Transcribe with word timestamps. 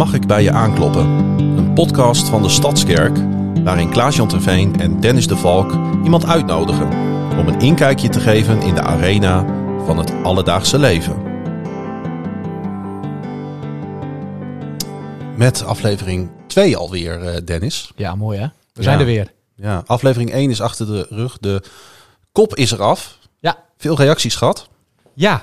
Mag 0.00 0.14
ik 0.14 0.26
bij 0.26 0.42
je 0.42 0.52
aankloppen? 0.52 1.06
Een 1.56 1.72
podcast 1.74 2.28
van 2.28 2.42
de 2.42 2.48
Stadskerk 2.48 3.18
waarin 3.64 3.90
Klaas-Jan 3.90 4.28
Terveen 4.28 4.80
en 4.80 5.00
Dennis 5.00 5.26
de 5.26 5.36
Valk 5.36 5.72
iemand 6.04 6.26
uitnodigen 6.26 6.88
om 7.38 7.48
een 7.48 7.60
inkijkje 7.60 8.08
te 8.08 8.20
geven 8.20 8.60
in 8.62 8.74
de 8.74 8.80
arena 8.82 9.44
van 9.86 9.98
het 9.98 10.12
alledaagse 10.22 10.78
leven. 10.78 11.22
Met 15.36 15.64
aflevering 15.64 16.30
2 16.46 16.76
alweer, 16.76 17.22
eh, 17.22 17.40
Dennis. 17.44 17.92
Ja, 17.96 18.14
mooi 18.14 18.38
hè? 18.38 18.44
We 18.46 18.52
Ja. 18.72 18.82
zijn 18.82 18.98
er 18.98 19.04
weer. 19.04 19.32
Ja, 19.54 19.82
aflevering 19.86 20.32
1 20.34 20.50
is 20.50 20.60
achter 20.60 20.86
de 20.86 21.06
rug. 21.10 21.38
De 21.38 21.62
kop 22.32 22.54
is 22.56 22.70
eraf. 22.70 23.18
Ja. 23.38 23.56
Veel 23.76 23.96
reacties 23.96 24.34
gehad. 24.34 24.68
Ja, 25.14 25.42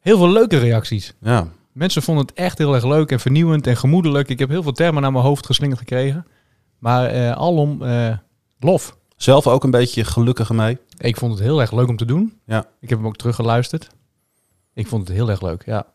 heel 0.00 0.16
veel 0.18 0.30
leuke 0.30 0.58
reacties. 0.58 1.14
Ja, 1.20 1.46
Mensen 1.72 2.02
vonden 2.02 2.26
het 2.26 2.34
echt 2.34 2.58
heel 2.58 2.74
erg 2.74 2.84
leuk 2.84 3.10
en 3.10 3.20
vernieuwend 3.20 3.66
en 3.66 3.76
gemoedelijk. 3.76 4.28
Ik 4.28 4.38
heb 4.38 4.48
heel 4.48 4.62
veel 4.62 4.72
termen 4.72 5.02
naar 5.02 5.12
mijn 5.12 5.24
hoofd 5.24 5.46
geslingerd 5.46 5.78
gekregen. 5.78 6.26
Maar 6.78 7.06
eh, 7.06 7.32
alom 7.32 7.82
eh, 7.82 8.16
lof. 8.60 8.96
zelf 9.16 9.46
ook 9.46 9.64
een 9.64 9.70
beetje 9.70 10.04
gelukkig 10.04 10.50
mee. 10.50 10.78
Ik 10.98 11.16
vond 11.16 11.32
het 11.32 11.42
heel 11.42 11.60
erg 11.60 11.72
leuk 11.72 11.88
om 11.88 11.96
te 11.96 12.04
doen. 12.04 12.38
Ja. 12.46 12.66
Ik 12.80 12.88
heb 12.88 12.98
hem 12.98 13.06
ook 13.06 13.16
teruggeluisterd. 13.16 13.88
Ik 14.74 14.86
vond 14.86 15.08
het 15.08 15.16
heel 15.16 15.30
erg 15.30 15.42
leuk, 15.42 15.62
ja. 15.66 15.86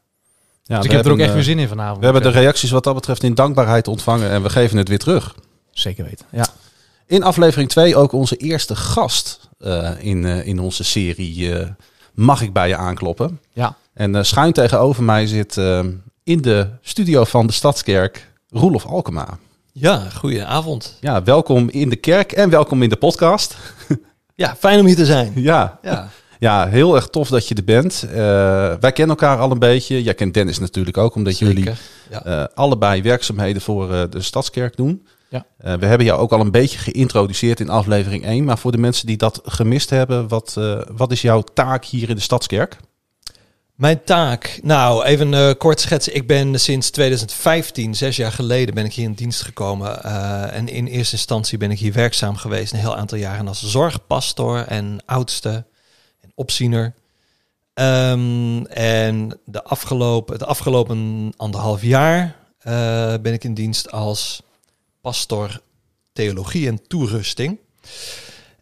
Ja, 0.63 0.75
dus 0.75 0.85
ik 0.85 0.91
heb 0.91 1.05
er 1.05 1.11
ook 1.11 1.17
echt 1.17 1.27
eh, 1.27 1.33
weer 1.33 1.43
zin 1.43 1.59
in 1.59 1.67
vanavond. 1.67 1.97
We 1.97 2.03
hebben 2.05 2.23
de 2.23 2.39
reacties 2.39 2.71
wat 2.71 2.83
dat 2.83 2.93
betreft 2.95 3.23
in 3.23 3.33
dankbaarheid 3.33 3.87
ontvangen 3.87 4.29
en 4.29 4.43
we 4.43 4.49
geven 4.49 4.77
het 4.77 4.87
weer 4.87 4.99
terug. 4.99 5.35
Zeker 5.71 6.03
weten, 6.03 6.25
ja. 6.31 6.45
In 7.05 7.23
aflevering 7.23 7.69
2 7.69 7.95
ook 7.95 8.11
onze 8.11 8.35
eerste 8.35 8.75
gast 8.75 9.49
eh, 9.59 9.91
in, 9.99 10.25
eh, 10.25 10.47
in 10.47 10.59
onze 10.59 10.83
serie 10.83 11.59
eh, 11.59 11.69
Mag 12.13 12.41
ik 12.41 12.53
bij 12.53 12.67
je 12.67 12.75
aankloppen? 12.75 13.39
Ja, 13.51 13.75
En 13.93 14.15
eh, 14.15 14.23
schuin 14.23 14.53
tegenover 14.53 15.03
mij 15.03 15.27
zit 15.27 15.57
eh, 15.57 15.79
in 16.23 16.41
de 16.41 16.67
studio 16.81 17.23
van 17.23 17.47
de 17.47 17.53
Stadskerk 17.53 18.31
Roelof 18.49 18.85
Alkema. 18.85 19.37
Ja, 19.71 20.09
goedenavond. 20.15 20.97
Ja, 21.01 21.23
welkom 21.23 21.69
in 21.69 21.89
de 21.89 21.95
kerk 21.95 22.31
en 22.31 22.49
welkom 22.49 22.81
in 22.83 22.89
de 22.89 22.95
podcast. 22.95 23.55
Ja, 24.35 24.55
fijn 24.59 24.79
om 24.79 24.85
hier 24.85 24.95
te 24.95 25.05
zijn. 25.05 25.31
Ja, 25.35 25.79
Ja, 25.81 26.09
ja 26.39 26.67
heel 26.67 26.95
erg 26.95 27.07
tof 27.07 27.29
dat 27.29 27.47
je 27.47 27.55
er 27.55 27.63
bent. 27.63 28.03
Eh, 28.09 28.15
wij 28.79 28.91
kennen 28.91 29.15
elkaar 29.17 29.37
al 29.37 29.51
een 29.51 29.59
beetje. 29.59 30.03
Jij 30.03 30.13
kent 30.13 30.33
Dennis 30.33 30.59
natuurlijk 30.59 30.97
ook, 30.97 31.15
omdat 31.15 31.39
jullie. 31.39 31.71
Ja. 32.09 32.23
eh, 32.25 32.43
allebei 32.53 33.01
werkzaamheden 33.01 33.61
voor 33.61 34.09
de 34.09 34.21
Stadskerk 34.21 34.75
doen. 34.75 35.07
Ja. 35.29 35.45
We 35.57 35.85
hebben 35.85 36.05
jou 36.05 36.19
ook 36.19 36.31
al 36.31 36.39
een 36.39 36.51
beetje 36.51 36.77
geïntroduceerd 36.79 37.59
in 37.59 37.69
aflevering 37.69 38.25
1. 38.25 38.43
Maar 38.43 38.57
voor 38.57 38.71
de 38.71 38.77
mensen 38.77 39.07
die 39.07 39.17
dat 39.17 39.41
gemist 39.43 39.89
hebben, 39.89 40.27
wat, 40.27 40.59
wat 40.95 41.11
is 41.11 41.21
jouw 41.21 41.41
taak 41.53 41.85
hier 41.85 42.09
in 42.09 42.15
de 42.15 42.21
Stadskerk? 42.21 42.77
Mijn 43.73 44.03
taak, 44.03 44.59
nou 44.63 45.03
even 45.03 45.33
eh, 45.33 45.51
kort 45.57 45.79
schetsen. 45.79 46.15
Ik 46.15 46.27
ben 46.27 46.59
sinds 46.59 46.89
2015, 46.89 47.95
zes 47.95 48.15
jaar 48.15 48.31
geleden, 48.31 48.73
ben 48.73 48.85
ik 48.85 48.93
hier 48.93 49.05
in 49.05 49.13
dienst 49.13 49.41
gekomen. 49.41 50.03
Eh, 50.03 50.55
en 50.55 50.67
in 50.67 50.87
eerste 50.87 51.15
instantie 51.15 51.57
ben 51.57 51.71
ik 51.71 51.79
hier 51.79 51.93
werkzaam 51.93 52.35
geweest 52.35 52.73
een 52.73 52.79
heel 52.79 52.95
aantal 52.95 53.17
jaren 53.17 53.47
als 53.47 53.63
zorgpastor 53.63 54.65
en 54.67 54.99
oudste 55.05 55.65
en 56.21 56.31
opziener. 56.35 56.93
Ehm, 57.73 58.65
en 58.65 59.39
de 59.45 59.63
afgelopen, 59.63 60.33
het 60.33 60.45
afgelopen 60.45 61.31
anderhalf 61.37 61.81
jaar 61.81 62.35
eh, 62.59 63.13
ben 63.21 63.33
ik 63.33 63.43
in 63.43 63.53
dienst 63.53 63.91
als 63.91 64.41
pastor 65.01 65.61
theologie 66.11 66.67
en 66.67 66.87
toerusting. 66.87 67.59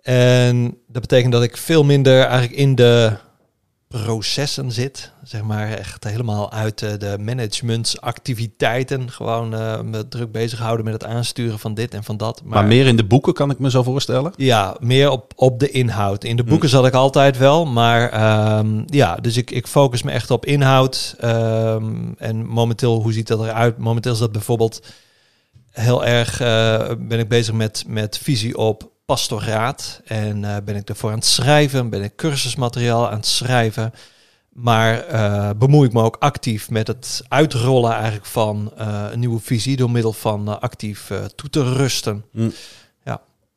En 0.02 0.78
dat 0.88 1.02
betekent 1.02 1.32
dat 1.32 1.44
ik 1.44 1.58
veel 1.58 1.84
minder 1.84 2.23
eigenlijk 2.23 2.54
in 2.54 2.76
de 2.76 3.17
processen 3.92 4.72
zit. 4.72 5.11
Zeg 5.23 5.42
maar 5.42 5.72
echt 5.72 6.03
helemaal 6.03 6.52
uit 6.52 6.81
eh, 6.81 6.89
de 6.97 7.17
managementsactiviteiten. 7.20 9.11
Gewoon 9.11 9.53
eh, 9.53 9.81
me 9.81 10.08
druk 10.08 10.31
bezighouden 10.31 10.86
met 10.86 10.94
het 10.94 11.06
aansturen 11.06 11.60
van 11.60 11.73
dit 11.73 11.93
en 11.93 12.04
van 12.04 12.17
dat. 12.17 12.42
Maar, 12.43 12.66
meer 12.66 12.88
in 12.88 12.95
de 12.95 13.05
boeken 13.05 13.33
kan 13.33 13.49
ik 13.49 13.60
me 13.60 13.70
zo 13.70 13.83
voorstellen. 13.83 14.33
Ja, 14.36 14.76
meer 14.80 15.10
op, 15.10 15.33
op 15.36 15.60
de 15.60 15.70
inhoud. 15.70 16.23
In 16.23 16.36
de 16.36 16.43
boeken 16.43 16.70
zat 16.70 16.86
ik 16.86 16.93
altijd 16.93 17.38
wel, 17.38 17.66
maar 17.66 18.10
ehm, 18.10 18.83
ja, 18.86 19.16
dus 19.16 19.38
ik, 19.38 19.52
ik 19.52 19.67
focus 19.67 20.04
me 20.04 20.11
echt 20.11 20.32
op 20.32 20.45
inhoud. 20.45 21.16
Ehm, 21.20 22.11
en 22.17 22.45
momenteel, 22.45 23.02
hoe 23.02 23.14
ziet 23.14 23.27
dat 23.27 23.39
eruit? 23.39 23.77
Momenteel 23.77 24.14
is 24.14 24.20
dat 24.20 24.32
bijvoorbeeld 24.32 24.82
heel 25.71 26.05
erg, 26.05 26.42
eh, 26.42 26.92
ben 26.99 27.20
ik 27.20 27.30
bezig 27.30 27.54
met, 27.54 27.83
met 27.87 28.17
visie 28.17 28.58
op 28.58 28.92
pastoraat. 29.11 30.02
En 30.05 30.45
eh, 30.45 30.55
ben 30.66 30.76
ik 30.76 30.89
ervoor 30.89 31.10
aan 31.10 31.16
het 31.16 31.26
schrijven, 31.26 31.89
ben 31.89 32.04
ik 32.04 32.16
cursusmateriaal 32.16 33.10
aan 33.10 33.17
het 33.17 33.26
schrijven. 33.26 33.94
Maar 34.49 34.99
eh, 34.99 35.49
bemoei 35.58 35.88
ik 35.88 35.94
me 35.94 36.02
ook 36.02 36.16
actief 36.20 36.70
met 36.70 36.88
het 36.88 37.23
uitrollen 37.27 37.92
eigenlijk 37.92 38.26
van 38.26 38.72
eh, 38.77 39.05
een 39.11 39.20
nieuwe 39.20 39.39
visie 39.39 39.77
door 39.77 39.92
middel 39.92 40.14
van 40.14 40.61
actief 40.61 41.11
toe 41.36 41.49
te 41.49 41.73
rusten. 41.73 42.26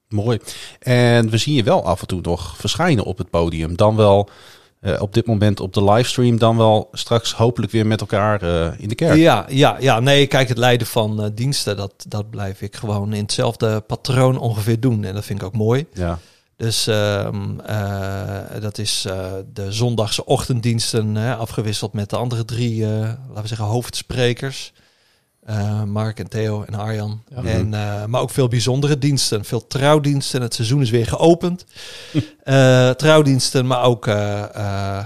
Mooi. 0.08 0.38
En 0.78 1.30
we 1.30 1.38
zien 1.38 1.54
je 1.54 1.62
wel 1.62 1.84
af 1.84 2.00
en 2.00 2.06
toe 2.06 2.20
nog 2.22 2.56
verschijnen 2.56 3.04
op 3.04 3.18
het 3.18 3.30
podium. 3.30 3.76
Dan 3.76 3.96
wel 3.96 4.28
eh, 4.84 5.02
op 5.02 5.14
dit 5.14 5.26
moment 5.26 5.60
op 5.60 5.72
de 5.72 5.84
livestream. 5.84 6.38
Dan 6.38 6.56
wel 6.56 6.88
straks 6.92 7.32
hopelijk 7.32 7.72
weer 7.72 7.86
met 7.86 8.00
elkaar 8.00 8.42
eh, 8.42 8.80
in 8.80 8.88
de 8.88 8.94
kerk. 8.94 9.16
Ja, 9.16 9.46
ja, 9.48 9.76
ja, 9.80 10.00
nee, 10.00 10.26
kijk, 10.26 10.48
het 10.48 10.58
leiden 10.58 10.86
van 10.86 11.22
eh, 11.22 11.30
diensten, 11.34 11.76
dat, 11.76 11.92
dat 12.08 12.30
blijf 12.30 12.62
ik 12.62 12.76
gewoon 12.76 13.12
in 13.12 13.22
hetzelfde 13.22 13.80
patroon 13.80 14.38
ongeveer 14.38 14.80
doen. 14.80 15.04
En 15.04 15.14
dat 15.14 15.24
vind 15.24 15.40
ik 15.40 15.46
ook 15.46 15.56
mooi. 15.56 15.86
Ja. 15.92 16.18
Dus 16.56 16.86
ehm, 16.86 17.60
eh, 17.60 18.60
dat 18.60 18.78
is 18.78 19.06
de 19.52 19.72
zondagse 19.72 20.24
ochtenddiensten 20.24 21.16
afgewisseld 21.16 21.92
met 21.92 22.10
de 22.10 22.16
andere 22.16 22.44
drie, 22.44 22.86
laten 22.86 23.42
we 23.42 23.48
zeggen, 23.48 23.66
hoofdsprekers. 23.66 24.72
Eh, 25.44 25.82
Mark 25.82 26.18
en 26.18 26.28
Theo 26.28 26.62
en 26.62 26.74
Arjan. 26.74 27.22
Ja. 27.28 27.42
En, 27.42 27.74
eh, 27.74 28.04
maar 28.04 28.20
ook 28.20 28.30
veel 28.30 28.48
bijzondere 28.48 28.98
diensten, 28.98 29.44
veel 29.44 29.66
trouwdiensten. 29.66 30.42
Het 30.42 30.54
seizoen 30.54 30.82
is 30.82 30.90
weer 30.90 31.06
geopend. 31.06 31.64
Eh, 32.44 32.90
trouwdiensten, 32.90 33.66
maar 33.66 33.82
ook 33.82 34.06
eh, 34.06 34.54
eh, 34.98 35.04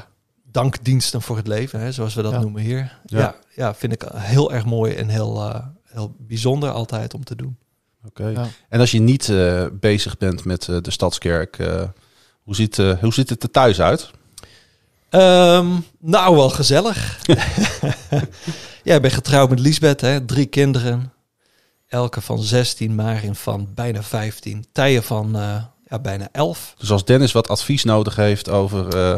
dankdiensten 0.51 1.23
voor 1.23 1.37
het 1.37 1.47
leven, 1.47 1.81
hè, 1.81 1.93
zoals 1.93 2.15
we 2.15 2.23
dat 2.23 2.33
Ja. 2.33 2.41
noemen 2.41 2.63
hier. 2.63 2.99
Ja. 3.07 3.19
Ja. 3.19 3.35
Ja, 3.55 3.75
vind 3.75 3.93
ik 3.93 4.05
heel 4.15 4.53
erg 4.53 4.65
mooi 4.65 4.95
en 4.95 5.09
heel, 5.09 5.43
eh, 5.43 5.61
heel 5.85 6.15
bijzonder 6.19 6.71
altijd 6.71 7.15
om 7.15 7.25
te 7.25 7.37
doen. 7.37 7.57
Oké. 8.07 8.27
Ja. 8.27 8.47
En 8.69 8.81
als 8.81 8.91
je 8.91 8.99
niet 9.01 9.29
eh, 9.29 9.67
bezig 9.73 10.19
bent 10.19 10.45
met 10.45 10.63
de 10.65 10.91
Stadskerk, 10.91 11.59
eh, 11.59 11.83
hoe, 12.43 12.55
ziet, 12.55 12.79
eh, 12.79 12.99
hoe 13.01 13.13
ziet 13.13 13.29
het 13.31 13.43
er 13.43 13.51
thuis 13.51 13.81
uit? 13.81 14.11
Ehm, 15.09 15.67
nou, 15.99 16.37
wel 16.37 16.51
gezellig. 16.51 17.19
ja, 18.89 18.95
ik 18.95 19.03
ben 19.03 19.11
getrouwd 19.11 19.51
met 19.51 19.59
Liesbeth, 19.59 20.01
hè, 20.01 20.25
drie 20.25 20.47
kinderen. 20.47 21.13
Elke 21.89 22.21
van 22.21 22.43
16, 22.43 22.95
Marin 22.95 23.35
van 23.35 23.69
bijna 23.75 24.03
15, 24.03 24.65
Tijen 24.73 25.03
van 25.03 25.37
eh, 25.37 25.63
ja, 25.89 25.99
bijna 25.99 26.29
11. 26.33 26.75
Dus 26.79 26.91
als 26.91 27.05
Dennis 27.05 27.33
wat 27.33 27.49
advies 27.49 27.85
nodig 27.85 28.17
heeft 28.17 28.49
over, 28.49 28.89
eh, 28.97 29.15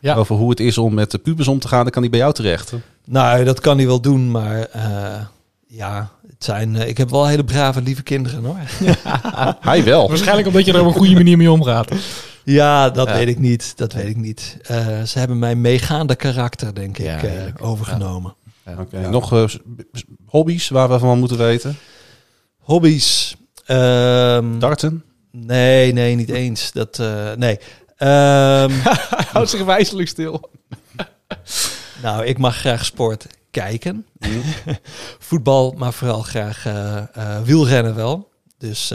Ja. 0.00 0.14
over 0.14 0.36
hoe 0.36 0.50
het 0.50 0.60
is 0.60 0.78
om 0.78 0.94
met 0.94 1.10
de 1.10 1.18
pubers 1.18 1.48
om 1.48 1.58
te 1.58 1.68
gaan, 1.68 1.82
dan 1.82 1.90
kan 1.90 2.02
hij 2.02 2.10
bij 2.10 2.20
jou 2.20 2.32
terecht. 2.32 2.72
Nou, 3.04 3.44
dat 3.44 3.60
kan 3.60 3.76
hij 3.76 3.86
wel 3.86 4.00
doen, 4.00 4.30
maar 4.30 4.60
eh, 4.72 5.20
ja, 5.66 6.10
het 6.28 6.44
zijn, 6.44 6.76
eh, 6.76 6.88
ik 6.88 6.96
heb 6.98 7.10
wel 7.10 7.26
hele 7.26 7.44
brave, 7.44 7.82
lieve 7.82 8.02
kinderen 8.02 8.44
hoor. 8.44 8.56
Hij 9.60 9.84
wel. 9.84 10.08
Waarschijnlijk 10.08 10.46
omdat 10.46 10.64
je 10.64 10.72
er 10.72 10.80
op 10.80 10.86
een 10.86 10.92
goede 10.92 11.14
manier 11.14 11.36
mee 11.36 11.50
omgaat. 11.50 11.90
Ja, 12.44 12.90
dat 12.90 13.06
Ja. 13.08 13.14
weet 13.14 13.28
ik 13.28 13.38
niet. 13.38 13.72
Dat 13.76 13.92
weet 13.92 14.06
ik 14.08 14.16
niet. 14.16 14.56
Eh, 14.62 15.02
ze 15.02 15.18
hebben 15.18 15.38
mijn 15.38 15.60
meegaande 15.60 16.16
karakter, 16.16 16.74
denk 16.74 16.98
ik, 16.98 17.04
Ja, 17.04 17.18
eh, 17.22 17.42
overgenomen. 17.60 18.34
Oké. 18.78 19.00
Ja. 19.00 19.08
Nog 19.08 19.32
eh, 19.32 19.44
hobby's 20.26 20.68
waar 20.68 20.88
we 20.88 20.98
van 20.98 21.18
moeten 21.18 21.38
weten? 21.38 21.76
Hobby's. 22.58 23.36
Ehm, 23.64 24.58
Darten? 24.58 25.04
nee, 25.30 25.92
nee, 25.92 26.14
niet 26.14 26.28
eens. 26.28 26.72
Dat, 26.72 26.98
eh, 26.98 27.32
nee. 27.32 27.58
Houd 29.32 29.50
zich 29.50 29.64
wijselijk 29.64 30.08
stil. 30.08 30.50
nou, 32.02 32.24
ik 32.24 32.38
mag 32.38 32.56
graag 32.56 32.84
sport 32.84 33.26
kijken. 33.50 34.06
Voetbal, 35.28 35.74
maar 35.76 35.92
vooral 35.92 36.22
graag 36.22 36.66
eh, 36.66 37.42
wielrennen 37.42 37.94
wel. 37.94 38.30
Dus 38.58 38.94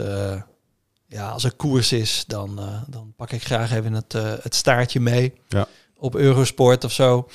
ja, 1.06 1.28
als 1.28 1.44
er 1.44 1.54
koers 1.54 1.92
is, 1.92 2.24
dan, 2.26 2.60
dan 2.86 3.12
pak 3.16 3.30
ik 3.30 3.44
graag 3.44 3.72
even 3.72 3.92
het, 3.92 4.12
het 4.42 4.54
staartje 4.54 5.00
mee. 5.00 5.32
Ja. 5.48 5.66
Op 6.04 6.14
Eurosport 6.14 6.84
of 6.84 6.92
zo. 6.92 7.28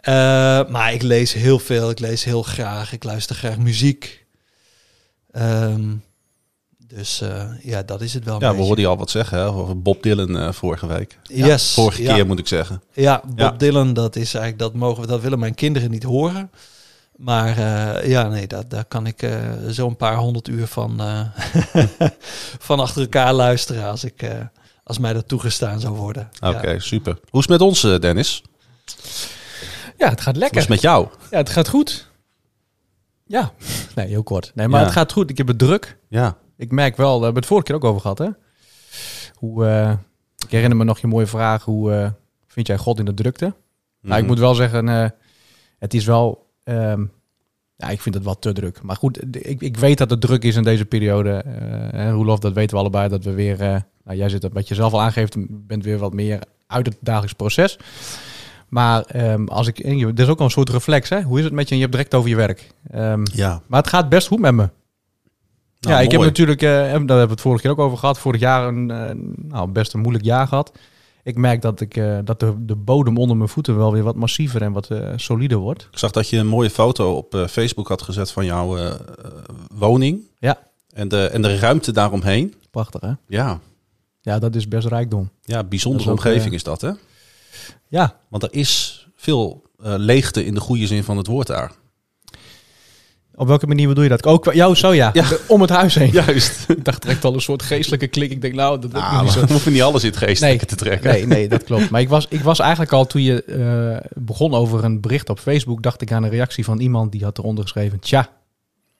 Eh, 0.00 0.12
maar 0.68 0.92
ik 0.92 1.02
lees 1.02 1.32
heel 1.32 1.58
veel. 1.58 1.90
Ik 1.90 1.98
lees 1.98 2.24
heel 2.24 2.42
graag. 2.42 2.92
Ik 2.92 3.04
luister 3.04 3.36
graag 3.36 3.58
muziek. 3.58 4.26
Ehm, 5.30 5.94
dus 6.86 7.20
eh, 7.20 7.44
ja, 7.62 7.82
dat 7.82 8.00
is 8.00 8.14
het 8.14 8.24
wel. 8.24 8.40
Ja, 8.40 8.54
we 8.54 8.62
hoorden 8.62 8.84
je 8.84 8.90
al 8.90 8.96
wat 8.96 9.10
zeggen 9.10 9.38
hè, 9.38 9.46
over 9.46 9.82
Bob 9.82 10.02
Dylan 10.02 10.38
eh, 10.38 10.52
vorige 10.52 10.86
week. 10.86 11.18
Yes. 11.22 11.74
Vorige 11.74 12.02
ja. 12.02 12.14
keer 12.14 12.26
moet 12.26 12.38
ik 12.38 12.48
zeggen. 12.48 12.82
Ja, 12.92 13.22
Bob 13.26 13.38
Ja. 13.38 13.50
Dylan, 13.50 13.92
dat 13.92 14.16
is 14.16 14.34
eigenlijk 14.34 14.58
dat 14.58 14.74
mogen 14.74 15.00
we, 15.00 15.06
dat 15.06 15.20
willen 15.20 15.38
mijn 15.38 15.54
kinderen 15.54 15.90
niet 15.90 16.02
horen. 16.02 16.50
Maar 17.16 17.60
ja, 18.08 18.28
nee, 18.28 18.46
dat, 18.46 18.70
daar 18.70 18.84
kan 18.84 19.06
ik 19.06 19.28
zo'n 19.68 19.96
paar 19.96 20.16
honderd 20.16 20.48
uur 20.48 20.66
van, 20.66 21.00
van 22.68 22.80
achter 22.80 23.02
elkaar 23.02 23.32
luisteren 23.32 23.84
als 23.84 24.04
ik 24.04 24.22
als 24.90 24.98
mij 24.98 25.12
dat 25.12 25.28
toegestaan 25.28 25.80
zou 25.80 25.94
worden. 25.96 26.28
Oké, 26.40 26.70
Ja. 26.70 26.78
super. 26.78 27.12
Hoe 27.30 27.40
is 27.40 27.48
het 27.48 27.48
met 27.48 27.60
ons, 27.60 27.84
eh, 27.84 27.98
Dennis? 27.98 28.42
Ja, 29.98 30.08
het 30.08 30.20
gaat 30.20 30.32
Hoe 30.34 30.42
lekker. 30.42 30.56
is 30.56 30.62
het 30.62 30.68
met 30.72 30.80
jou? 30.80 31.08
Ja, 31.30 31.36
het 31.36 31.50
gaat 31.50 31.68
goed. 31.68 32.08
Ja, 33.26 33.52
Nee, 33.94 34.06
heel 34.06 34.22
kort. 34.22 34.52
Nee, 34.54 34.68
maar 34.68 34.78
Ja. 34.80 34.86
het 34.86 34.94
gaat 34.94 35.12
goed. 35.12 35.30
Ik 35.30 35.38
heb 35.38 35.46
het 35.46 35.58
druk. 35.58 35.98
Ja. 36.08 36.36
Ik 36.56 36.70
merk 36.70 36.96
wel, 36.96 37.06
daar 37.06 37.14
hebben 37.14 37.32
we 37.32 37.38
het 37.38 37.46
vorige 37.48 37.66
keer 37.66 37.74
ook 37.74 37.84
over 37.84 38.00
gehad, 38.00 38.18
hè? 38.18 38.28
Hoe, 39.34 39.66
eh, 39.66 39.92
ik 40.44 40.50
herinner 40.50 40.76
me 40.76 40.84
nog 40.84 40.98
je 40.98 41.06
mooie 41.06 41.26
vraag, 41.26 41.64
hoe 41.64 41.92
eh, 41.92 42.10
vind 42.46 42.66
jij 42.66 42.76
God 42.78 42.98
in 42.98 43.04
de 43.04 43.14
drukte? 43.14 43.44
Nou, 44.00 44.14
ik 44.14 44.20
Mhm. 44.20 44.26
moet 44.26 44.38
wel 44.38 44.54
zeggen, 44.54 44.88
eh, 44.88 45.06
het 45.78 45.94
is 45.94 46.04
wel, 46.04 46.50
ehm, 46.64 47.04
ja, 47.80 47.88
ik 47.88 48.00
vind 48.00 48.14
het 48.14 48.24
wel 48.24 48.38
te 48.38 48.52
druk. 48.52 48.82
Maar 48.82 48.96
goed, 48.96 49.36
ik, 49.46 49.60
ik 49.60 49.76
weet 49.76 49.98
dat 49.98 50.10
het 50.10 50.20
druk 50.20 50.42
is 50.44 50.56
in 50.56 50.62
deze 50.62 50.84
periode. 50.84 51.30
en 51.92 52.12
Roelof, 52.12 52.38
dat 52.38 52.52
weten 52.52 52.76
we 52.76 52.80
allebei, 52.80 53.08
dat 53.08 53.24
we 53.24 53.32
weer, 53.32 53.60
eh, 53.60 53.76
nou, 54.04 54.16
jij 54.18 54.28
zit, 54.28 54.48
wat 54.52 54.68
je 54.68 54.74
zelf 54.74 54.92
al 54.92 55.00
aangeeft, 55.00 55.36
bent 55.48 55.84
weer 55.84 55.98
wat 55.98 56.12
meer 56.12 56.40
uit 56.66 56.86
het 56.86 56.96
dagelijks 57.00 57.32
proces. 57.34 57.78
Maar 58.68 59.02
ehm, 59.02 59.44
als 59.44 59.66
ik, 59.66 59.78
er 59.78 60.18
is 60.20 60.28
ook 60.28 60.38
al 60.38 60.44
een 60.44 60.50
soort 60.50 60.68
reflex, 60.68 61.08
hè? 61.08 61.22
Hoe 61.22 61.38
is 61.38 61.44
het 61.44 61.52
met 61.52 61.64
je? 61.64 61.70
En 61.70 61.76
je 61.76 61.82
hebt 61.82 61.94
direct 61.96 62.14
over 62.14 62.28
je 62.30 62.36
werk. 62.36 62.70
Ehm, 62.90 63.22
Ja. 63.32 63.62
maar 63.66 63.80
het 63.80 63.88
gaat 63.90 64.08
best 64.08 64.28
goed 64.28 64.40
met 64.40 64.54
me. 64.54 64.68
Nou, 65.80 65.94
ja, 65.94 66.00
ik 66.00 66.10
heb 66.10 66.20
natuurlijk, 66.20 66.62
eh, 66.62 66.68
daar 66.70 66.88
hebben 66.90 67.06
we 67.06 67.32
het 67.32 67.40
vorige 67.40 67.62
keer 67.62 67.70
ook 67.70 67.78
over 67.78 67.98
gehad, 67.98 68.18
vorig 68.18 68.40
jaar 68.40 68.68
een 68.68 68.86
nou, 69.48 69.68
best 69.68 69.92
een 69.94 70.00
moeilijk 70.00 70.24
jaar 70.24 70.46
gehad. 70.46 70.72
Ik 71.30 71.36
merk 71.36 71.62
dat, 71.62 71.80
ik, 71.80 71.96
eh, 71.96 72.18
dat 72.24 72.40
de, 72.40 72.64
de 72.64 72.76
bodem 72.76 73.16
onder 73.16 73.36
mijn 73.36 73.48
voeten 73.48 73.76
wel 73.76 73.92
weer 73.92 74.02
wat 74.02 74.14
massiever 74.14 74.62
en 74.62 74.72
wat 74.72 74.90
eh, 74.90 75.12
solider 75.16 75.58
wordt. 75.58 75.88
Ik 75.90 75.98
zag 75.98 76.10
dat 76.10 76.28
je 76.28 76.36
een 76.36 76.46
mooie 76.46 76.70
foto 76.70 77.16
op 77.16 77.34
eh, 77.34 77.46
Facebook 77.46 77.88
had 77.88 78.02
gezet 78.02 78.30
van 78.30 78.44
jouw 78.44 78.96
woning. 79.74 80.20
Ja. 80.38 80.58
En 80.92 81.08
de, 81.08 81.26
en 81.26 81.42
de 81.42 81.58
ruimte 81.58 81.92
daaromheen. 81.92 82.54
Prachtig, 82.70 83.00
hè? 83.00 83.12
Ja. 83.26 83.60
Ja, 84.20 84.38
dat 84.38 84.54
is 84.54 84.68
best 84.68 84.86
rijkdom. 84.86 85.30
Ja, 85.42 85.64
bijzondere 85.64 86.04
Dat 86.04 86.14
is 86.14 86.20
ook, 86.20 86.26
omgeving 86.26 86.54
is 86.54 86.62
dat, 86.62 86.80
hè? 86.80 86.90
Ja, 87.88 88.16
Want 88.28 88.42
er 88.42 88.52
is 88.52 89.06
veel 89.16 89.62
leegte 89.78 90.44
in 90.44 90.54
de 90.54 90.60
goede 90.60 90.86
zin 90.86 91.04
van 91.04 91.16
het 91.16 91.26
woord 91.26 91.46
daar. 91.46 91.72
Op 93.40 93.46
welke 93.46 93.66
manier 93.66 93.88
bedoel 93.88 94.02
je 94.02 94.08
dat? 94.08 94.26
Ook 94.26 94.52
jou 94.52 94.74
zo 94.74 94.92
ja, 94.94 95.12
om 95.46 95.60
het 95.60 95.70
huis 95.70 95.94
heen. 95.94 96.10
Juist. 96.12 96.64
Ik 96.68 96.84
dacht 96.84 97.02
direct 97.02 97.24
al 97.24 97.34
een 97.34 97.40
soort 97.40 97.62
geestelijke 97.62 98.06
klik. 98.06 98.30
Ik 98.30 98.40
denk 98.40 98.54
nou, 98.54 98.78
dat 98.80 98.92
Nou, 98.92 99.22
niet 99.22 99.32
zo. 99.32 99.46
hoeven 99.46 99.72
niet 99.72 99.82
alles 99.82 100.02
in 100.02 100.08
het 100.08 100.18
geestelijke 100.18 100.66
te 100.66 100.76
trekken. 100.76 101.10
Nee, 101.10 101.26
nee, 101.26 101.48
dat 101.48 101.64
klopt. 101.64 101.90
Maar 101.90 102.00
ik 102.00 102.08
was, 102.08 102.26
ik 102.28 102.40
was 102.40 102.58
eigenlijk 102.58 102.92
al 102.92 103.06
toen 103.06 103.22
je 103.22 103.44
eh, 103.44 104.08
begon 104.14 104.54
over 104.54 104.84
een 104.84 105.00
bericht 105.00 105.28
op 105.28 105.38
Facebook, 105.38 105.82
dacht 105.82 106.00
ik 106.00 106.12
aan 106.12 106.22
een 106.22 106.30
reactie 106.30 106.64
van 106.64 106.78
iemand 106.78 107.12
die 107.12 107.24
had 107.24 107.38
eronder 107.38 107.62
geschreven: 107.64 107.98
Tja, 108.00 108.28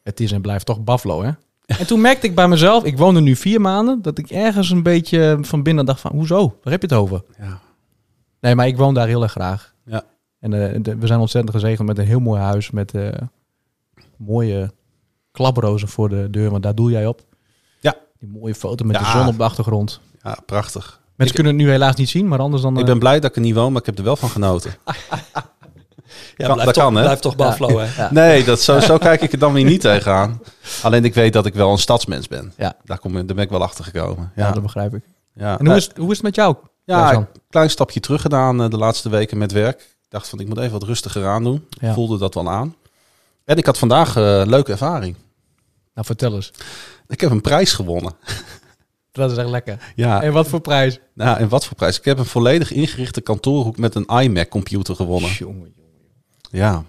het 0.03 0.21
is 0.21 0.33
en 0.33 0.41
blijft 0.41 0.67
toch 0.67 0.81
Buffalo, 0.85 1.23
hè? 1.23 1.31
En 1.67 1.87
toen 1.87 2.01
merkte 2.01 2.27
ik 2.27 2.35
bij 2.35 2.49
mezelf, 2.49 2.85
ik 2.85 2.99
woonde 2.99 3.21
nu 3.21 3.37
vier 3.37 3.61
maanden, 3.61 4.03
dat 4.03 4.19
ik 4.19 4.31
ergens 4.31 4.71
een 4.71 4.83
beetje 4.83 5.39
van 5.41 5.63
binnen 5.63 5.85
dacht 5.85 6.01
van, 6.01 6.11
hoezo? 6.15 6.39
Waar 6.63 6.73
heb 6.73 6.83
je 6.83 6.89
het 6.89 6.97
over? 6.97 7.23
Ja. 7.39 7.61
Nee, 8.41 8.55
maar 8.55 8.67
ik 8.67 8.77
woon 8.77 8.95
daar 8.95 9.07
heel 9.07 9.23
erg 9.23 9.31
graag. 9.33 9.75
Ja. 9.87 10.03
En 10.41 10.53
eh, 10.73 10.79
de- 10.83 10.97
we 10.97 11.07
zijn 11.07 11.21
ontzettend 11.21 11.55
gezegend 11.55 11.89
met 11.89 11.99
een 11.99 12.07
heel 12.07 12.21
mooi 12.21 12.41
huis, 12.41 12.71
met 12.71 12.95
eh, 12.95 13.09
mooie 14.27 14.73
klaprozen 15.33 15.89
voor 15.89 16.09
de 16.09 16.31
deur, 16.31 16.51
want 16.51 16.63
daar 16.63 16.75
doe 16.75 16.91
jij 16.91 17.07
op. 17.07 17.21
Ja. 17.81 17.95
Die 18.19 18.29
mooie 18.29 18.55
foto 18.55 18.85
met 18.85 18.99
de 18.99 19.05
zon 19.05 19.27
op 19.29 19.37
de 19.37 19.43
achtergrond. 19.45 20.01
ja, 20.23 20.39
prachtig. 20.47 21.01
Mensen 21.17 21.37
kunnen 21.37 21.55
het 21.57 21.63
nu 21.65 21.71
helaas 21.71 21.95
niet 21.95 22.09
zien, 22.09 22.29
maar 22.29 22.39
anders 22.39 22.63
dan... 22.63 22.73
Ik 22.75 22.81
eh, 22.81 22.85
ben 22.87 22.99
blij 22.99 23.21
dat 23.21 23.31
ik 23.31 23.37
er 23.37 23.43
niet 23.43 23.55
woon, 23.55 23.73
maar 23.73 23.81
ik 23.81 23.87
heb 23.87 23.99
er 23.99 24.05
wel 24.05 24.17
van 24.17 24.29
genoten. 24.29 24.75
Ja, 26.37 26.47
Kan- 26.47 26.57
dat 26.57 26.75
toch, 26.75 26.85
kan, 26.85 26.95
hè? 26.95 27.03
blijft 27.03 27.23
toch 27.23 27.37
Buffalo, 27.37 27.79
hè? 27.79 28.03
ja. 28.03 28.13
Nee, 28.13 28.45
dat, 28.45 28.61
zo, 28.61 28.81
zo 28.91 28.99
kijk 28.99 29.23
ik 29.23 29.33
er 29.33 29.39
dan 29.39 29.53
weer 29.53 29.65
niet 29.65 29.81
tegenaan. 29.81 30.41
Alleen 30.83 31.05
ik 31.05 31.15
weet 31.15 31.33
dat 31.33 31.47
ik 31.47 31.55
wel 31.55 31.71
een 31.71 31.79
stadsmens 31.79 32.29
ben. 32.29 32.53
Ja. 32.57 32.75
Daar, 32.85 32.99
kom, 32.99 33.13
daar 33.13 33.25
ben 33.25 33.39
ik 33.39 33.51
wel 33.51 33.63
achter 33.63 33.85
gekomen. 33.85 34.33
Ja, 34.37 34.53
dat 34.53 34.63
begrijp 34.63 34.95
ik. 34.95 35.05
ja. 35.35 35.59
En 35.59 35.67
hoe 35.67 35.77
is, 35.77 35.87
het, 35.87 35.97
hoe 35.97 36.11
is 36.11 36.17
het 36.17 36.23
met 36.23 36.35
jou? 36.35 36.57
Ja, 36.85 37.13
een 37.13 37.27
klein 37.51 37.71
stapje 37.71 38.01
terug 38.01 38.21
gedaan 38.23 38.63
eh, 38.63 38.69
de 38.71 38.77
laatste 38.77 39.09
weken 39.09 39.39
met 39.39 39.53
werk. 39.53 39.81
Ik 39.81 40.07
dacht 40.09 40.29
van, 40.29 40.41
ik 40.41 40.49
moet 40.49 40.59
even 40.59 40.73
wat 40.73 40.83
rustiger 40.83 41.27
aan 41.27 41.45
doen. 41.45 41.67
Voelde 41.81 42.19
dat 42.19 42.35
wel 42.35 42.51
aan. 42.51 42.75
En 43.45 43.57
ik 43.57 43.67
had 43.67 43.79
vandaag 43.79 44.17
eh, 44.17 44.39
een 44.39 44.49
leuke 44.49 44.73
ervaring. 44.73 45.17
Nou, 45.95 46.07
vertel 46.07 46.35
eens. 46.35 46.51
Ik 47.09 47.21
heb 47.21 47.31
een 47.31 47.41
prijs 47.41 47.73
gewonnen. 47.73 48.13
Dat 49.13 49.31
is 49.31 49.37
echt 49.37 49.49
lekker. 49.49 49.93
Ja, 49.95 50.23
En 50.23 50.33
wat 50.33 50.49
voor 50.49 50.61
prijs? 50.61 51.01
nou, 51.15 51.39
en 51.39 51.49
wat 51.49 51.67
voor 51.67 51.77
prijs? 51.77 51.99
Ik 51.99 52.05
heb 52.05 52.19
een 52.19 52.25
volledig 52.25 52.73
ingerichte 52.73 53.21
kantoorhoek 53.21 53.79
met 53.79 53.95
een 53.95 54.05
iMac-computer 54.07 54.95
gewonnen. 54.95 55.31
Jongen, 55.31 55.73
jongen. 55.77 55.91
Ja, 56.51 56.85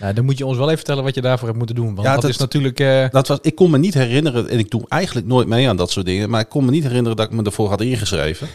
Nou, 0.00 0.14
dan 0.14 0.24
moet 0.24 0.38
je 0.38 0.46
ons 0.46 0.56
wel 0.56 0.64
even 0.66 0.76
vertellen 0.78 1.04
wat 1.04 1.14
je 1.14 1.20
daarvoor 1.20 1.46
hebt 1.46 1.58
moeten 1.58 1.76
doen. 1.76 1.94
Want 1.94 2.06
Ja, 2.06 2.12
dat, 2.12 2.22
dat- 2.22 2.30
is 2.30 2.36
natuurlijk... 2.36 2.80
eh, 2.80 3.08
dat 3.10 3.28
was, 3.28 3.38
ik 3.42 3.54
kon 3.54 3.70
me 3.70 3.78
niet 3.78 3.94
herinneren, 3.94 4.48
en 4.48 4.58
ik 4.58 4.70
doe 4.70 4.84
eigenlijk 4.88 5.26
nooit 5.26 5.48
mee 5.48 5.68
aan 5.68 5.76
dat 5.76 5.90
soort 5.90 6.06
dingen, 6.06 6.30
maar 6.30 6.40
ik 6.40 6.48
kon 6.48 6.64
me 6.64 6.70
niet 6.70 6.82
herinneren 6.82 7.16
dat 7.16 7.26
ik 7.26 7.32
me 7.32 7.42
ervoor 7.42 7.68
had 7.68 7.80
ingeschreven. 7.80 8.48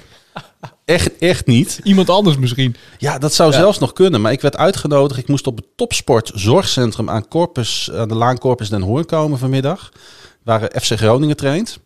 Echt, 0.85 1.17
echt 1.17 1.45
niet. 1.45 1.79
iemand 1.83 2.09
anders 2.09 2.37
misschien. 2.37 2.75
Ja, 2.97 3.17
dat 3.17 3.33
zou 3.33 3.51
Ja. 3.51 3.57
zelfs 3.57 3.79
nog 3.79 3.93
kunnen. 3.93 4.21
Maar 4.21 4.31
ik 4.31 4.41
werd 4.41 4.57
uitgenodigd. 4.57 5.19
Ik 5.19 5.27
moest 5.27 5.47
op 5.47 5.57
het 5.57 5.65
topsportzorgcentrum 5.75 7.09
aan, 7.09 7.27
Corpus, 7.27 7.91
aan 7.93 8.07
de 8.07 8.15
Laan 8.15 8.37
Corpus 8.37 8.69
Den 8.69 8.81
Hoorn 8.81 9.05
komen 9.05 9.37
vanmiddag. 9.39 9.91
Waar 10.43 10.61
FC 10.81 10.91
Groningen 10.97 11.37
traint. 11.37 11.79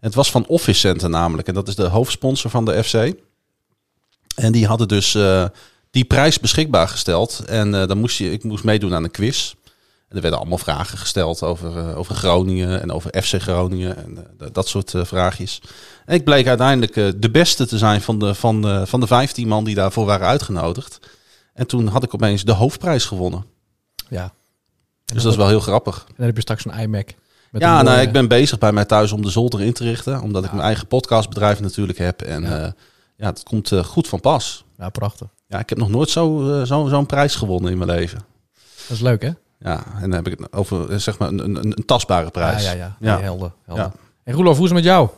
Het 0.00 0.14
was 0.14 0.30
van 0.30 0.46
Office 0.46 0.80
Center 0.80 1.10
namelijk. 1.10 1.48
En 1.48 1.54
dat 1.54 1.68
is 1.68 1.74
de 1.74 1.86
hoofdsponsor 1.86 2.50
van 2.50 2.64
de 2.64 2.84
FC. 2.84 3.12
En 4.34 4.52
die 4.52 4.66
hadden 4.66 4.88
dus 4.88 5.14
eh, 5.14 5.44
die 5.90 6.04
prijs 6.04 6.40
beschikbaar 6.40 6.88
gesteld. 6.88 7.42
En 7.46 7.74
eh, 7.80 7.88
dan 7.88 7.98
moest 7.98 8.18
je, 8.18 8.32
ik 8.32 8.44
moest 8.44 8.64
meedoen 8.64 8.94
aan 8.94 9.04
een 9.04 9.10
quiz. 9.10 9.54
En 10.08 10.16
er 10.16 10.22
werden 10.22 10.40
allemaal 10.40 10.58
vragen 10.58 10.98
gesteld 10.98 11.42
over, 11.42 11.78
eh, 11.78 11.98
over 11.98 12.14
Groningen 12.14 12.82
en 12.82 12.92
over 12.92 13.22
FC 13.22 13.40
Groningen 13.40 13.96
en 13.96 14.26
eh, 14.38 14.46
dat 14.52 14.68
soort 14.68 14.94
eh, 14.94 15.04
vraagjes. 15.04 15.62
En 16.04 16.14
ik 16.14 16.24
bleek 16.24 16.46
uiteindelijk 16.46 17.20
de 17.22 17.30
beste 17.30 17.66
te 17.66 17.78
zijn 17.78 18.02
van 18.02 18.18
de, 18.18 18.34
van, 18.34 18.62
de, 18.62 18.86
van 18.86 19.00
de 19.00 19.06
15 19.06 19.48
man 19.48 19.64
die 19.64 19.74
daarvoor 19.74 20.06
waren 20.06 20.26
uitgenodigd. 20.26 20.98
En 21.52 21.66
toen 21.66 21.86
had 21.86 22.02
ik 22.02 22.14
opeens 22.14 22.44
de 22.44 22.52
hoofdprijs 22.52 23.04
gewonnen. 23.04 23.44
Ja. 24.08 24.32
Dus 25.04 25.22
dat 25.22 25.32
is 25.32 25.38
wel 25.38 25.48
heel 25.48 25.60
grappig. 25.60 26.04
En 26.08 26.14
dan 26.16 26.26
heb 26.26 26.34
je 26.34 26.42
straks 26.42 26.64
een 26.64 26.78
iMac. 26.78 27.14
Met 27.50 27.62
ja, 27.62 27.82
nou, 27.82 28.00
ik 28.00 28.12
ben 28.12 28.28
bezig 28.28 28.58
bij 28.58 28.72
mij 28.72 28.84
thuis 28.84 29.12
om 29.12 29.22
de 29.22 29.30
zolder 29.30 29.62
in 29.62 29.72
te 29.72 29.84
richten. 29.84 30.22
Omdat 30.22 30.44
ik 30.44 30.50
mijn 30.50 30.64
eigen 30.64 30.86
podcastbedrijf 30.86 31.60
natuurlijk 31.60 31.98
heb. 31.98 32.22
En 32.22 32.42
Ja. 32.42 32.74
ja, 33.16 33.26
het 33.26 33.42
komt 33.42 33.72
goed 33.84 34.08
van 34.08 34.20
pas. 34.20 34.64
Ja, 34.78 34.88
prachtig. 34.88 35.28
Ja, 35.46 35.58
ik 35.58 35.68
heb 35.68 35.78
nog 35.78 35.88
nooit 35.88 36.10
zo, 36.10 36.62
zo, 36.64 36.86
zo'n 36.88 37.06
prijs 37.06 37.34
gewonnen 37.34 37.70
in 37.70 37.78
mijn 37.78 37.90
leven. 37.90 38.18
Dat 38.88 38.96
is 38.96 39.00
leuk, 39.00 39.22
hè? 39.22 39.30
Ja, 39.58 39.84
en 39.94 40.00
dan 40.00 40.12
heb 40.12 40.26
ik 40.28 40.38
het 40.38 40.52
over 40.52 40.90
eh, 40.90 40.98
zeg 40.98 41.18
maar 41.18 41.28
een, 41.28 41.38
een, 41.38 41.56
een 41.56 41.84
tastbare 41.86 42.30
prijs. 42.30 42.62
Ja, 42.64 42.70
ja, 42.70 42.76
ja. 42.76 42.96
Ja. 43.00 43.14
Nee, 43.14 43.22
helder. 43.22 43.52
helder. 43.66 43.84
Ja. 43.84 43.92
En 44.24 44.34
Roelof, 44.34 44.56
hoe 44.56 44.64
is 44.66 44.70
het 44.72 44.78
met 44.82 44.88
jou? 44.88 45.08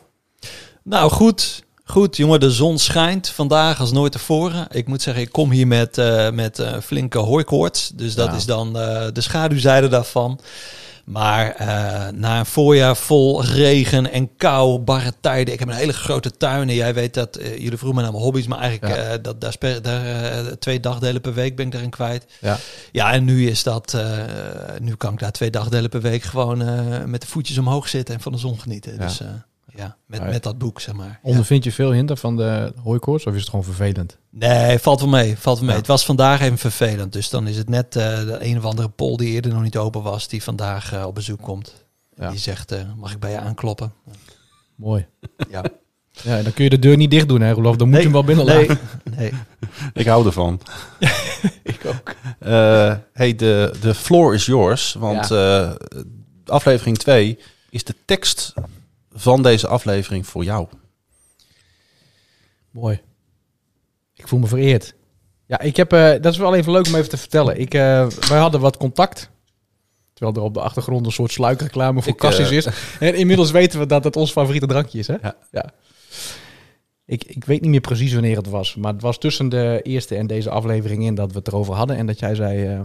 Nou, 0.83 1.11
goed. 1.11 1.67
Goed, 1.85 2.17
jongen, 2.17 2.41
de 2.41 2.51
zon 2.51 2.79
schijnt 2.79 3.29
vandaag 3.29 3.81
als 3.81 3.93
nooit 3.93 4.13
tevoren. 4.13 4.67
Ik 4.71 4.87
moet 4.87 5.03
zeggen, 5.03 5.23
ik 5.23 5.33
kom 5.33 5.51
hier 5.51 5.67
met, 5.67 5.99
eh, 5.99 6.31
met 6.31 6.59
eh, 6.59 6.81
flinke 6.83 7.19
hooikoorts. 7.19 7.89
Dus 7.95 8.15
dat 8.15 8.27
Ja. 8.31 8.35
is 8.37 8.47
dan 8.47 8.79
eh, 8.79 9.07
de 9.13 9.21
schaduwzijde 9.21 9.89
daarvan. 9.89 10.41
Maar 11.09 11.51
eh, 11.55 12.09
na 12.13 12.39
een 12.39 12.47
voorjaar 12.47 12.97
vol 12.97 13.45
regen 13.45 14.13
en 14.13 14.37
kou, 14.37 14.79
barre 14.79 15.13
tijden. 15.21 15.53
Ik 15.55 15.59
heb 15.59 15.69
een 15.69 15.75
hele 15.75 15.93
grote 15.93 16.31
tuin. 16.37 16.69
En 16.69 16.75
jij 16.75 16.95
weet 16.95 17.15
dat, 17.15 17.37
eh, 17.37 17.51
jullie 17.59 17.77
vroegen 17.79 17.95
me 17.95 18.03
naar 18.03 18.11
mijn 18.13 18.23
hobby's. 18.25 18.47
Maar 18.47 18.59
eigenlijk, 18.59 18.97
Ja. 18.97 19.03
eh, 19.03 19.19
dat, 19.23 19.41
daar, 19.41 19.53
spe- 19.53 19.81
daar 19.81 20.59
twee 20.59 20.81
dagdelen 20.81 21.21
per 21.21 21.35
week 21.35 21.57
ben 21.57 21.67
ik 21.67 21.73
daarin 21.73 21.91
kwijt. 21.91 22.27
Ja. 22.41 22.59
Ja, 22.93 23.13
en 23.13 23.25
nu 23.25 23.49
is 23.49 23.63
dat, 23.63 23.97
nu 24.81 24.95
kan 24.95 25.13
ik 25.13 25.19
daar 25.19 25.33
twee 25.33 25.51
dagdelen 25.51 25.91
per 25.91 26.01
week 26.01 26.23
gewoon 26.23 26.59
met 27.11 27.21
de 27.21 27.27
voetjes 27.27 27.59
omhoog 27.59 27.89
zitten 27.89 28.15
en 28.15 28.21
van 28.21 28.33
de 28.33 28.39
zon 28.39 28.61
genieten. 28.61 28.93
Ja. 28.93 28.99
Dus 28.99 29.21
ja, 29.79 29.97
met, 30.07 30.23
met 30.23 30.43
dat 30.43 30.59
boek, 30.59 30.81
zeg 30.81 30.95
maar. 30.95 31.21
Ondervind 31.23 31.65
je 31.65 31.73
veel 31.73 31.93
hinder 31.93 32.17
van 32.17 32.37
de 32.37 32.73
hooikoorts 32.83 33.27
of 33.27 33.35
is 33.35 33.41
het 33.41 33.49
gewoon 33.49 33.65
vervelend? 33.65 34.19
Nee, 34.31 34.79
valt 34.79 35.01
wel 35.01 35.09
mee. 35.09 35.39
Valt 35.39 35.57
wel 35.57 35.65
mee. 35.65 35.75
Ja. 35.75 35.81
Het 35.81 35.91
was 35.91 36.05
vandaag 36.05 36.41
even 36.41 36.59
vervelend. 36.59 37.13
Dus 37.13 37.31
dan 37.31 37.47
is 37.47 37.57
het 37.57 37.69
net 37.69 37.97
eh, 37.97 38.19
de 38.19 38.37
een 38.41 38.57
of 38.57 38.65
andere 38.65 38.89
pol 38.89 39.17
die 39.17 39.29
eerder 39.29 39.53
nog 39.53 39.63
niet 39.63 39.77
open 39.77 40.03
was, 40.03 40.29
die 40.29 40.43
vandaag 40.43 40.93
eh, 40.93 41.07
op 41.07 41.15
bezoek 41.15 41.43
komt. 41.43 41.87
Ja. 42.17 42.31
Die 42.31 42.39
zegt, 42.39 42.73
eh, 42.73 42.81
mag 42.97 43.13
ik 43.13 43.21
bij 43.21 43.31
je 43.31 43.39
aankloppen? 43.39 43.93
Mooi. 44.75 45.07
Ja. 45.51 45.63
Ja, 46.23 46.37
en 46.37 46.43
dan 46.45 46.53
kun 46.53 46.65
je 46.65 46.71
de 46.71 46.79
deur 46.79 46.97
niet 46.97 47.11
dicht 47.11 47.29
doen, 47.29 47.41
hè 47.41 47.53
Roelof? 47.53 47.77
Dan 47.77 47.89
moet 47.89 47.97
je 47.97 48.03
hem 48.03 48.13
wel 48.13 48.25
binnen 48.25 48.47
nee, 48.47 48.67
laten. 48.67 48.79
nee. 49.17 49.33
Ik 49.93 50.07
hou 50.07 50.27
ervan. 50.27 50.61
Ik 51.63 51.81
ook. 51.87 52.15
Eh, 52.39 52.95
hey, 53.13 53.35
de, 53.35 53.75
de 53.81 53.95
floor 53.95 54.35
is 54.35 54.47
yours. 54.47 54.93
Want 54.93 55.31
eh, 55.31 55.71
aflevering 56.45 56.99
2 56.99 57.39
is 57.71 57.85
de 57.85 57.95
tekst 58.05 58.55
van 59.13 59.43
deze 59.43 59.67
aflevering 59.67 60.27
voor 60.27 60.45
jou. 60.45 60.69
Mooi. 62.71 63.01
Ik 64.15 64.29
voel 64.29 64.39
me 64.39 64.47
vereerd. 64.47 64.95
Ja, 65.47 65.61
ik 65.61 65.77
heb, 65.77 65.93
eh, 65.93 66.11
dat 66.11 66.33
is 66.33 66.39
wel 66.39 66.55
even 66.55 66.73
leuk 66.73 66.87
om 66.87 66.95
even 66.95 67.09
te 67.09 67.17
vertellen. 67.17 67.61
Ik, 67.61 67.75
eh, 67.75 68.07
wij 68.07 68.39
hadden 68.39 68.61
wat 68.61 68.77
contact. 68.77 69.31
Terwijl 70.13 70.37
er 70.37 70.43
op 70.43 70.55
de 70.55 70.61
achtergrond 70.61 71.07
een 71.07 71.13
soort 71.13 71.33
sluikreclame 71.33 72.03
voor 72.03 72.13
Ik, 72.13 72.19
Cassis 72.19 72.51
eh, 72.51 72.57
is. 72.57 72.67
En 73.01 73.15
inmiddels 73.15 73.51
weten 73.51 73.79
we 73.79 73.87
dat 73.87 74.05
het 74.05 74.17
ons 74.17 74.33
favoriete 74.33 74.67
drankje 74.67 74.99
is. 74.99 75.07
Hè? 75.07 75.17
Ja. 75.51 75.73
Ik, 77.05 77.25
ik 77.25 77.45
weet 77.45 77.61
niet 77.61 77.71
meer 77.71 77.81
precies 77.81 78.13
wanneer 78.13 78.37
het 78.37 78.49
was. 78.49 78.75
Maar 78.75 78.93
het 78.93 79.03
was 79.03 79.19
tussen 79.19 79.49
de 79.49 79.81
eerste 79.83 80.17
en 80.17 80.27
deze 80.27 80.51
aflevering 80.51 81.05
in 81.05 81.15
dat 81.15 81.33
we 81.33 81.39
het 81.39 81.49
erover 81.49 81.75
hadden. 81.75 81.97
En 81.97 82.07
dat 82.07 82.19
jij 82.19 82.35
zei... 82.35 82.85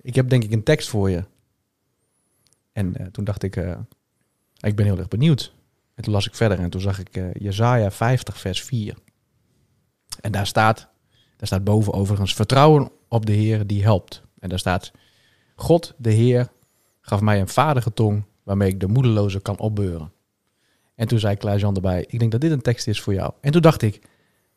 ik 0.00 0.14
heb 0.14 0.28
denk 0.28 0.44
ik 0.44 0.52
een 0.52 0.62
tekst 0.62 0.88
voor 0.88 1.10
je. 1.10 1.24
En 2.72 3.08
toen 3.12 3.24
dacht 3.24 3.42
ik... 3.42 3.56
ik 4.60 4.76
ben 4.76 4.84
heel 4.84 4.98
erg 4.98 5.08
benieuwd. 5.08 5.54
En 5.94 6.02
toen 6.02 6.12
las 6.12 6.26
ik 6.26 6.34
verder 6.34 6.58
en 6.58 6.70
toen 6.70 6.80
zag 6.80 6.98
ik 6.98 7.16
eh 7.16 7.24
Jezaja 7.32 7.90
50 7.90 8.38
vers 8.38 8.62
4. 8.62 8.94
En 10.20 10.32
daar 10.32 10.46
staat, 10.46 10.88
daar 11.36 11.46
staat 11.46 11.64
boven 11.64 11.92
overigens... 11.92 12.34
Vertrouwen 12.34 12.90
op 13.08 13.26
de 13.26 13.32
Heer 13.32 13.66
die 13.66 13.82
helpt. 13.82 14.22
En 14.38 14.48
daar 14.48 14.58
staat... 14.58 14.92
God, 15.54 15.94
de 15.96 16.10
Heer, 16.10 16.48
gaf 17.00 17.20
mij 17.20 17.40
een 17.40 17.48
vaardige 17.48 17.92
tong 17.92 18.24
waarmee 18.42 18.68
ik 18.68 18.80
de 18.80 18.88
moedeloze 18.88 19.40
kan 19.40 19.58
opbeuren. 19.58 20.12
En 20.94 21.08
toen 21.08 21.18
zei 21.18 21.36
Klaas-Jan 21.36 21.74
erbij, 21.74 22.04
ik 22.08 22.18
denk 22.18 22.32
dat 22.32 22.40
dit 22.40 22.50
een 22.50 22.62
tekst 22.62 22.86
is 22.86 23.00
voor 23.00 23.14
jou. 23.14 23.32
En 23.40 23.52
toen 23.52 23.62
dacht 23.62 23.82
ik, 23.82 24.00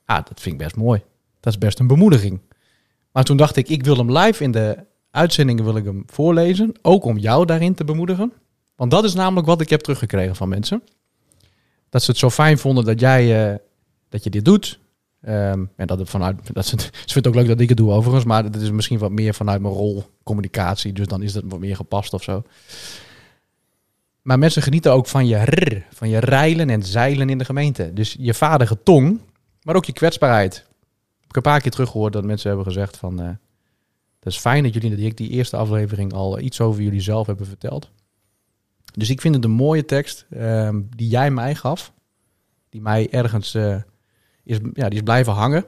ah, 0.06 0.26
dat 0.26 0.42
vind 0.42 0.56
ik 0.56 0.62
best 0.62 0.76
mooi. 0.76 1.04
Dat 1.40 1.54
is 1.54 1.60
best 1.60 1.80
een 1.80 1.88
bemoediging. 1.88 2.42
Maar 3.12 3.24
toen 3.24 3.38
dacht 3.38 3.56
ik, 3.56 3.70
ik 3.70 3.84
wil 3.84 3.98
hem 3.98 4.18
live 4.18 4.44
in 4.44 4.52
de 4.52 4.86
uitzendingen 5.12 5.64
wil 5.64 5.76
ik 5.76 5.86
hem 5.86 6.04
voorlezen. 6.06 6.72
Ook 6.82 7.04
om 7.04 7.18
jou 7.18 7.46
daarin 7.46 7.74
te 7.74 7.84
bemoedigen. 7.84 8.34
Want 8.80 8.92
dat 8.92 9.04
is 9.04 9.14
namelijk 9.14 9.48
wat 9.48 9.62
ik 9.62 9.70
heb 9.70 9.82
teruggekregen 9.82 10.36
van 10.36 10.50
mensen. 10.50 10.84
Dat 11.90 12.04
ze 12.04 12.12
het 12.12 12.20
zo 12.20 12.30
fijn 12.30 12.58
vonden 12.58 12.86
dat 12.86 13.00
jij 13.00 13.52
eh, 13.52 13.58
dat 14.10 14.24
je 14.24 14.30
dit 14.30 14.46
doet. 14.46 14.80
Ehm, 15.22 15.66
en 15.76 15.88
dat 15.88 16.00
het 16.00 16.10
vanuit. 16.10 16.54
Dat 16.54 16.66
ze, 16.66 16.76
ze 16.80 16.88
vindt 16.92 17.14
het 17.14 17.28
ook 17.28 17.36
leuk 17.36 17.48
dat 17.48 17.60
ik 17.60 17.70
het 17.70 17.78
doe 17.78 17.92
overigens. 17.92 18.26
Maar 18.26 18.52
dat 18.52 18.62
is 18.62 18.72
misschien 18.72 19.00
wat 19.00 19.12
meer 19.12 19.34
vanuit 19.34 19.62
mijn 19.62 19.74
rol 19.74 20.04
communicatie. 20.24 20.94
Dus 20.94 21.08
dan 21.08 21.22
is 21.22 21.34
dat 21.34 21.44
wat 21.46 21.60
meer 21.60 21.76
gepast 21.76 22.14
of 22.14 22.24
zo. 22.24 22.44
Maar 24.22 24.40
mensen 24.40 24.62
genieten 24.62 24.94
ook 24.94 25.08
van 25.08 25.28
je 25.28 25.44
rr, 25.44 25.86
van 25.94 26.10
je 26.10 26.18
reilen 26.18 26.70
en 26.70 26.84
zeilen 26.84 27.30
in 27.30 27.38
de 27.38 27.46
gemeente. 27.46 27.94
Dus 27.94 28.16
je 28.20 28.34
vaderige 28.34 28.84
tong, 28.84 29.20
maar 29.64 29.76
ook 29.76 29.86
je 29.86 29.94
kwetsbaarheid. 29.94 30.56
Ik 31.20 31.36
heb 31.36 31.36
een 31.36 31.52
paar 31.52 31.62
keer 31.62 31.72
teruggehoord 31.72 32.14
dat 32.14 32.24
mensen 32.24 32.48
hebben 32.48 32.68
gezegd 32.68 32.98
van... 32.98 33.22
Uh, 33.22 33.30
dat 34.20 34.34
is 34.34 34.40
fijn 34.40 34.64
dat 34.64 34.74
jullie 34.74 34.96
die, 34.96 35.14
die 35.14 35.30
eerste 35.30 35.58
aflevering 35.58 36.14
al 36.14 36.40
iets 36.40 36.62
over 36.62 36.82
jullie 36.82 37.02
zelf 37.02 37.28
hebben 37.28 37.48
verteld. 37.48 37.90
Dus 38.94 39.10
ik 39.10 39.22
vind 39.22 39.36
het 39.36 39.44
een 39.44 39.52
mooie 39.52 39.86
tekst 39.86 40.26
um, 40.34 40.90
die 40.96 41.10
jij 41.10 41.32
mij 41.32 41.56
gaf. 41.56 41.94
Die 42.70 42.82
mij 42.82 43.10
ergens 43.12 43.56
uh, 43.56 43.76
is, 44.44 44.58
ja, 44.74 44.90
die 44.90 44.98
is 44.98 45.04
blijven 45.04 45.34
hangen. 45.34 45.66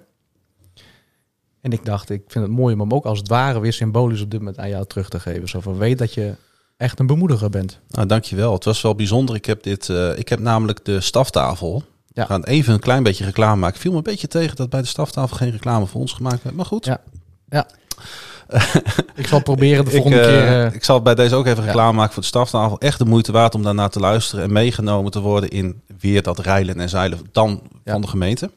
En 1.61 1.71
ik 1.71 1.85
dacht, 1.85 2.09
ik 2.09 2.23
vind 2.27 2.45
het 2.45 2.53
mooi 2.53 2.73
om 2.73 2.79
hem 2.79 2.93
ook 2.93 3.05
als 3.05 3.19
het 3.19 3.27
ware 3.27 3.59
weer 3.59 3.73
symbolisch 3.73 4.21
op 4.21 4.31
dit 4.31 4.39
moment 4.39 4.57
aan 4.57 4.69
jou 4.69 4.85
terug 4.85 5.09
te 5.09 5.19
geven. 5.19 5.49
Zo 5.49 5.59
van, 5.59 5.77
weet 5.77 5.97
dat 5.97 6.13
je 6.13 6.35
echt 6.77 6.99
een 6.99 7.07
bemoediger 7.07 7.49
bent. 7.49 7.79
Nou, 7.87 8.07
dankjewel. 8.07 8.53
Het 8.53 8.65
was 8.65 8.81
wel 8.81 8.95
bijzonder. 8.95 9.35
Ik 9.35 9.45
heb, 9.45 9.63
dit, 9.63 9.87
uh, 9.87 10.17
ik 10.17 10.29
heb 10.29 10.39
namelijk 10.39 10.85
de 10.85 11.01
staftafel. 11.01 11.83
Ja. 12.07 12.21
We 12.21 12.27
gaan 12.27 12.43
even 12.43 12.73
een 12.73 12.79
klein 12.79 13.03
beetje 13.03 13.25
reclame 13.25 13.59
maken. 13.59 13.79
Viel 13.79 13.91
me 13.91 13.97
een 13.97 14.03
beetje 14.03 14.27
tegen 14.27 14.55
dat 14.55 14.69
bij 14.69 14.81
de 14.81 14.87
staftafel 14.87 15.37
geen 15.37 15.51
reclame 15.51 15.85
voor 15.85 16.01
ons 16.01 16.13
gemaakt 16.13 16.43
werd. 16.43 16.55
Maar 16.55 16.65
goed. 16.65 16.85
Ja. 16.85 17.01
ja. 17.49 17.67
ik 19.15 19.27
zal 19.27 19.41
proberen 19.41 19.85
de 19.85 19.91
volgende 19.91 20.17
ik, 20.17 20.23
uh, 20.23 20.29
keer. 20.29 20.65
Uh, 20.65 20.73
ik 20.73 20.83
zal 20.83 21.01
bij 21.01 21.15
deze 21.15 21.35
ook 21.35 21.45
even 21.45 21.63
reclame 21.63 21.91
ja. 21.91 21.95
maken 21.95 22.13
voor 22.13 22.21
de 22.21 22.27
staftafel. 22.27 22.79
Echt 22.79 22.97
de 22.97 23.05
moeite 23.05 23.31
waard 23.31 23.55
om 23.55 23.63
daarna 23.63 23.87
te 23.87 23.99
luisteren 23.99 24.43
en 24.43 24.53
meegenomen 24.53 25.11
te 25.11 25.19
worden 25.19 25.49
in 25.49 25.81
weer 25.99 26.23
dat 26.23 26.39
rijlen 26.39 26.79
en 26.79 26.89
zeilen 26.89 27.19
dan 27.31 27.61
ja. 27.83 27.91
van 27.91 28.01
de 28.01 28.07
gemeente. 28.07 28.51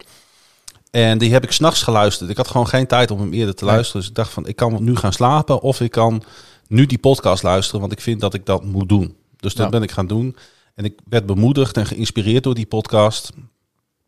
En 0.90 1.18
die 1.18 1.32
heb 1.32 1.44
ik 1.44 1.52
s'nachts 1.52 1.82
geluisterd. 1.82 2.30
Ik 2.30 2.36
had 2.36 2.48
gewoon 2.48 2.68
geen 2.68 2.86
tijd 2.86 3.10
om 3.10 3.20
hem 3.20 3.32
eerder 3.32 3.54
te 3.54 3.64
luisteren. 3.64 4.00
Dus 4.00 4.10
ik 4.10 4.16
dacht 4.16 4.32
van, 4.32 4.46
ik 4.46 4.56
kan 4.56 4.84
nu 4.84 4.96
gaan 4.96 5.12
slapen 5.12 5.60
of 5.60 5.80
ik 5.80 5.90
kan 5.90 6.22
nu 6.68 6.86
die 6.86 6.98
podcast 6.98 7.42
luisteren, 7.42 7.80
want 7.80 7.92
ik 7.92 8.00
vind 8.00 8.20
dat 8.20 8.34
ik 8.34 8.46
dat 8.46 8.64
moet 8.64 8.88
doen. 8.88 9.16
Dus 9.36 9.54
dat 9.54 9.64
ja. 9.64 9.70
ben 9.70 9.82
ik 9.82 9.90
gaan 9.90 10.06
doen. 10.06 10.36
En 10.74 10.84
ik 10.84 10.98
werd 11.08 11.26
bemoedigd 11.26 11.76
en 11.76 11.86
geïnspireerd 11.86 12.42
door 12.44 12.54
die 12.54 12.66
podcast. 12.66 13.32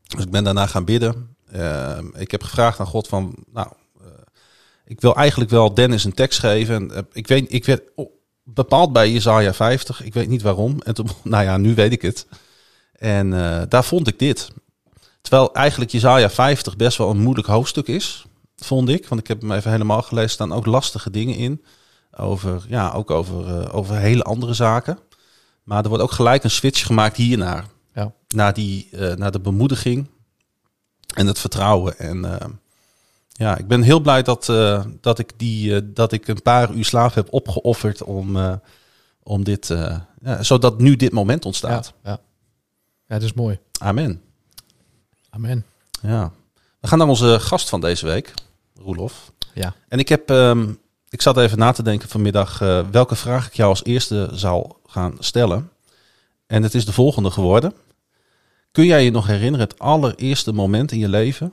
Dus 0.07 0.25
ik 0.25 0.31
ben 0.31 0.45
daarna 0.45 0.67
gaan 0.67 0.85
bidden. 0.85 1.37
Uh, 1.55 1.99
ik 2.15 2.31
heb 2.31 2.43
gevraagd 2.43 2.81
aan 2.81 2.87
God 2.87 3.09
van, 3.09 3.35
nou, 3.53 3.69
ik 4.87 5.01
wil 5.01 5.15
eigenlijk 5.17 5.51
wel 5.51 5.75
Dennis 5.75 6.05
een 6.05 6.15
tekst 6.15 6.39
geven. 6.39 6.75
En, 6.75 6.91
uh, 6.93 6.99
ik 7.13 7.27
weet, 7.27 7.53
ik 7.53 7.65
werd 7.65 7.83
bepaald 8.45 8.93
bij 8.93 9.09
Isaiah 9.09 9.55
50. 9.55 10.03
Ik 10.03 10.15
weet 10.15 10.29
niet 10.29 10.43
waarom. 10.43 10.81
En 10.83 10.95
toen, 10.95 11.09
nou 11.23 11.45
ja, 11.45 11.57
nu 11.57 11.75
weet 11.75 11.93
ik 11.93 12.03
het. 12.03 12.27
En 12.93 13.31
daar 13.69 13.85
vond 13.85 14.09
ik 14.09 14.19
dit. 14.19 14.51
Terwijl 15.21 15.55
eigenlijk 15.55 15.93
Isaiah 15.93 16.31
50 16.31 16.77
best 16.77 16.99
wel 16.99 17.11
een 17.11 17.23
moeilijk 17.23 17.47
hoofdstuk 17.47 17.87
is, 17.87 18.27
vond 18.57 18.89
ik. 18.89 19.09
Want 19.09 19.21
ik 19.21 19.27
heb 19.27 19.41
hem 19.41 19.53
even 19.53 19.71
helemaal 19.71 20.03
gelezen. 20.03 20.31
staan 20.31 20.53
ook 20.53 20.67
lastige 20.67 21.11
dingen 21.11 21.37
in. 21.37 21.65
Over, 22.17 22.65
ja, 22.69 22.93
ook 22.93 23.11
over, 23.11 23.49
uh, 23.49 23.75
over 23.75 23.97
hele 23.97 24.23
andere 24.23 24.55
zaken. 24.55 24.99
Maar 25.63 25.83
er 25.83 25.89
wordt 25.89 26.05
ook 26.05 26.13
gelijk 26.13 26.45
een 26.45 26.51
switch 26.51 26.87
gemaakt 26.87 27.17
hiernaar. 27.17 27.65
Ja. 27.95 28.13
Naar, 28.29 28.55
die, 28.55 28.89
naar 29.17 29.31
de 29.31 29.41
bemoediging 29.41 30.07
en 31.15 31.27
het 31.27 31.39
vertrouwen. 31.39 31.99
En 31.99 32.25
ja, 33.37 33.57
ik 33.57 33.67
ben 33.67 33.83
heel 33.83 34.01
blij 34.01 34.23
dat, 34.23 34.45
dat, 35.01 35.19
ik 35.19 35.33
die, 35.37 35.93
dat 35.93 36.13
ik 36.13 36.29
een 36.29 36.43
paar 36.43 36.73
uur 36.73 36.85
slaap 36.85 37.15
heb 37.15 37.33
opgeofferd 37.33 38.03
om, 38.03 38.39
om 39.23 39.45
dit, 39.45 39.67
ja, 40.21 40.43
zodat 40.43 40.79
nu 40.79 40.97
dit 40.97 41.13
moment 41.13 41.45
ontstaat. 41.45 41.95
Ja, 42.03 42.11
ja. 42.11 42.19
ja, 43.07 43.15
het 43.15 43.23
is 43.23 43.33
mooi. 43.33 43.59
Amen. 43.81 44.23
Amen. 45.31 45.65
Ja. 46.03 46.33
We 46.81 46.89
gaan 46.89 46.99
naar 46.99 47.09
onze 47.09 47.41
gast 47.41 47.69
van 47.69 47.81
deze 47.81 48.07
week, 48.07 48.35
Roelof. 48.75 49.33
Ja. 49.55 49.75
En 49.89 49.99
ik 49.99 50.09
heb... 50.09 50.31
Um, 50.31 50.79
ik 51.09 51.23
zat 51.23 51.37
even 51.37 51.59
na 51.59 51.73
te 51.73 51.83
denken 51.83 52.09
vanmiddag 52.09 52.59
welke 52.91 53.15
vraag 53.15 53.47
ik 53.47 53.55
jou 53.55 53.71
als 53.71 53.85
eerste 53.85 54.29
zou 54.33 54.73
gaan 54.87 55.17
stellen. 55.19 55.71
En 56.47 56.63
het 56.63 56.75
is 56.75 56.85
de 56.85 56.93
volgende 56.93 57.31
geworden. 57.31 57.75
Kun 58.71 58.85
jij 58.85 59.05
je 59.05 59.11
nog 59.11 59.27
herinneren 59.27 59.69
het 59.69 59.79
allereerste 59.79 60.53
moment 60.53 60.93
in 60.93 60.99
je 60.99 61.09
leven 61.09 61.53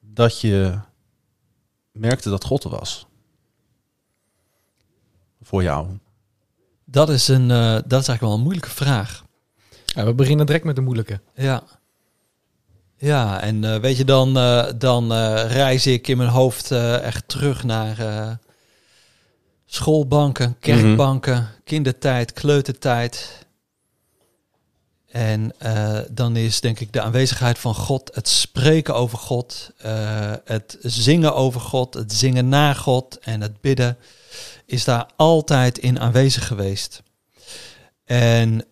dat 0.00 0.40
je 0.40 0.78
merkte 1.92 2.30
dat 2.30 2.44
God 2.44 2.64
er 2.64 2.70
was? 2.70 3.06
Voor 5.42 5.62
jou. 5.62 5.88
Dat 6.84 7.08
is, 7.08 7.28
een, 7.28 7.50
uh, 7.50 7.72
dat 7.72 8.00
is 8.00 8.08
eigenlijk 8.08 8.20
wel 8.20 8.32
een 8.32 8.40
moeilijke 8.40 8.70
vraag. 8.70 9.24
Ja, 9.84 10.04
we 10.04 10.14
beginnen 10.14 10.46
direct 10.46 10.64
met 10.64 10.76
de 10.76 10.82
moeilijke. 10.82 11.20
Ja. 11.34 11.62
Ja, 12.96 13.40
en 13.40 13.62
uh, 13.62 13.76
weet 13.76 13.96
je, 13.96 14.04
dan, 14.04 14.34
dan 14.78 15.12
reis 15.46 15.86
ik 15.86 16.08
in 16.08 16.16
mijn 16.16 16.28
hoofd 16.28 16.70
echt 16.70 17.28
terug 17.28 17.64
naar 17.64 18.38
schoolbanken, 19.66 20.56
kerkbanken, 20.58 21.34
mm 21.34 21.40
-hmm. 21.40 21.62
kindertijd, 21.64 22.32
kleutertijd. 22.32 23.46
En 25.08 25.52
uh, 25.62 25.98
dan 26.10 26.36
is 26.36 26.60
denk 26.60 26.80
ik 26.80 26.92
de 26.92 27.00
aanwezigheid 27.00 27.58
van 27.58 27.74
God, 27.74 28.10
het 28.14 28.28
spreken 28.28 28.94
over 28.94 29.18
God, 29.18 29.70
uh, 29.84 30.32
het 30.44 30.76
zingen 30.80 31.34
over 31.34 31.60
God, 31.60 31.94
het 31.94 32.12
zingen 32.12 32.48
naar 32.48 32.74
God 32.74 33.18
en 33.18 33.40
het 33.40 33.60
bidden, 33.60 33.98
is 34.66 34.84
daar 34.84 35.06
altijd 35.16 35.78
in 35.78 36.00
aanwezig 36.00 36.46
geweest. 36.46 37.02
En 38.04 38.64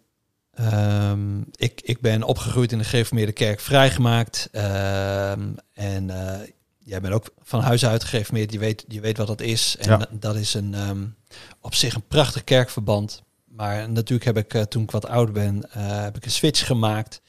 um, 0.60 1.46
ik, 1.54 1.80
ik 1.80 2.00
ben 2.00 2.22
opgegroeid 2.22 2.72
in 2.72 2.78
de 2.78 2.84
gereformeerde 2.84 3.32
kerk, 3.32 3.60
vrijgemaakt. 3.60 4.48
Um, 4.52 5.56
en 5.72 6.08
uh, 6.08 6.34
jij 6.78 7.00
bent 7.00 7.14
ook 7.14 7.34
van 7.42 7.60
huis 7.60 7.86
uit 7.86 8.04
gegeven, 8.04 8.50
je 8.50 8.58
weet, 8.58 8.84
je 8.88 9.00
weet 9.00 9.16
wat 9.16 9.26
dat 9.26 9.40
is. 9.40 9.76
En 9.78 9.98
ja. 9.98 10.06
dat 10.10 10.36
is 10.36 10.54
een, 10.54 10.74
um, 10.88 11.16
op 11.60 11.74
zich 11.74 11.94
een 11.94 12.06
prachtig 12.08 12.44
kerkverband. 12.44 13.22
Maar 13.56 13.90
natuurlijk 13.90 14.24
heb 14.24 14.36
ik, 14.36 14.54
uh, 14.54 14.62
toen 14.62 14.82
ik 14.82 14.90
wat 14.90 15.06
ouder 15.06 15.34
ben, 15.34 15.56
uh, 15.56 16.02
heb 16.02 16.16
ik 16.16 16.24
een 16.24 16.30
switch 16.30 16.66
gemaakt. 16.66 17.20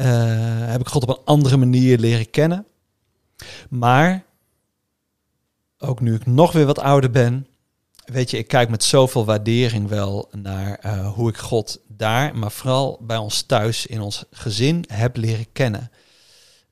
Uh, 0.00 0.06
heb 0.66 0.80
ik 0.80 0.88
God 0.88 1.02
op 1.02 1.08
een 1.08 1.24
andere 1.24 1.56
manier 1.56 1.98
leren 1.98 2.30
kennen. 2.30 2.66
Maar, 3.68 4.24
ook 5.78 6.00
nu 6.00 6.14
ik 6.14 6.26
nog 6.26 6.52
weer 6.52 6.66
wat 6.66 6.78
ouder 6.78 7.10
ben, 7.10 7.46
weet 8.04 8.30
je, 8.30 8.38
ik 8.38 8.48
kijk 8.48 8.68
met 8.68 8.84
zoveel 8.84 9.24
waardering 9.24 9.88
wel 9.88 10.28
naar 10.32 10.96
hoe 11.04 11.28
ik 11.28 11.36
God 11.36 11.80
daar, 11.88 12.36
maar 12.36 12.50
vooral 12.50 12.98
bij 13.02 13.16
ons 13.16 13.42
thuis, 13.42 13.86
in 13.86 14.00
ons 14.00 14.24
gezin, 14.30 14.84
heb 14.88 15.16
leren 15.16 15.52
kennen. 15.52 15.90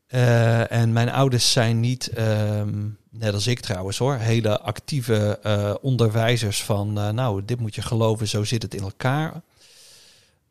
Uh, 0.09 0.73
en 0.73 0.93
mijn 0.93 1.11
ouders 1.11 1.53
zijn 1.53 1.81
niet, 1.81 2.19
um, 2.19 2.99
net 3.11 3.35
als 3.35 3.47
ik 3.47 3.61
trouwens 3.61 3.99
hoor, 3.99 4.15
hele 4.15 4.61
actieve 4.61 5.39
uh, 5.43 5.75
onderwijzers 5.81 6.65
van, 6.65 6.99
uh, 6.99 7.09
nou, 7.09 7.45
dit 7.45 7.61
moet 7.61 7.75
je 7.75 7.83
geloven, 7.83 8.29
zo 8.29 8.45
zit 8.45 8.63
het 8.63 8.75
in 8.75 8.83
elkaar. 8.83 9.43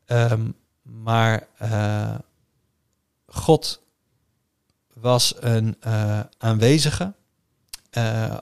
Um, 0.06 0.54
maar 0.82 1.46
God 3.26 3.82
was 4.94 5.34
een 5.40 5.76
aanwezige, 6.38 7.14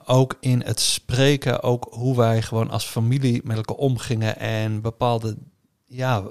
ook 0.05 0.37
in 0.39 0.61
het 0.61 0.79
spreken, 0.79 1.63
ook 1.63 1.87
hoe 1.89 2.15
wij 2.17 2.41
gewoon 2.41 2.69
als 2.69 2.85
familie 2.85 3.41
met 3.43 3.57
elkaar 3.57 3.75
omgingen 3.75 4.37
en 4.39 4.81
bepaalde, 4.81 5.37
ja, 5.85 6.23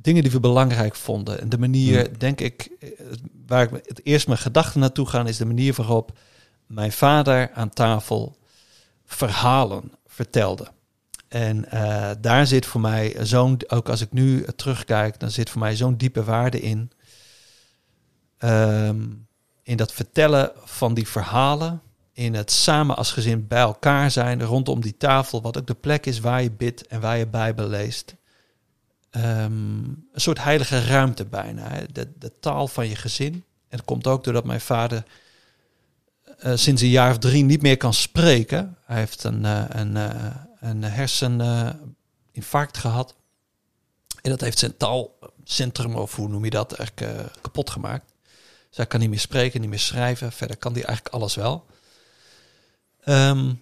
dingen 0.00 0.22
die 0.22 0.32
we 0.32 0.40
belangrijk 0.40 0.94
vonden. 0.94 1.40
En 1.40 1.48
de 1.48 1.58
manier, 1.58 2.08
mm. 2.08 2.18
denk 2.18 2.40
ik, 2.40 2.70
waar 3.46 3.62
ik 3.62 3.70
het 3.84 4.00
eerst 4.04 4.26
mijn 4.26 4.38
gedachten 4.38 4.80
naartoe 4.80 5.06
gaan, 5.06 5.28
is 5.28 5.36
de 5.36 5.46
manier 5.46 5.74
waarop 5.74 6.18
mijn 6.66 6.92
vader 6.92 7.50
aan 7.52 7.70
tafel 7.70 8.38
verhalen 9.04 9.92
vertelde. 10.06 10.68
En 11.28 11.64
uh, 11.74 12.10
daar 12.20 12.46
zit 12.46 12.66
voor 12.66 12.80
mij 12.80 13.16
zo'n, 13.20 13.60
ook 13.66 13.88
als 13.88 14.00
ik 14.00 14.12
nu 14.12 14.44
terugkijk, 14.56 15.20
dan 15.20 15.30
zit 15.30 15.50
voor 15.50 15.60
mij 15.60 15.76
zo'n 15.76 15.96
diepe 15.96 16.24
waarde 16.24 16.60
in. 16.60 16.90
Um, 18.38 19.26
in 19.62 19.76
dat 19.76 19.92
vertellen 19.92 20.52
van 20.64 20.94
die 20.94 21.08
verhalen, 21.08 21.82
in 22.12 22.34
het 22.34 22.50
samen 22.50 22.96
als 22.96 23.12
gezin 23.12 23.46
bij 23.46 23.60
elkaar 23.60 24.10
zijn 24.10 24.42
rondom 24.42 24.80
die 24.80 24.96
tafel, 24.96 25.42
wat 25.42 25.58
ook 25.58 25.66
de 25.66 25.74
plek 25.74 26.06
is 26.06 26.20
waar 26.20 26.42
je 26.42 26.50
bidt 26.50 26.86
en 26.86 27.00
waar 27.00 27.18
je 27.18 27.26
Bijbel 27.26 27.68
leest. 27.68 28.14
Um, 29.16 29.22
een 30.12 30.20
soort 30.20 30.42
heilige 30.42 30.84
ruimte 30.84 31.24
bijna. 31.24 31.80
De, 31.92 32.12
de, 32.18 32.32
taal 32.40 32.68
van 32.68 32.88
je 32.88 32.96
gezin. 32.96 33.32
En 33.68 33.76
dat 33.76 33.84
komt 33.84 34.06
ook 34.06 34.24
doordat 34.24 34.44
mijn 34.44 34.60
vader 34.60 35.04
uh, 36.44 36.52
sinds 36.54 36.82
een 36.82 36.88
jaar 36.88 37.10
of 37.10 37.18
drie 37.18 37.44
niet 37.44 37.62
meer 37.62 37.76
kan 37.76 37.94
spreken. 37.94 38.76
Hij 38.84 38.98
heeft 38.98 39.24
een, 39.24 39.44
uh, 39.44 39.64
een, 39.68 39.96
uh, 39.96 40.34
een 40.60 40.82
hersen 40.82 41.40
infarct 42.32 42.76
gehad. 42.76 43.14
En 44.26 44.32
dat 44.32 44.40
heeft 44.40 44.58
zijn 44.58 44.76
taalcentrum, 44.76 45.94
of 45.94 46.16
hoe 46.16 46.28
noem 46.28 46.44
je 46.44 46.50
dat, 46.50 46.72
eigenlijk 46.72 47.18
eh, 47.18 47.24
kapot 47.40 47.70
gemaakt. 47.70 48.12
Zij 48.70 48.86
kan 48.86 49.00
niet 49.00 49.08
meer 49.08 49.18
spreken, 49.18 49.60
niet 49.60 49.70
meer 49.70 49.78
schrijven. 49.78 50.32
Verder 50.32 50.56
kan 50.56 50.72
die 50.72 50.84
eigenlijk 50.84 51.14
alles 51.14 51.34
wel. 51.34 51.66
Ehm, 53.00 53.54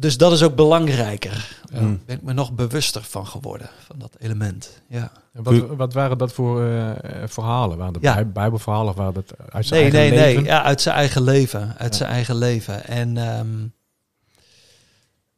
dus 0.00 0.16
dat 0.16 0.32
is 0.32 0.42
ook 0.42 0.54
belangrijker. 0.54 1.58
Ja. 1.72 1.80
Daar 1.80 1.96
ben 2.06 2.16
ik 2.16 2.22
me 2.22 2.32
nog 2.32 2.52
bewuster 2.52 3.02
van 3.02 3.26
geworden, 3.26 3.70
van 3.86 3.98
dat 3.98 4.16
element. 4.18 4.82
Ja. 4.88 5.12
En 5.32 5.42
Wat, 5.42 5.54
wat 5.76 5.92
waren 5.92 6.18
dat 6.18 6.32
voor 6.32 6.64
eh, 6.64 6.90
verhalen? 7.26 7.78
Waren 7.78 7.92
dat 7.92 8.02
Ja. 8.02 8.14
bij- 8.14 8.28
bijbelverhalen 8.30 8.88
of 8.88 8.96
waren 8.96 9.14
dat 9.14 9.32
uit 9.50 9.66
zijn 9.66 9.80
Nee, 9.82 9.90
eigen 9.90 10.10
nee, 10.18 10.26
leven? 10.26 10.42
nee. 10.42 10.52
Ja, 10.52 10.62
uit 10.62 10.80
zijn 10.80 10.94
eigen 10.96 11.22
leven. 11.22 11.74
Uit 11.78 11.92
Ja. 11.92 11.96
zijn 11.98 12.10
eigen 12.10 12.34
leven. 12.36 12.86
En 12.86 13.16
ehm, 13.16 13.48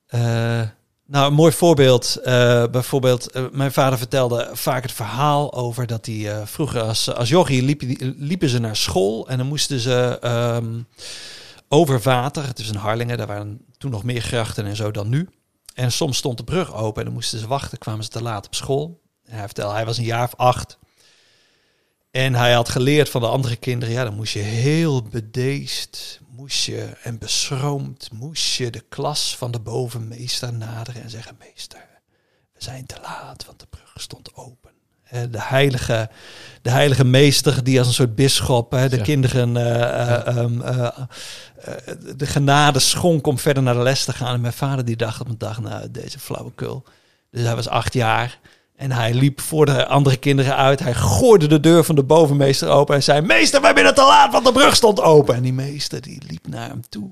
eh, 0.07 0.61
nou, 1.07 1.27
een 1.27 1.35
mooi 1.35 1.53
voorbeeld. 1.53 2.17
eh, 2.17 2.65
bijvoorbeeld, 2.71 3.31
mijn 3.53 3.73
vader 3.73 3.99
vertelde 3.99 4.51
vaak 4.53 4.83
het 4.83 4.93
verhaal 4.93 5.53
over 5.55 5.87
dat 5.87 6.07
hij 6.07 6.31
eh, 6.37 6.47
vroeger 6.47 6.81
als, 6.83 7.15
als 7.15 7.29
jochie 7.29 7.63
liep, 7.63 7.83
liepen 8.17 8.49
ze 8.49 8.59
naar 8.59 8.77
school 8.77 9.29
en 9.29 9.39
dan 9.39 9.47
moesten 9.47 9.81
ze 9.81 10.19
ehm, 10.21 10.81
over 11.69 12.01
water. 12.01 12.47
Het 12.47 12.59
is 12.59 12.69
een 12.69 12.77
Harlingen, 12.77 13.17
daar 13.19 13.27
waren 13.27 13.61
toen 13.83 13.91
nog 13.91 14.03
meer 14.05 14.23
grachten 14.23 14.67
en 14.67 14.77
zo 14.77 14.91
dan 14.91 15.09
nu. 15.09 15.29
En 15.75 15.93
soms 15.93 16.17
stond 16.17 16.37
de 16.37 16.45
brug 16.45 16.75
open 16.75 16.99
en 16.99 17.05
dan 17.05 17.15
moesten 17.15 17.39
ze 17.39 17.47
wachten, 17.47 17.79
kwamen 17.79 18.05
ze 18.05 18.11
te 18.11 18.23
laat 18.23 18.47
op 18.47 18.55
school. 18.55 19.01
Hij 19.25 19.45
vertelde, 19.45 19.75
hij 19.75 19.85
was 19.85 19.99
een 19.99 20.05
jaar 20.05 20.25
of 20.25 20.35
acht. 20.37 20.79
En 22.11 22.35
hij 22.35 22.53
had 22.53 22.69
geleerd 22.69 23.09
van 23.09 23.21
de 23.21 23.27
andere 23.27 23.57
kinderen, 23.57 23.95
ja, 23.95 24.05
dan 24.05 24.15
moest 24.15 24.33
je 24.33 24.41
heel 24.41 25.03
bedeesd, 25.03 26.21
moest 26.29 26.65
je 26.65 26.83
en 27.03 27.19
beschroomd, 27.19 28.09
moest 28.13 28.55
je 28.55 28.71
de 28.71 28.85
klas 28.89 29.37
van 29.37 29.51
de 29.51 29.61
bovenmeester 29.61 30.53
naderen 30.53 31.03
en 31.03 31.11
zeggen, 31.11 31.37
meester, 31.39 31.89
we 32.53 32.63
zijn 32.63 32.87
te 32.87 32.97
laat, 33.03 33.45
want 33.45 33.61
de 33.61 33.67
brug 33.67 33.93
stond 33.95 34.35
open. 34.35 34.62
Eh, 35.13 35.21
De 35.31 35.41
heilige, 35.43 36.09
de 36.63 36.71
heilige 36.71 37.05
meester 37.05 37.65
die 37.65 37.79
als 37.79 37.87
een 37.89 37.93
soort 37.95 38.15
bisschop 38.15 38.71
de 38.71 38.97
Ja. 38.97 39.03
kinderen 39.03 39.57
eh, 39.57 39.81
eh, 39.83 40.27
ehm, 40.37 40.61
eh, 40.61 40.87
eh, 40.87 41.95
de 42.17 42.27
genade 42.27 42.79
schonk 42.79 43.27
om 43.27 43.39
verder 43.39 43.63
naar 43.63 43.75
de 43.75 43.81
les 43.83 44.05
te 44.05 44.13
gaan. 44.13 44.35
En 44.35 44.41
mijn 44.41 44.53
vader 44.53 44.85
die 44.85 44.97
dacht 44.97 45.21
op 45.21 45.29
een 45.29 45.39
dag, 45.39 45.61
nou 45.61 45.91
deze 45.91 46.19
flauwekul. 46.19 46.85
Dus 47.31 47.43
hij 47.45 47.55
was 47.55 47.69
acht 47.69 47.93
jaar 47.95 48.39
en 48.77 48.93
hij 48.93 49.15
liep 49.15 49.41
voor 49.41 49.67
de 49.67 49.87
andere 49.87 50.17
kinderen 50.17 50.57
uit. 50.57 50.81
Hij 50.81 50.95
gooide 50.95 51.47
de 51.47 51.61
deur 51.61 51.85
van 51.85 51.95
de 51.95 52.03
bovenmeester 52.05 52.69
open 52.69 52.95
en 52.95 53.03
zei, 53.03 53.21
meester, 53.21 53.61
wij 53.61 53.73
zijn 53.77 53.95
te 53.95 54.03
laat, 54.03 54.33
want 54.33 54.45
de 54.45 54.53
brug 54.53 54.75
stond 54.77 55.01
open. 55.01 55.35
En 55.35 55.43
die 55.43 55.53
meester 55.53 56.01
die 56.01 56.23
liep 56.29 56.47
naar 56.49 56.69
hem 56.69 56.83
toe. 56.89 57.11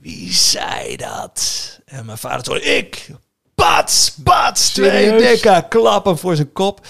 Wie 0.00 0.32
zei 0.32 0.96
dat? 0.96 1.62
En 1.84 2.06
mijn 2.06 2.18
vader 2.18 2.44
zei, 2.44 2.60
ik. 2.60 3.10
Bats, 3.66 4.14
bats, 4.16 4.70
twee 4.70 5.18
dikke 5.18 5.66
klappen 5.68 6.18
voor 6.18 6.36
zijn 6.36 6.52
kop. 6.52 6.86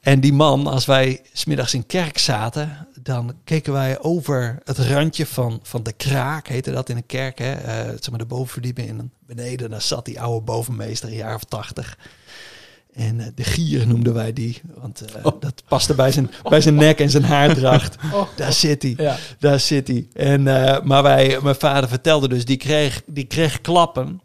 En 0.00 0.20
die 0.20 0.32
man, 0.32 0.66
als 0.66 0.86
wij 0.86 1.20
smiddags 1.32 1.74
in 1.74 1.86
kerk 1.86 2.18
zaten, 2.18 2.88
dan 3.02 3.34
keken 3.44 3.72
wij 3.72 4.00
over 4.00 4.58
het 4.64 4.78
randje 4.78 5.26
van, 5.26 5.60
van 5.62 5.82
de 5.82 5.92
kraak, 5.92 6.48
heette 6.48 6.70
dat 6.70 6.88
in 6.88 6.96
een 6.96 7.06
kerk, 7.06 7.38
hè? 7.38 7.52
eh, 7.52 7.84
zeg 7.86 8.10
maar 8.10 8.18
de 8.18 8.24
bovenverdieping. 8.24 8.88
En 8.88 9.12
beneden, 9.26 9.70
daar 9.70 9.82
zat 9.82 10.04
die 10.04 10.20
oude 10.20 10.44
bovenmeester, 10.44 11.08
een 11.08 11.14
jaar 11.14 11.34
of 11.34 11.44
tachtig. 11.44 11.98
En 12.94 13.20
eh, 13.20 13.26
de 13.34 13.44
gier 13.44 13.86
noemden 13.86 14.14
wij 14.14 14.32
die, 14.32 14.60
want 14.74 15.00
eh, 15.00 15.22
dat 15.40 15.62
paste 15.68 15.94
bij 15.94 16.12
zijn, 16.12 16.30
bij 16.42 16.60
zijn 16.60 16.74
nek 16.74 17.00
en 17.00 17.10
zijn 17.10 17.24
haardracht. 17.24 17.96
Daar 18.36 18.52
zit 18.52 18.82
hij. 18.82 18.94
Ja. 18.96 19.16
Daar 19.38 19.60
zit 19.60 19.88
hij. 19.88 20.08
En, 20.12 20.42
maar 20.84 21.02
wij, 21.02 21.38
mijn 21.42 21.54
vader 21.54 21.88
vertelde 21.88 22.28
dus, 22.28 22.44
die 22.44 22.56
kreeg, 22.56 23.02
die 23.06 23.26
kreeg 23.26 23.60
klappen. 23.60 24.20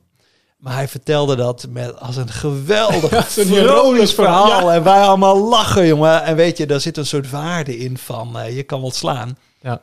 Maar 0.64 0.74
hij 0.74 0.88
vertelde 0.88 1.36
dat 1.36 1.66
met 1.70 2.00
als 2.00 2.16
een 2.16 2.30
geweldig 2.30 3.26
vrolijk 3.32 3.50
ironisch 3.52 4.14
verhaal. 4.14 4.72
En 4.72 4.84
wij 4.84 5.02
allemaal 5.02 5.48
lachen, 5.50 5.88
jongen. 5.88 6.24
En 6.24 6.36
weet 6.36 6.58
je, 6.58 6.66
daar 6.66 6.80
zit 6.80 6.98
een 6.98 7.06
soort 7.06 7.30
waarde 7.30 7.78
in 7.78 7.98
van, 7.98 8.40
eh, 8.40 8.56
je 8.56 8.64
kan 8.64 8.82
wel 8.82 8.92
slaan. 8.92 9.38
Ja. 9.62 9.82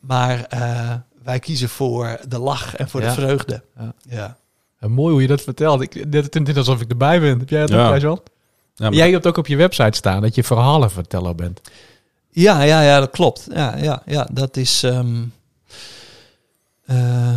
Maar 0.00 0.44
eh, 0.44 0.94
wij 1.22 1.38
kiezen 1.38 1.68
voor 1.68 2.18
de 2.28 2.38
lach 2.38 2.76
en 2.76 2.88
voor 2.88 3.00
Ja. 3.00 3.06
de 3.08 3.12
vreugde. 3.14 3.62
Ja. 3.78 3.92
Ja. 4.08 4.36
En 4.78 4.90
mooi 4.90 5.12
hoe 5.12 5.22
je 5.22 5.28
dat 5.28 5.40
vertelt. 5.40 5.80
Ik, 5.80 6.12
dit, 6.12 6.56
alsof 6.56 6.80
ik 6.80 6.90
erbij 6.90 7.20
ben. 7.20 7.38
Heb 7.38 7.48
jij 7.48 7.60
dat 7.66 7.70
Ja. 8.00 8.08
ook? 8.08 8.22
Ja, 8.74 8.84
maar- 8.84 8.92
Jij 8.94 9.10
hebt 9.10 9.26
ook 9.26 9.36
op 9.36 9.46
je 9.46 9.56
website 9.56 9.96
staan 9.96 10.22
dat 10.22 10.34
je 10.34 10.44
verhalenverteller 10.44 11.34
bent. 11.34 11.60
Ja, 12.30 12.62
ja, 12.62 12.80
ja, 12.82 13.00
dat 13.00 13.10
klopt. 13.10 13.46
Ja, 13.54 13.76
ja, 13.76 14.02
ja 14.06 14.28
dat 14.32 14.56
is. 14.56 14.82
ehm, 14.82 15.16
eh, 16.86 17.36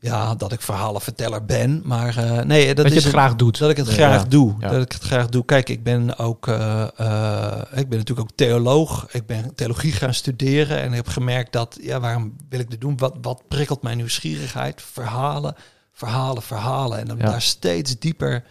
ja, 0.00 0.34
dat 0.34 0.52
ik 0.52 0.60
verhalenverteller 0.60 1.44
ben. 1.44 1.82
Maar 1.84 2.16
eh, 2.16 2.40
nee, 2.44 2.66
dat, 2.66 2.76
Dat, 2.76 2.86
is 2.86 2.92
je 2.92 2.98
het 3.00 3.08
graag 3.08 3.34
doet. 3.36 3.58
Dat 3.58 3.70
ik 3.70 3.76
het 3.76 3.86
Ja. 3.86 3.92
graag 3.92 4.26
doe. 4.28 4.54
Ja. 4.58 4.68
Dat 4.70 4.82
ik 4.82 4.92
het 4.92 5.02
graag 5.02 5.28
doe. 5.28 5.44
Kijk, 5.44 5.68
ik 5.68 5.82
ben 5.82 6.18
ook. 6.18 6.48
eh, 6.48 6.82
eh, 6.96 7.60
ik 7.74 7.88
ben 7.88 7.98
natuurlijk 7.98 8.30
ook 8.30 8.36
theoloog. 8.36 9.06
Ik 9.12 9.26
ben 9.26 9.54
theologie 9.54 9.92
gaan 9.92 10.14
studeren. 10.14 10.78
En 10.78 10.88
ik 10.88 10.94
heb 10.96 11.08
gemerkt 11.08 11.52
dat. 11.52 11.78
Ja, 11.80 12.00
waarom 12.00 12.36
wil 12.48 12.60
ik 12.60 12.70
dit 12.70 12.80
doen? 12.80 12.96
Wat, 12.96 13.14
wat 13.22 13.42
prikkelt 13.48 13.82
mijn 13.82 13.96
nieuwsgierigheid? 13.96 14.82
Verhalen, 14.92 15.54
verhalen, 15.92 16.42
verhalen. 16.42 16.98
En 16.98 17.16
Ja. 17.16 17.30
daar 17.30 17.42
steeds 17.42 17.98
dieper 17.98 18.44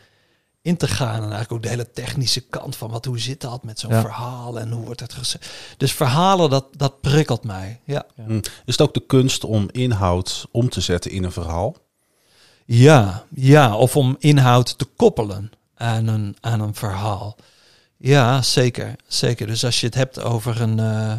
in 0.68 0.78
te 0.78 0.88
gaan. 0.88 1.16
En 1.16 1.20
eigenlijk 1.22 1.52
ook 1.52 1.62
de 1.62 1.70
hele 1.70 1.92
technische 1.92 2.42
kant 2.42 2.76
van 2.76 2.90
wat, 2.90 3.06
hoe 3.06 3.20
zit 3.20 3.42
dat 3.42 3.64
met 3.64 3.80
zo'n 3.80 3.92
Ja. 3.92 4.02
verhaal 4.02 4.60
en 4.60 4.72
hoe 4.72 4.86
wordt 4.86 5.00
het 5.00 5.14
gezegd. 5.14 5.50
Dus 5.78 5.94
verhalen, 5.94 6.50
dat, 6.50 6.66
dat 6.72 7.02
prikkelt 7.02 7.44
mij. 7.44 7.80
Ja. 7.84 8.06
Hm. 8.16 8.38
Is 8.38 8.52
het 8.66 8.82
ook 8.82 8.94
de 8.94 9.06
kunst 9.06 9.44
om 9.44 9.70
inhoud 9.72 10.48
om 10.52 10.70
te 10.70 10.82
zetten 10.82 11.12
in 11.12 11.24
een 11.24 11.32
verhaal? 11.32 11.76
Ja, 12.66 13.26
ja, 13.30 13.76
of 13.76 13.96
om 13.96 14.16
inhoud 14.20 14.78
te 14.78 14.86
koppelen 14.86 15.52
aan 15.76 16.08
een, 16.08 16.38
aan 16.40 16.60
een 16.60 16.76
verhaal. 16.76 17.36
Ja, 17.98 18.42
zeker, 18.42 18.96
zeker. 19.08 19.48
Dus 19.48 19.66
als 19.66 19.80
je 19.80 19.86
het 19.86 19.96
hebt 19.96 20.22
over 20.22 20.62
een 20.62 20.80
eh, 20.80 21.14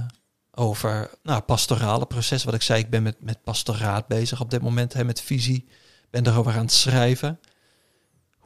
over 0.54 1.10
nou, 1.22 1.40
pastorale 1.40 2.06
proces, 2.06 2.44
wat 2.44 2.54
ik 2.54 2.62
zei, 2.62 2.80
ik 2.80 2.90
ben 2.90 3.02
met, 3.02 3.16
met 3.20 3.42
pastoraat 3.44 4.06
bezig 4.06 4.40
op 4.40 4.50
dit 4.50 4.62
moment, 4.62 4.92
hè, 4.92 5.04
met 5.04 5.20
visie, 5.20 5.68
ben 6.10 6.26
erover 6.26 6.52
aan 6.52 6.58
het 6.58 6.72
schrijven. 6.72 7.40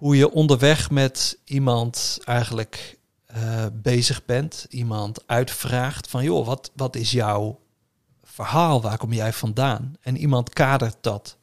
Hoe 0.02 0.16
je 0.16 0.30
onderweg 0.30 0.90
met 0.90 1.38
iemand 1.44 2.18
eigenlijk 2.24 2.98
eh, 3.26 3.66
bezig 3.72 4.24
bent, 4.24 4.66
iemand 4.68 5.26
uitvraagt 5.26 6.08
van, 6.08 6.24
joh, 6.24 6.46
wat, 6.46 6.70
wat 6.74 6.96
is 6.96 7.10
jouw 7.10 7.60
verhaal, 8.22 8.82
waar 8.82 8.98
kom 8.98 9.12
jij 9.12 9.32
vandaan? 9.32 9.94
En 10.00 10.16
iemand 10.16 10.50
kadert 10.50 10.96
dat 11.00 11.38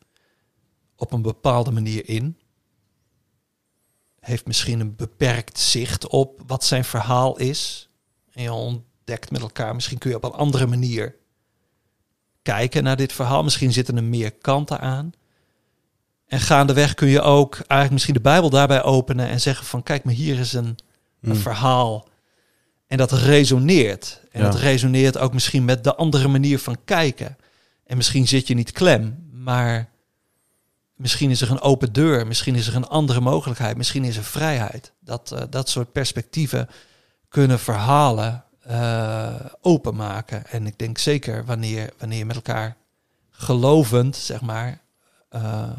op 0.95 1.12
een 1.12 1.22
bepaalde 1.22 1.72
manier 1.72 2.10
in. 2.10 2.38
Heeft 4.19 4.45
misschien 4.45 4.80
een 4.80 4.95
beperkt 4.95 5.60
zicht 5.60 6.08
op 6.08 6.41
wat 6.48 6.63
zijn 6.63 6.86
verhaal 6.86 7.38
is. 7.38 7.89
En 8.32 8.43
je 8.43 8.54
ontdekt 8.54 9.32
met 9.32 9.41
elkaar, 9.41 9.76
misschien 9.76 9.98
kun 9.98 10.10
je 10.10 10.15
op 10.15 10.24
een 10.24 10.32
andere 10.32 10.67
manier 10.67 11.15
kijken 12.41 12.84
naar 12.84 12.98
dit 12.98 13.13
verhaal. 13.13 13.43
Misschien 13.43 13.74
zitten 13.74 13.98
er 13.98 14.04
meer 14.04 14.32
kanten 14.32 14.80
aan. 14.80 15.12
En 16.29 16.39
gaandeweg 16.39 16.93
kun 16.93 17.07
je 17.07 17.21
ook 17.21 17.53
eigenlijk 17.55 17.91
misschien 17.91 18.13
de 18.13 18.19
Bijbel 18.21 18.49
daarbij 18.49 18.83
openen 18.83 19.27
en 19.29 19.41
zeggen 19.41 19.65
van 19.65 19.83
kijk, 19.83 20.03
maar 20.03 20.13
hier 20.13 20.39
is 20.39 20.53
een, 20.53 20.77
een 21.21 21.31
Hm. 21.35 21.41
verhaal. 21.41 22.07
En 22.87 22.97
dat 22.97 23.11
resoneert. 23.11 24.21
En 24.31 24.41
Ja. 24.43 24.49
dat 24.51 24.59
resoneert 24.59 25.17
ook 25.17 25.33
misschien 25.33 25.65
met 25.65 25.83
de 25.83 25.95
andere 25.95 26.27
manier 26.27 26.59
van 26.59 26.77
kijken. 26.85 27.37
En 27.85 27.97
misschien 27.97 28.27
zit 28.27 28.47
je 28.47 28.53
niet 28.53 28.71
klem, 28.71 29.29
maar 29.31 29.89
misschien 30.95 31.29
is 31.29 31.41
er 31.41 31.51
een 31.51 31.61
open 31.61 31.93
deur. 31.93 32.27
Misschien 32.27 32.55
is 32.55 32.67
er 32.67 32.75
een 32.75 32.87
andere 32.87 33.19
mogelijkheid. 33.19 33.77
Misschien 33.77 34.03
is 34.03 34.17
er 34.17 34.23
vrijheid. 34.23 34.93
Dat, 34.99 35.31
eh, 35.31 35.41
dat 35.49 35.69
soort 35.69 35.91
perspectieven 35.91 36.69
kunnen 37.29 37.59
verhalen 37.59 38.43
eh, 38.59 39.35
openmaken. 39.61 40.47
En 40.47 40.67
ik 40.67 40.77
denk 40.77 40.97
zeker 40.97 41.45
wanneer, 41.45 41.89
wanneer 41.97 42.17
je 42.17 42.25
met 42.25 42.35
elkaar 42.35 42.77
gelovend, 43.29 44.15
zeg 44.15 44.41
maar, 44.41 44.81
eh, 45.29 45.69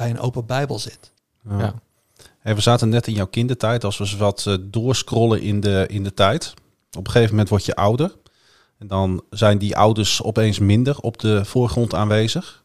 bij 0.00 0.10
een 0.10 0.20
open 0.20 0.46
Bijbel 0.46 0.78
zit. 0.78 1.12
Ja. 1.48 1.58
Ja. 1.58 1.74
Hey, 2.38 2.54
we 2.54 2.60
zaten 2.60 2.88
net 2.88 3.06
in 3.06 3.12
jouw 3.14 3.26
kindertijd, 3.26 3.84
als 3.84 3.98
we 3.98 4.04
eens 4.04 4.16
wat 4.16 4.44
eh, 4.46 4.54
doorscrollen 4.60 5.40
in 5.40 5.60
de, 5.60 5.86
in 5.88 6.04
de 6.04 6.14
tijd. 6.14 6.54
Op 6.96 7.06
een 7.06 7.12
gegeven 7.12 7.30
moment 7.30 7.48
word 7.48 7.64
je 7.64 7.74
ouder. 7.74 8.16
En 8.78 8.86
dan 8.86 9.22
zijn 9.30 9.58
die 9.58 9.76
ouders 9.76 10.22
opeens 10.22 10.58
minder 10.58 10.98
op 10.98 11.18
de 11.18 11.44
voorgrond 11.44 11.94
aanwezig. 11.94 12.62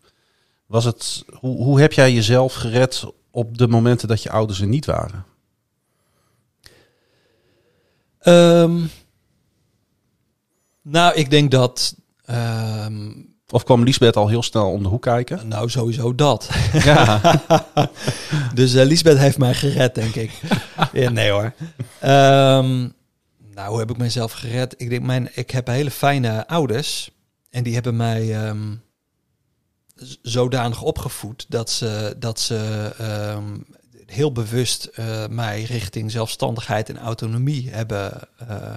Was 0.65 0.85
het, 0.85 1.25
hoe, 1.39 1.63
hoe 1.63 1.79
heb 1.79 1.93
jij 1.93 2.13
jezelf 2.13 2.53
gered 2.53 3.05
op 3.31 3.57
de 3.57 3.67
momenten 3.67 4.07
dat 4.07 4.23
je 4.23 4.31
ouders 4.31 4.61
er 4.61 4.67
niet 4.67 4.85
waren? 4.85 5.25
Ehm, 8.19 8.85
nou, 10.81 11.13
ik 11.15 11.29
denk 11.29 11.51
dat. 11.51 11.95
ehm, 12.25 13.11
Of 13.55 13.63
kwam 13.63 13.83
Liesbeth 13.83 14.15
al 14.15 14.27
heel 14.27 14.43
snel 14.43 14.71
om 14.71 14.83
de 14.83 14.89
hoek 14.89 15.01
kijken? 15.01 15.47
nou, 15.47 15.69
sowieso 15.69 16.15
dat. 16.15 16.49
Ja. 16.83 17.21
Dus 18.53 18.73
Lisbeth 18.73 19.17
heeft 19.17 19.37
mij 19.37 19.53
gered, 19.53 19.95
denk 19.95 20.15
ik. 20.15 20.31
ja, 20.93 21.09
nee 21.09 21.29
hoor. 21.29 21.53
Ehm, 21.99 22.89
nou, 23.53 23.69
hoe 23.69 23.79
heb 23.79 23.89
ik 23.89 23.97
mezelf 23.97 24.31
gered? 24.31 24.73
Ik 24.77 24.89
denk, 24.89 25.03
mijn, 25.03 25.29
ik 25.33 25.51
heb 25.51 25.67
hele 25.67 25.91
fijne 25.91 26.47
ouders. 26.47 27.11
En 27.49 27.63
die 27.63 27.73
hebben 27.73 27.95
mij 27.95 28.45
ehm, 28.45 28.75
zodanig 30.21 30.81
opgevoed 30.81 31.45
dat 31.49 31.69
ze, 31.69 32.15
dat 32.19 32.39
ze 32.39 32.91
ehm, 32.97 33.57
heel 34.05 34.31
bewust 34.31 34.85
eh, 34.85 35.27
mij 35.27 35.63
richting 35.63 36.11
zelfstandigheid 36.11 36.89
en 36.89 36.97
autonomie 36.97 37.69
hebben 37.69 38.19
eh, 38.37 38.73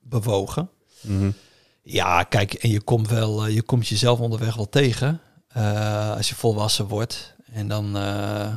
bewogen. 0.00 0.70
Mhm. 1.00 1.30
Ja, 1.82 2.22
kijk, 2.22 2.54
en 2.54 2.70
je 2.70 2.80
komt 2.80 3.08
wel, 3.08 3.46
eh, 3.46 3.54
je 3.54 3.62
komt 3.62 3.88
jezelf 3.88 4.20
onderweg 4.20 4.54
wel 4.54 4.68
tegen 4.68 5.20
eh, 5.48 6.16
als 6.16 6.28
je 6.28 6.34
volwassen 6.34 6.86
wordt. 6.86 7.34
En 7.52 7.68
dan 7.68 7.96
eh, 7.96 8.54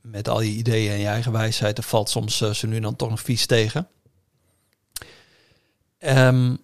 met 0.00 0.28
al 0.28 0.40
je 0.40 0.50
ideeën 0.50 0.90
en 0.90 0.98
je 0.98 1.06
eigen 1.06 1.32
wijsheid, 1.32 1.78
er 1.78 1.84
valt 1.84 2.10
soms 2.10 2.36
zo 2.36 2.66
nu 2.66 2.80
dan 2.80 2.96
toch 2.96 3.10
nog 3.10 3.20
vies 3.20 3.46
tegen. 3.46 3.88
Ehm, 5.98 6.56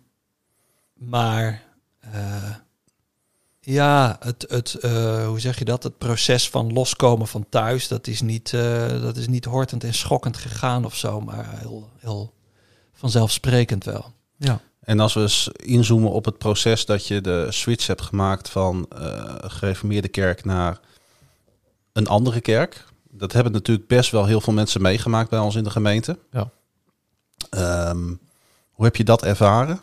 maar 0.94 1.62
ja, 3.60 4.16
het, 4.20 4.44
het 4.48 4.72
hoe 5.26 5.40
zeg 5.40 5.58
je 5.58 5.64
dat? 5.64 5.82
Het 5.82 5.98
proces 5.98 6.50
van 6.50 6.72
loskomen 6.72 7.26
van 7.26 7.48
thuis, 7.48 7.88
dat 7.88 8.06
is 8.06 8.20
niet, 8.20 8.50
dat 9.00 9.16
is 9.16 9.28
niet 9.28 9.44
hortend 9.44 9.84
en 9.84 9.94
schokkend 9.94 10.36
gegaan 10.36 10.84
of 10.84 10.96
zo, 10.96 11.20
maar 11.20 11.58
heel, 11.58 11.90
heel 11.98 12.34
vanzelfsprekend 12.92 13.84
wel. 13.84 14.12
Ja. 14.36 14.60
En 14.82 15.00
als 15.00 15.14
we 15.14 15.20
eens 15.20 15.48
inzoomen 15.56 16.10
op 16.10 16.24
het 16.24 16.38
proces 16.38 16.86
dat 16.86 17.06
je 17.06 17.20
de 17.20 17.46
switch 17.50 17.86
hebt 17.86 18.02
gemaakt 18.02 18.48
van 18.48 18.86
eh 18.88 19.34
gereformeerde 19.40 20.08
kerk 20.08 20.44
naar 20.44 20.80
een 21.92 22.06
andere 22.06 22.40
kerk. 22.40 22.84
Dat 23.10 23.32
hebben 23.32 23.52
natuurlijk 23.52 23.88
best 23.88 24.10
wel 24.10 24.26
heel 24.26 24.40
veel 24.40 24.52
mensen 24.52 24.82
meegemaakt 24.82 25.30
bij 25.30 25.38
ons 25.38 25.54
in 25.54 25.64
de 25.64 25.70
gemeente. 25.70 26.18
Ja. 26.30 26.50
Ehm, 27.50 28.06
hoe 28.72 28.84
heb 28.84 28.96
je 28.96 29.04
dat 29.04 29.22
ervaren? 29.22 29.80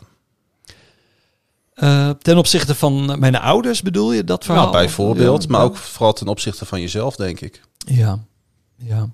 Eh, 1.74 2.10
ten 2.10 2.38
opzichte 2.38 2.74
van 2.74 3.18
mijn 3.18 3.36
ouders 3.36 3.82
bedoel 3.82 4.12
je 4.12 4.24
dat 4.24 4.44
verhaal? 4.44 4.62
Nou, 4.62 4.76
bijvoorbeeld, 4.76 5.42
Ja, 5.42 5.48
maar 5.48 5.60
ja. 5.60 5.66
ook 5.66 5.76
vooral 5.76 6.12
ten 6.12 6.28
opzichte 6.28 6.64
van 6.64 6.80
jezelf, 6.80 7.16
denk 7.16 7.40
ik. 7.40 7.60
Ja, 7.86 8.18
ja. 8.76 9.08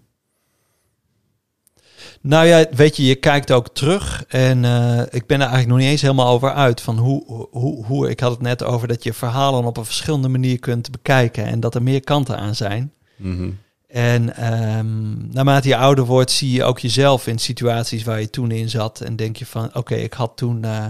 Nou 2.27 2.47
ja, 2.47 2.67
weet 2.71 2.97
je, 2.97 3.05
je 3.05 3.15
kijkt 3.15 3.53
ook 3.53 3.69
terug 3.75 4.25
en 4.29 4.65
eh, 4.65 5.01
ik 5.11 5.27
ben 5.27 5.37
er 5.41 5.47
eigenlijk 5.47 5.69
nog 5.69 5.79
niet 5.79 5.89
eens 5.89 6.01
helemaal 6.01 6.33
over 6.33 6.53
uit 6.53 6.81
van 6.81 6.99
hoe, 6.99 7.47
hoe, 7.51 7.85
hoe, 7.85 8.11
ik 8.11 8.21
had 8.21 8.31
het 8.31 8.41
net 8.41 8.65
over 8.65 8.89
dat 8.89 9.03
je 9.03 9.13
verhalen 9.13 9.65
op 9.65 9.77
een 9.77 9.85
verschillende 9.85 10.29
manier 10.29 10.59
kunt 10.59 10.91
bekijken 10.91 11.45
en 11.45 11.61
dat 11.61 11.75
er 11.75 11.83
meer 11.83 12.01
kanten 12.01 12.39
aan 12.39 12.55
zijn. 12.55 12.93
Mhm. 13.17 13.51
En 13.89 14.37
ehm, 14.37 15.29
naarmate 15.33 15.69
je 15.69 15.77
ouder 15.77 16.05
wordt, 16.05 16.31
zie 16.31 16.53
je 16.53 16.65
ook 16.65 16.79
jezelf 16.79 17.27
in 17.27 17.39
situaties 17.39 18.05
waar 18.05 18.21
je 18.21 18.31
toen 18.31 18.51
in 18.51 18.71
zat. 18.71 19.01
En 19.01 19.17
denk 19.17 19.37
je 19.37 19.47
van, 19.47 19.75
oké, 19.75 19.95
ik 19.95 20.13
had 20.13 20.37
toen... 20.37 20.65
eh, 20.65 20.87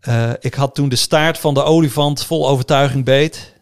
eh, 0.00 0.32
ik 0.40 0.54
had 0.54 0.74
toen 0.74 0.88
de 0.88 0.96
staart 0.96 1.38
van 1.38 1.54
de 1.54 1.62
olifant 1.62 2.24
vol 2.24 2.48
overtuiging 2.48 3.04
beet. 3.04 3.52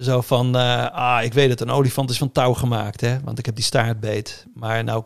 Zo 0.00 0.20
van, 0.20 0.56
eh, 0.56 0.90
ah, 0.90 1.24
ik 1.24 1.32
weet 1.32 1.50
het, 1.50 1.60
een 1.60 1.70
olifant 1.70 2.10
is 2.10 2.18
van 2.18 2.32
touw 2.32 2.52
gemaakt, 2.52 3.00
hè. 3.00 3.20
Want 3.24 3.38
ik 3.38 3.46
heb 3.46 3.54
die 3.54 3.64
staart 3.64 4.00
beet. 4.00 4.46
Maar 4.54 4.84
nou, 4.84 5.04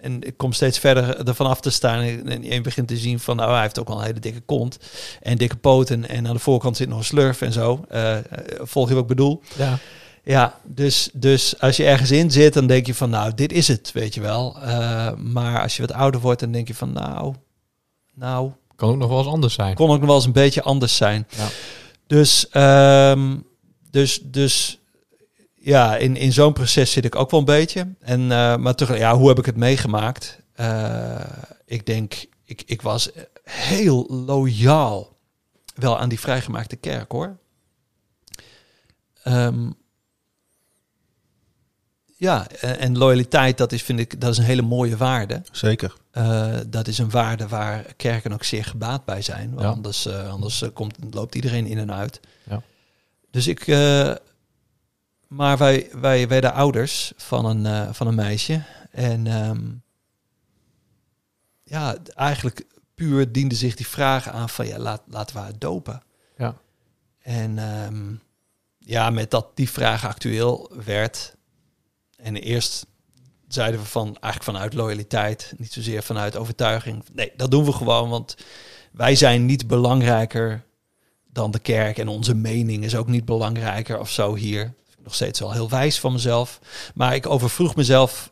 en 0.00 0.22
ik 0.22 0.36
kom 0.36 0.52
steeds 0.52 0.78
verder 0.78 1.26
ervan 1.26 1.46
af 1.46 1.60
te 1.60 1.70
staan. 1.70 2.00
En 2.00 2.42
je 2.42 2.60
begint 2.60 2.88
te 2.88 2.96
zien 2.96 3.20
van, 3.20 3.36
nou, 3.36 3.52
hij 3.52 3.60
heeft 3.60 3.78
ook 3.78 3.88
wel 3.88 3.98
een 3.98 4.04
hele 4.04 4.20
dikke 4.20 4.40
kont. 4.40 4.78
En 5.22 5.38
dikke 5.38 5.56
poten. 5.56 6.08
En 6.08 6.26
aan 6.26 6.34
de 6.34 6.40
voorkant 6.40 6.76
zit 6.76 6.88
nog 6.88 6.98
een 6.98 7.04
slurf 7.04 7.42
en 7.42 7.52
zo. 7.52 7.84
Eh, 7.88 8.16
eh, 8.16 8.24
volg 8.60 8.88
je 8.88 8.94
wat 8.94 9.02
ik 9.02 9.08
bedoel? 9.08 9.42
Ja. 9.56 9.78
Ja, 10.24 10.54
dus, 10.64 11.10
dus 11.12 11.60
als 11.60 11.76
je 11.76 11.84
ergens 11.84 12.10
in 12.10 12.30
zit, 12.30 12.54
dan 12.54 12.66
denk 12.66 12.86
je 12.86 12.94
van, 12.94 13.10
nou, 13.10 13.34
dit 13.34 13.52
is 13.52 13.68
het, 13.68 13.92
weet 13.92 14.14
je 14.14 14.20
wel. 14.20 14.56
Maar 15.16 15.62
als 15.62 15.76
je 15.76 15.82
wat 15.82 15.92
ouder 15.92 16.20
wordt, 16.20 16.40
dan 16.40 16.52
denk 16.52 16.68
je 16.68 16.74
van, 16.74 16.92
nou, 16.92 17.34
nou, 18.14 18.50
Kan 18.76 18.88
ook 18.88 18.96
nog 18.96 19.08
wel 19.08 19.18
eens 19.18 19.26
anders 19.26 19.54
zijn. 19.54 19.74
kon 19.74 19.90
ook 19.90 19.98
nog 19.98 20.06
wel 20.06 20.16
eens 20.16 20.24
een 20.24 20.32
beetje 20.32 20.62
anders 20.62 20.96
zijn. 20.96 21.26
Ja. 21.36 21.48
Dus, 22.06 22.48
ehm, 22.48 23.36
dus, 23.90 24.20
dus 24.24 24.80
ja, 25.54 25.96
in, 25.96 26.16
in 26.16 26.32
zo'n 26.32 26.52
proces 26.52 26.92
zit 26.92 27.04
ik 27.04 27.14
ook 27.14 27.30
wel 27.30 27.40
een 27.40 27.46
beetje. 27.46 27.94
En, 28.00 28.20
eh, 28.32 28.56
maar 28.56 28.74
toch, 28.74 28.96
ja, 28.96 29.16
hoe 29.16 29.28
heb 29.28 29.38
ik 29.38 29.46
het 29.46 29.56
meegemaakt? 29.56 30.40
Eh, 30.52 31.20
ik 31.64 31.86
denk, 31.86 32.26
ik, 32.44 32.62
ik 32.66 32.82
was 32.82 33.10
heel 33.44 34.06
loyaal 34.08 35.16
wel 35.74 35.98
aan 35.98 36.08
die 36.08 36.20
vrijgemaakte 36.20 36.76
kerk, 36.76 37.12
hoor. 37.12 37.38
Ehm, 39.22 39.70
ja, 42.16 42.48
en, 42.60 42.98
loyaliteit, 42.98 43.58
dat 43.58 43.72
is, 43.72 43.82
vind 43.82 43.98
ik, 43.98 44.20
dat 44.20 44.32
is 44.32 44.38
een 44.38 44.44
hele 44.44 44.62
mooie 44.62 44.96
waarde. 44.96 45.42
Zeker. 45.52 45.94
Eh, 46.10 46.56
dat 46.66 46.88
is 46.88 46.98
een 46.98 47.10
waarde 47.10 47.48
waar 47.48 47.94
kerken 47.96 48.32
ook 48.32 48.44
zeer 48.44 48.64
gebaat 48.64 49.04
bij 49.04 49.22
zijn. 49.22 49.50
Want 49.50 49.62
Ja. 49.62 49.68
anders, 49.68 50.06
anders 50.08 50.64
komt, 50.72 50.96
loopt 51.10 51.34
iedereen 51.34 51.66
in 51.66 51.78
en 51.78 51.92
uit. 51.92 52.20
Ja. 52.48 52.62
Dus 53.30 53.46
ik. 53.46 53.66
eh, 53.66 54.14
maar 55.28 55.58
wij, 55.58 55.90
wij 55.92 56.28
werden 56.28 56.52
ouders 56.52 57.12
van 57.16 57.44
een, 57.44 57.66
eh, 57.66 57.92
van 57.92 58.06
een 58.06 58.14
meisje. 58.14 58.62
En 58.90 59.26
ehm, 59.26 59.60
ja, 61.62 61.96
eigenlijk 62.14 62.66
puur 62.94 63.32
diende 63.32 63.54
zich 63.54 63.74
die 63.74 63.86
vraag 63.86 64.28
aan 64.28 64.48
van 64.48 64.66
ja, 64.66 64.78
laat, 64.78 65.02
laten 65.06 65.36
we 65.36 65.42
haar 65.42 65.58
dopen. 65.58 66.02
Ja. 66.36 66.56
En 67.18 67.58
ehm, 67.58 68.14
ja, 68.78 69.10
met 69.10 69.30
dat 69.30 69.56
die 69.56 69.70
vraag 69.70 70.06
actueel 70.06 70.70
werd. 70.84 71.36
En 72.16 72.36
eerst 72.36 72.86
zeiden 73.48 73.80
we 73.80 73.86
van 73.86 74.06
eigenlijk 74.06 74.44
vanuit 74.44 74.74
loyaliteit, 74.74 75.54
niet 75.56 75.72
zozeer 75.72 76.02
vanuit 76.02 76.36
overtuiging. 76.36 77.04
Nee, 77.12 77.32
dat 77.36 77.50
doen 77.50 77.64
we 77.64 77.72
gewoon, 77.72 78.08
want 78.08 78.36
wij 78.92 79.14
zijn 79.14 79.46
niet 79.46 79.66
belangrijker 79.66 80.64
dan 81.32 81.50
de 81.50 81.58
kerk 81.58 81.98
en 81.98 82.08
onze 82.08 82.34
mening 82.34 82.84
is 82.84 82.96
ook 82.96 83.08
niet 83.08 83.24
belangrijker 83.24 83.98
of 83.98 84.10
zo 84.10 84.34
hier. 84.34 84.60
Vind 84.62 84.98
ik 84.98 85.04
Nog 85.04 85.14
steeds 85.14 85.40
wel 85.40 85.52
heel 85.52 85.68
wijs 85.68 86.00
van 86.00 86.12
mezelf, 86.12 86.60
maar 86.94 87.14
ik 87.14 87.26
overvroeg 87.26 87.76
mezelf 87.76 88.30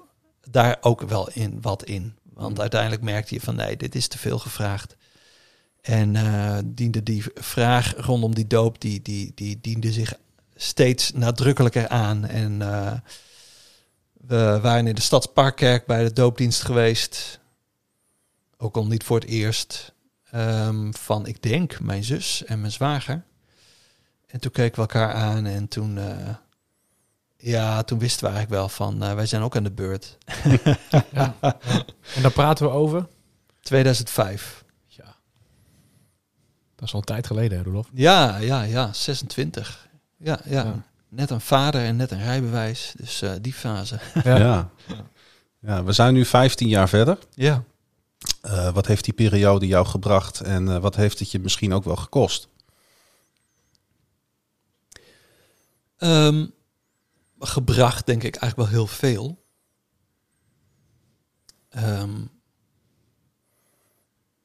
daar 0.51 0.77
ook 0.81 1.03
wel 1.03 1.31
in 1.33 1.59
wat 1.61 1.85
in, 1.85 2.17
want 2.33 2.61
uiteindelijk 2.61 3.03
merkte 3.03 3.35
je 3.35 3.41
van 3.41 3.55
nee, 3.55 3.77
dit 3.77 3.95
is 3.95 4.09
te 4.09 4.19
veel 4.19 4.39
gevraagd. 4.39 4.97
En 5.81 6.17
eh, 6.17 6.59
diende 6.65 7.03
die 7.03 7.25
vraag 7.35 7.95
rondom 7.97 8.35
die 8.35 8.47
doop, 8.47 8.81
die, 8.81 9.03
die, 9.03 9.33
die 9.35 9.59
diende 9.61 9.93
zich 9.93 10.15
steeds 10.55 11.13
nadrukkelijker 11.13 11.89
aan. 11.89 12.25
En 12.25 12.63
eh, 12.63 12.93
we 14.13 14.59
waren 14.63 14.87
in 14.87 14.95
de 14.95 15.01
Stadsparkkerk 15.01 15.87
bij 15.87 16.03
de 16.03 16.13
doopdienst 16.13 16.63
geweest. 16.63 17.41
Ook 18.57 18.77
al 18.77 18.87
niet 18.87 19.05
voor 19.05 19.19
het 19.19 19.29
eerst. 19.29 19.93
Ehm, 20.31 20.93
van, 20.93 21.27
ik 21.27 21.43
denk, 21.43 21.81
mijn 21.81 22.05
zus 22.05 22.45
en 22.45 22.61
mijn 22.61 22.73
zwager. 22.73 23.23
En 24.27 24.41
toen 24.41 24.51
keken 24.51 24.75
we 24.75 24.81
elkaar 24.81 25.13
aan 25.13 25.47
en 25.47 25.69
toen... 25.69 25.99
eh, 25.99 26.35
ja, 27.37 27.83
toen 27.83 27.99
wisten 27.99 28.25
we 28.27 28.33
eigenlijk 28.33 28.61
wel 28.61 28.69
van, 28.69 29.03
eh, 29.03 29.15
wij 29.15 29.27
zijn 29.27 29.43
ook 29.43 29.57
aan 29.57 29.63
de 29.65 29.71
beurt. 29.71 30.19
Ja. 31.13 31.35
En 32.15 32.23
daar 32.23 32.31
praten 32.31 32.67
we 32.67 32.73
over. 32.73 33.07
2005. 33.61 34.65
Ja. 34.87 35.17
Dat 36.75 36.87
is 36.87 36.93
al 36.93 36.99
een 36.99 37.05
tijd 37.05 37.27
geleden, 37.27 37.59
hè, 37.59 37.65
Rolof? 37.65 37.89
Ja, 37.93 38.37
ja, 38.37 38.63
ja, 38.63 38.93
26. 38.93 39.89
Ja, 40.17 40.41
ja. 40.45 40.63
Ja. 40.63 40.83
Net 41.09 41.31
een 41.31 41.41
vader 41.41 41.85
en 41.85 41.97
net 41.97 42.11
een 42.11 42.23
rijbewijs. 42.23 42.93
Dus 42.97 43.23
eh, 43.23 43.33
die 43.41 43.53
fase. 43.53 43.99
Ja. 44.25 44.71
ja. 45.61 45.85
we 45.85 45.93
zijn 45.93 46.15
nu 46.15 46.25
15 46.25 46.69
jaar 46.69 46.89
verder. 46.89 47.19
Ja. 47.35 47.63
Eh, 48.41 48.73
wat 48.73 48.87
heeft 48.87 49.05
die 49.05 49.15
periode 49.15 49.67
jou 49.67 49.87
gebracht 49.87 50.41
en 50.41 50.69
eh, 50.69 50.79
wat 50.79 50.97
heeft 50.97 51.19
het 51.19 51.31
je 51.31 51.39
misschien 51.39 51.73
ook 51.73 51.85
wel 51.85 51.97
gekost? 51.97 52.49
Ehm, 55.97 56.47
gebracht 57.39 58.07
denk 58.07 58.23
ik 58.23 58.37
eigenlijk 58.37 58.71
wel 58.71 58.79
heel 58.79 58.87
veel. 58.87 59.45
Ehm, 61.69 62.21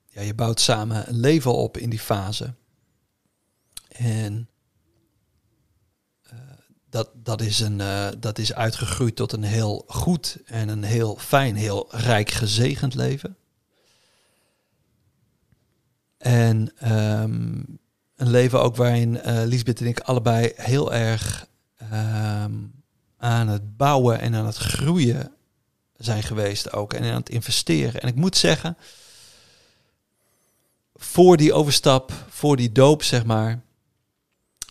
ja, 0.07 0.21
je 0.21 0.33
bouwt 0.33 0.59
samen 0.59 1.09
een 1.09 1.19
leven 1.19 1.53
op 1.53 1.77
in 1.77 1.89
die 1.89 1.99
fase. 1.99 2.53
En 3.87 4.49
eh, 6.21 6.37
dat, 6.89 7.09
dat, 7.13 7.41
is 7.41 7.59
een, 7.59 7.77
dat 8.19 8.37
is 8.37 8.53
uitgegroeid 8.53 9.15
tot 9.15 9.31
een 9.31 9.43
heel 9.43 9.83
goed 9.87 10.37
en 10.45 10.69
een 10.69 10.83
heel 10.83 11.17
fijn, 11.17 11.55
heel 11.55 11.87
rijk 11.91 12.29
gezegend 12.29 12.93
leven. 12.93 13.37
En 16.23 16.71
ehm, 16.77 17.63
een 18.15 18.29
leven 18.29 18.61
ook 18.61 18.75
waarin 18.75 19.21
eh 19.21 19.41
Lisbeth 19.45 19.79
en 19.79 19.87
ik 19.87 19.99
allebei 19.99 20.51
heel 20.55 20.93
erg 20.93 21.47
ehm, 21.77 22.53
aan 23.17 23.47
het 23.47 23.77
bouwen 23.77 24.19
en 24.19 24.35
aan 24.35 24.45
het 24.45 24.57
groeien 24.57 25.31
zijn 25.97 26.23
geweest 26.23 26.73
ook. 26.73 26.93
En 26.93 27.03
aan 27.03 27.19
het 27.19 27.29
investeren. 27.29 28.01
En 28.01 28.07
ik 28.07 28.15
moet 28.15 28.37
zeggen, 28.37 28.77
voor 30.95 31.37
die 31.37 31.53
overstap, 31.53 32.11
voor 32.29 32.55
die 32.55 32.71
doop, 32.71 33.03
zeg 33.03 33.25
maar, 33.25 33.61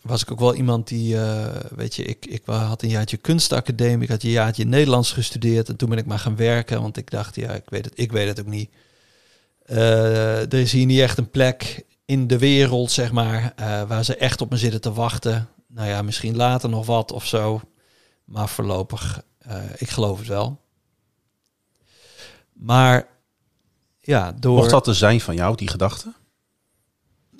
was 0.02 0.22
ik 0.22 0.30
ook 0.30 0.40
wel 0.40 0.54
iemand 0.54 0.88
die, 0.88 1.18
eh, 1.20 1.60
weet 1.70 1.94
je, 1.94 2.04
ik, 2.04 2.26
ik 2.26 2.42
had 2.44 2.82
een 2.82 2.88
jaartje 2.88 3.16
kunstacademie, 3.16 4.04
ik 4.04 4.10
had 4.10 4.22
een 4.22 4.30
jaartje 4.30 4.64
Nederlands 4.64 5.12
gestudeerd 5.12 5.68
en 5.68 5.76
toen 5.76 5.88
ben 5.88 5.98
ik 5.98 6.06
maar 6.06 6.18
gaan 6.18 6.36
werken, 6.36 6.80
want 6.80 6.96
ik 6.96 7.10
dacht, 7.10 7.34
ja, 7.34 7.50
ik 7.50 7.70
weet 7.70 7.84
het, 7.84 7.98
ik 7.98 8.12
weet 8.12 8.28
het 8.28 8.40
ook 8.40 8.46
niet. 8.46 8.70
Eh, 9.64 10.40
er 10.40 10.54
is 10.54 10.72
hier 10.72 10.86
niet 10.86 11.00
echt 11.00 11.18
een 11.18 11.30
plek 11.30 11.84
in 12.04 12.26
de 12.26 12.38
wereld, 12.38 12.90
zeg 12.90 13.12
maar, 13.12 13.52
eh, 13.56 13.82
waar 13.82 14.04
ze 14.04 14.16
echt 14.16 14.40
op 14.40 14.50
me 14.50 14.56
zitten 14.56 14.80
te 14.80 14.92
wachten. 14.92 15.48
Nou 15.66 15.88
ja, 15.88 16.02
misschien 16.02 16.36
later 16.36 16.68
nog 16.68 16.86
wat 16.86 17.12
of 17.12 17.26
zo. 17.26 17.60
Maar 18.24 18.48
voorlopig 18.48 19.22
Eh, 19.38 19.62
ik 19.76 19.90
geloof 19.90 20.18
het 20.18 20.28
wel. 20.28 20.60
Maar 22.52 23.08
ja, 24.00 24.32
door... 24.32 24.56
Mocht 24.56 24.70
dat 24.70 24.86
er 24.86 24.94
zijn 24.94 25.20
van 25.20 25.34
jou, 25.34 25.56
die 25.56 25.68
gedachte? 25.68 26.12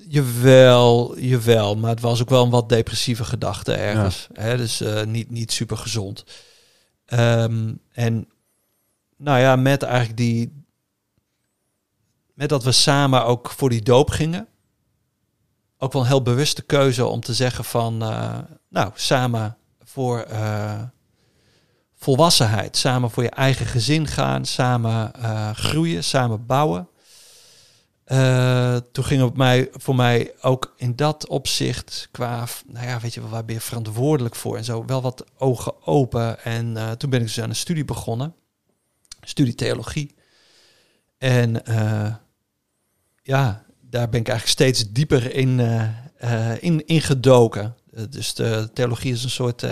Jawel, 0.07 1.19
jawel. 1.19 1.75
Maar 1.75 1.89
het 1.89 1.99
was 1.99 2.21
ook 2.21 2.29
wel 2.29 2.43
een 2.43 2.49
wat 2.49 2.69
depressieve 2.69 3.23
gedachte 3.23 3.73
ergens. 3.73 4.27
Hè? 4.33 4.57
Dus 4.57 4.83
niet, 5.05 5.29
niet 5.29 5.51
super 5.51 5.77
gezond. 5.77 6.23
Ehm, 7.05 7.73
en 7.91 8.27
nou 9.17 9.39
ja, 9.39 9.55
met 9.55 9.83
eigenlijk 9.83 10.17
die... 10.17 10.62
Met 12.33 12.49
dat 12.49 12.63
we 12.63 12.71
samen 12.71 13.25
ook 13.25 13.49
voor 13.49 13.69
die 13.69 13.81
doop 13.81 14.09
gingen. 14.09 14.47
Ook 15.77 15.93
wel 15.93 16.01
een 16.01 16.07
heel 16.07 16.21
bewuste 16.21 16.61
keuze 16.61 17.05
om 17.05 17.19
te 17.19 17.33
zeggen 17.33 17.63
van... 17.63 18.01
eh, 18.01 18.39
nou, 18.69 18.91
samen 18.95 19.57
voor 19.83 20.19
eh, 20.19 20.81
volwassenheid. 21.95 22.77
Samen 22.77 23.11
voor 23.11 23.23
je 23.23 23.29
eigen 23.29 23.65
gezin 23.65 24.07
gaan. 24.07 24.45
Samen 24.45 25.13
eh, 25.13 25.51
groeien. 25.53 26.03
Samen 26.03 26.45
bouwen. 26.45 26.87
Toen 28.91 29.03
ging 29.03 29.23
het 29.23 29.37
mij, 29.37 29.69
voor 29.71 29.95
mij 29.95 30.33
ook 30.41 30.73
in 30.77 30.95
dat 30.95 31.27
opzicht 31.27 32.09
qua, 32.11 32.45
nou 32.65 32.87
ja, 32.87 32.99
weet 32.99 33.13
je 33.13 33.21
wel, 33.21 33.29
waar 33.29 33.45
ben 33.45 33.55
je 33.55 33.61
verantwoordelijk 33.61 34.35
voor 34.35 34.57
en 34.57 34.63
zo, 34.63 34.85
wel 34.85 35.01
wat 35.01 35.25
ogen 35.37 35.87
open. 35.87 36.43
En 36.43 36.97
toen 36.97 37.09
ben 37.09 37.19
ik 37.19 37.25
dus 37.25 37.41
aan 37.41 37.49
een 37.49 37.55
studie 37.55 37.85
begonnen, 37.85 38.35
studie 39.21 39.55
theologie. 39.55 40.15
En 41.17 41.63
ja, 43.23 43.63
daar 43.89 44.09
ben 44.09 44.19
ik 44.19 44.27
eigenlijk 44.27 44.59
steeds 44.59 44.91
dieper 44.91 45.35
in, 45.35 45.59
eh, 45.59 46.51
eh, 46.51 46.63
in, 46.63 46.85
in 46.85 47.01
gedoken. 47.01 47.75
Eh, 47.93 48.03
dus 48.09 48.33
de 48.33 48.69
theologie 48.73 49.13
is 49.13 49.23
een 49.23 49.29
soort, 49.29 49.65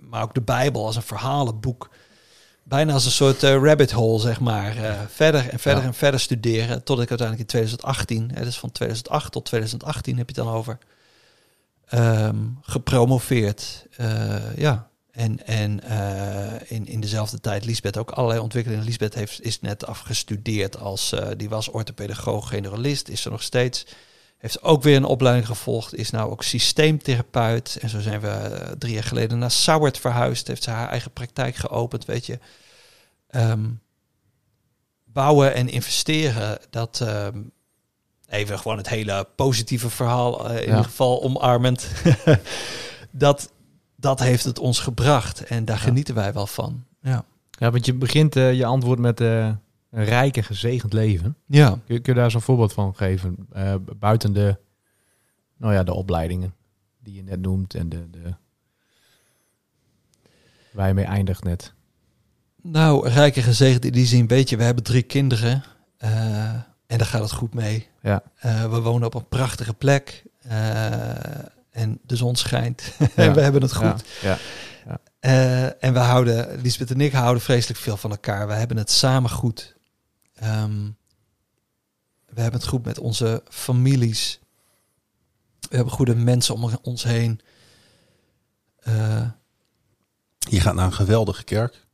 maar 0.00 0.22
ook 0.22 0.34
de 0.34 0.40
Bijbel 0.40 0.86
als 0.86 0.96
een 0.96 1.02
verhalenboek. 1.02 1.90
Bijna 2.62 2.92
als 2.92 3.04
een 3.04 3.10
soort 3.10 3.42
rabbit 3.42 3.90
hole, 3.90 4.20
zeg 4.20 4.40
maar. 4.40 4.74
Verder 5.08 5.48
en 5.48 5.58
verder 5.58 5.82
Ja. 5.82 5.88
en 5.88 5.94
verder 5.94 6.20
studeren. 6.20 6.84
Tot 6.84 7.00
ik 7.00 7.08
uiteindelijk 7.08 7.40
in 7.40 7.46
2018, 7.46 8.30
hè, 8.34 8.44
dus 8.44 8.58
van 8.58 8.72
2008 8.72 9.32
tot 9.32 9.44
2018 9.44 10.16
heb 10.18 10.30
je 10.30 10.34
het 10.40 10.44
dan 10.44 10.54
over, 10.54 10.78
ehm, 11.86 12.36
gepromoveerd. 12.62 13.86
Ja. 14.56 14.89
En, 15.12 15.46
en 15.46 15.82
eh, 15.82 16.70
in, 16.70 16.86
in 16.86 17.00
dezelfde 17.00 17.40
tijd 17.40 17.64
Lisbeth 17.64 17.96
ook 17.96 18.10
allerlei 18.10 18.40
ontwikkelingen. 18.40 18.84
Lisbeth 18.84 19.14
heeft, 19.14 19.42
is 19.42 19.60
net 19.60 19.86
afgestudeerd 19.86 20.78
als, 20.78 21.12
eh, 21.12 21.28
die 21.36 21.48
was 21.48 21.68
orthopedagoog, 21.68 22.48
generalist, 22.48 23.08
is 23.08 23.24
er 23.24 23.30
nog 23.30 23.42
steeds. 23.42 23.86
Heeft 24.38 24.62
ook 24.62 24.82
weer 24.82 24.96
een 24.96 25.04
opleiding 25.04 25.46
gevolgd, 25.46 25.94
is 25.94 26.10
nou 26.10 26.30
ook 26.30 26.42
systeemtherapeut. 26.42 27.76
En 27.80 27.88
zo 27.88 28.00
zijn 28.00 28.20
we 28.20 28.28
eh, 28.28 28.70
drie 28.78 28.92
jaar 28.94 29.04
geleden 29.04 29.38
naar 29.38 29.50
Sauert 29.50 29.98
verhuisd. 29.98 30.46
Heeft 30.46 30.62
ze 30.62 30.70
haar 30.70 30.88
eigen 30.88 31.10
praktijk 31.10 31.56
geopend, 31.56 32.04
weet 32.04 32.26
je. 32.26 32.38
Ehm, 33.28 33.64
bouwen 35.04 35.54
en 35.54 35.68
investeren, 35.68 36.58
dat... 36.70 37.00
ehm, 37.02 37.38
even 38.28 38.58
gewoon 38.58 38.76
het 38.76 38.88
hele 38.88 39.26
positieve 39.36 39.90
verhaal, 39.90 40.48
in 40.50 40.54
Ja. 40.54 40.60
ieder 40.60 40.84
geval 40.84 41.22
omarmend. 41.22 41.88
dat, 43.10 43.50
dat 44.00 44.20
heeft 44.20 44.44
het 44.44 44.58
ons 44.58 44.78
gebracht. 44.78 45.44
En 45.44 45.64
daar 45.64 45.78
genieten 45.78 46.14
wij 46.14 46.32
wel 46.32 46.46
van. 46.46 46.84
Ja. 47.00 47.24
Ja, 47.50 47.70
want 47.70 47.86
je 47.86 47.94
begint 47.94 48.36
eh, 48.36 48.54
je 48.54 48.64
antwoord 48.64 48.98
met 48.98 49.20
eh, 49.20 49.46
een 49.90 50.04
rijk 50.04 50.36
en 50.36 50.44
gezegend 50.44 50.92
leven. 50.92 51.36
Ja. 51.46 51.68
Kun 51.68 51.94
je, 51.94 52.00
kun 52.00 52.14
je 52.14 52.20
daar 52.20 52.30
zo'n 52.30 52.40
voorbeeld 52.40 52.72
van 52.72 52.96
geven? 52.96 53.36
Eh, 53.52 53.74
buiten 53.98 54.32
de, 54.32 54.56
nou 55.56 55.74
ja, 55.74 55.82
de 55.82 55.94
opleidingen 55.94 56.54
die 56.98 57.14
je 57.14 57.22
net 57.22 57.40
noemt 57.40 57.74
en 57.74 57.88
de, 57.88 58.10
de 58.10 58.34
waar 60.72 60.88
je 60.88 60.94
mee 60.94 61.04
eindigt 61.04 61.44
net. 61.44 61.72
Nou, 62.62 63.08
rijk 63.08 63.36
en 63.36 63.42
gezegend 63.42 63.84
in 63.84 63.92
die 63.92 64.06
zin, 64.06 64.26
weet 64.26 64.48
je, 64.48 64.56
we 64.56 64.62
hebben 64.62 64.84
drie 64.84 65.02
kinderen. 65.02 65.64
en 66.86 66.98
daar 66.98 67.06
gaat 67.06 67.22
het 67.22 67.32
goed 67.32 67.54
mee. 67.54 67.88
Ja. 68.02 68.22
We 68.42 68.80
wonen 68.80 69.06
op 69.06 69.14
een 69.14 69.28
prachtige 69.28 69.74
plek. 69.74 70.24
En 71.80 71.98
de 72.02 72.16
zon 72.16 72.36
schijnt. 72.36 72.82
Ja. 72.98 73.06
en 73.14 73.34
we 73.34 73.40
hebben 73.40 73.62
het 73.62 73.74
goed. 73.74 74.04
Ja, 74.22 74.38
Eh, 75.20 75.84
en 75.84 75.92
we 75.92 75.98
houden, 75.98 76.60
Lisbeth 76.62 76.90
en 76.90 77.00
ik 77.00 77.12
houden 77.12 77.42
vreselijk 77.42 77.78
veel 77.80 77.96
van 77.96 78.10
elkaar. 78.10 78.46
We 78.46 78.52
hebben 78.52 78.76
het 78.76 78.90
samen 78.90 79.30
goed. 79.30 79.74
Ehm, 80.34 80.84
we 82.26 82.40
hebben 82.40 82.60
het 82.60 82.68
goed 82.68 82.84
met 82.84 82.98
onze 82.98 83.42
families. 83.48 84.40
We 85.68 85.76
hebben 85.76 85.92
goede 85.94 86.14
mensen 86.14 86.54
om 86.54 86.70
ons 86.82 87.02
heen. 87.04 87.40
Eh, 88.80 89.22
Je 90.38 90.60
gaat 90.60 90.74
naar 90.74 90.86
een 90.86 90.92
geweldige 90.92 91.44
kerk. 91.44 91.86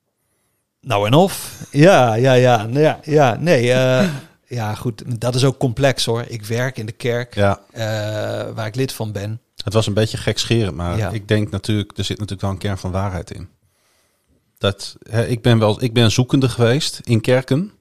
nou 0.80 1.06
en 1.06 1.14
of. 1.14 1.66
Ja, 1.70 2.14
ja, 2.14 2.32
ja. 2.32 2.66
Nou 2.66 2.80
ja, 2.80 2.98
ja 3.02 3.36
nee. 3.36 3.72
eh, 3.72 4.14
ja, 4.58 4.74
goed. 4.74 5.20
Dat 5.20 5.34
is 5.34 5.44
ook 5.44 5.58
complex 5.58 6.04
hoor. 6.04 6.22
Ik 6.28 6.44
werk 6.44 6.78
in 6.78 6.86
de 6.86 6.92
kerk 6.92 7.34
Ja, 7.34 7.60
eh, 7.72 7.82
waar 8.54 8.66
ik 8.66 8.74
lid 8.74 8.92
van 8.92 9.12
ben. 9.12 9.40
Het 9.66 9.74
was 9.74 9.86
een 9.86 9.94
beetje 9.94 10.16
gekscherend, 10.16 10.76
maar 10.76 10.96
Ja. 10.96 11.10
ik 11.10 11.28
denk 11.28 11.50
natuurlijk, 11.50 11.98
er 11.98 12.04
zit 12.04 12.18
natuurlijk 12.18 12.40
wel 12.42 12.50
een 12.50 12.58
kern 12.58 12.78
van 12.78 12.90
waarheid 12.90 13.30
in. 13.30 13.48
Dat, 14.58 14.96
hè, 15.10 15.26
ik 15.26 15.42
ben 15.42 15.58
wel, 15.58 15.82
ik 15.82 15.92
ben 15.92 16.10
zoekende 16.10 16.48
geweest 16.48 17.00
in 17.04 17.20
kerken. 17.20 17.72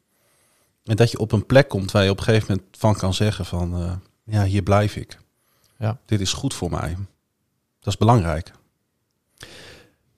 En 0.83 0.95
dat 0.95 1.11
je 1.11 1.17
op 1.19 1.31
een 1.31 1.45
plek 1.45 1.67
komt 1.69 1.91
waar 1.91 2.03
je 2.03 2.09
op 2.09 2.17
een 2.17 2.23
gegeven 2.23 2.47
moment 2.55 2.77
van 2.77 2.95
kan 2.95 3.13
zeggen 3.13 3.45
van, 3.45 3.75
eh, 3.81 3.93
ja, 4.23 4.43
hier 4.43 4.61
blijf 4.61 4.95
ik. 4.95 5.17
Ja. 5.79 5.99
Dit 6.05 6.21
is 6.21 6.33
goed 6.33 6.53
voor 6.53 6.69
mij. 6.71 6.95
Dat 7.79 7.93
is 7.93 7.97
belangrijk. 7.97 8.51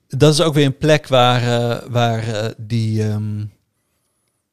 Dat 0.08 0.34
is 0.34 0.42
ook 0.42 0.54
weer 0.54 0.66
een 0.66 0.78
plek 0.78 1.08
waar, 1.08 1.42
eh, 1.42 1.88
waar 1.90 2.28
eh, 2.28 2.52
die. 2.58 3.04
ehm, 3.04 3.46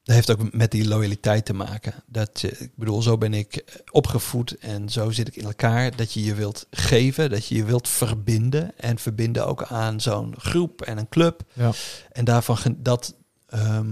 dat 0.05 0.15
heeft 0.15 0.31
ook 0.31 0.53
met 0.53 0.71
die 0.71 0.89
loyaliteit 0.89 1.45
te 1.45 1.53
maken. 1.55 1.95
Dat, 2.07 2.41
je- 2.41 2.59
ik 2.59 2.71
bedoel, 2.77 3.03
zo 3.03 3.19
ben 3.19 3.35
ik 3.35 3.83
opgevoed 3.91 4.59
en 4.59 4.89
zo 4.89 5.11
zit 5.11 5.29
ik 5.29 5.37
in 5.37 5.45
elkaar. 5.45 5.97
Dat 5.97 6.13
je 6.13 6.25
je 6.25 6.35
wilt 6.35 6.67
geven, 6.71 7.31
dat 7.31 7.47
je 7.47 7.55
je 7.55 7.65
wilt 7.65 7.89
verbinden. 7.89 8.73
En 8.77 8.99
verbinden 8.99 9.47
ook 9.47 9.63
aan 9.63 10.01
zo'n 10.01 10.35
groep 10.39 10.83
en 10.83 10.99
een 10.99 11.09
club. 11.09 11.43
Ja. 11.53 11.71
En 12.13 12.25
daarvan, 12.25 12.57
gen- 12.57 12.83
dat, 12.83 13.15
ehm, 13.49 13.87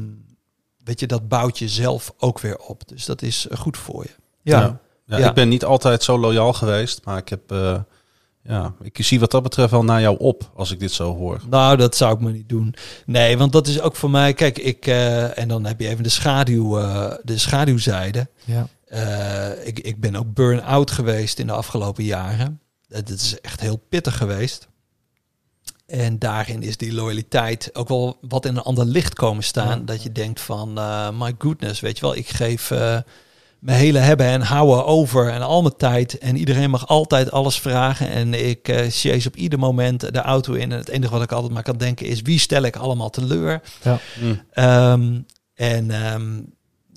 weet 0.85 1.01
je, 1.01 1.07
dat 1.07 1.29
bouwt 1.29 1.59
je 1.59 1.69
zelf 1.69 2.13
ook 2.19 2.41
weer 2.41 2.59
op. 2.59 2.89
Dus 2.89 3.05
dat 3.05 3.23
is 3.23 3.47
goed 3.53 3.77
voor 3.77 4.03
je. 4.05 4.11
Ja, 4.43 4.61
Ja. 4.61 4.81
Ja, 5.07 5.19
Ja. 5.19 5.29
Ik 5.29 5.35
ben 5.35 5.49
niet 5.49 5.65
altijd 5.65 6.03
zo 6.03 6.19
loyaal 6.19 6.53
geweest, 6.53 7.05
maar 7.05 7.19
ik 7.19 7.29
heb, 7.29 7.51
eh, 7.53 7.81
ja, 8.45 8.75
ik 8.83 8.99
zie 9.01 9.21
wat 9.21 9.31
dat 9.31 9.43
betreft 9.43 9.71
wel 9.71 9.85
naar 9.85 10.01
jou 10.01 10.19
op 10.19 10.51
als 10.55 10.71
ik 10.71 10.81
dit 10.81 10.93
zo 10.93 11.17
hoor. 11.17 11.41
Nou, 11.49 11.77
dat 11.77 11.97
zou 11.97 12.15
ik 12.15 12.21
maar 12.21 12.33
niet 12.33 12.49
doen. 12.49 12.75
Nee, 13.07 13.39
want 13.39 13.53
dat 13.53 13.67
is 13.67 13.81
ook 13.81 13.97
voor 13.97 14.11
mij. 14.11 14.35
Kijk, 14.35 14.59
ik 14.59 14.87
eh, 14.87 15.39
en 15.39 15.49
dan 15.49 15.65
heb 15.65 15.81
je 15.81 15.89
even 15.89 16.03
de 16.03 16.09
schaduw, 16.09 16.79
eh, 16.79 17.13
de 17.23 17.39
schaduwzijde. 17.39 18.29
ja. 18.45 18.69
Eh, 18.93 19.67
ik, 19.67 19.79
ik 19.81 20.01
ben 20.01 20.17
ook 20.17 20.35
burn-out 20.35 20.91
geweest 20.91 21.39
in 21.39 21.47
de 21.47 21.53
afgelopen 21.53 22.05
jaren. 22.05 22.61
Het 22.89 23.09
is 23.09 23.41
echt 23.41 23.61
heel 23.61 23.77
pittig 23.77 24.17
geweest. 24.17 24.69
En 25.87 26.19
daarin 26.19 26.63
is 26.63 26.77
die 26.77 26.93
loyaliteit 26.93 27.71
ook 27.73 27.89
wel 27.89 28.19
wat 28.21 28.45
in 28.45 28.57
een 28.57 28.63
ander 28.63 28.85
licht 28.85 29.15
komen 29.15 29.45
staan. 29.45 29.79
Ja. 29.79 29.85
Dat 29.85 30.03
je 30.03 30.13
denkt 30.13 30.41
van, 30.41 30.79
eh, 30.79 31.09
my 31.19 31.35
goodness, 31.39 31.81
weet 31.81 31.99
je 31.99 32.05
wel, 32.05 32.17
ik 32.17 32.29
geef 32.29 32.71
eh, 32.71 32.99
mijn 33.63 33.79
hele 33.79 33.99
hebben 33.99 34.27
en 34.27 34.41
houden 34.41 34.87
over 34.87 35.31
en 35.31 35.43
al 35.43 35.63
mijn 35.63 35.77
tijd. 35.77 36.19
En 36.19 36.37
iedereen 36.37 36.71
mag 36.71 36.87
altijd 36.89 37.31
alles 37.31 37.61
vragen. 37.61 38.09
En 38.11 38.47
ik 38.49 38.69
eh 38.69 38.91
chase 38.91 39.29
op 39.29 39.37
ieder 39.37 39.59
moment 39.59 40.01
de 40.01 40.21
auto 40.21 40.53
in. 40.53 40.73
En 40.73 40.79
het 40.79 40.89
enige 40.89 41.13
wat 41.13 41.23
ik 41.23 41.33
altijd 41.33 41.53
maar 41.53 41.63
kan 41.63 41.77
denken 41.77 42.07
is, 42.07 42.23
wie 42.23 42.39
stel 42.39 42.63
ik 42.63 42.77
allemaal 42.77 43.11
teleur? 43.11 43.63
Hm. 43.83 44.35
Ehm, 44.51 45.21
en 45.55 45.91
ehm, 45.91 46.41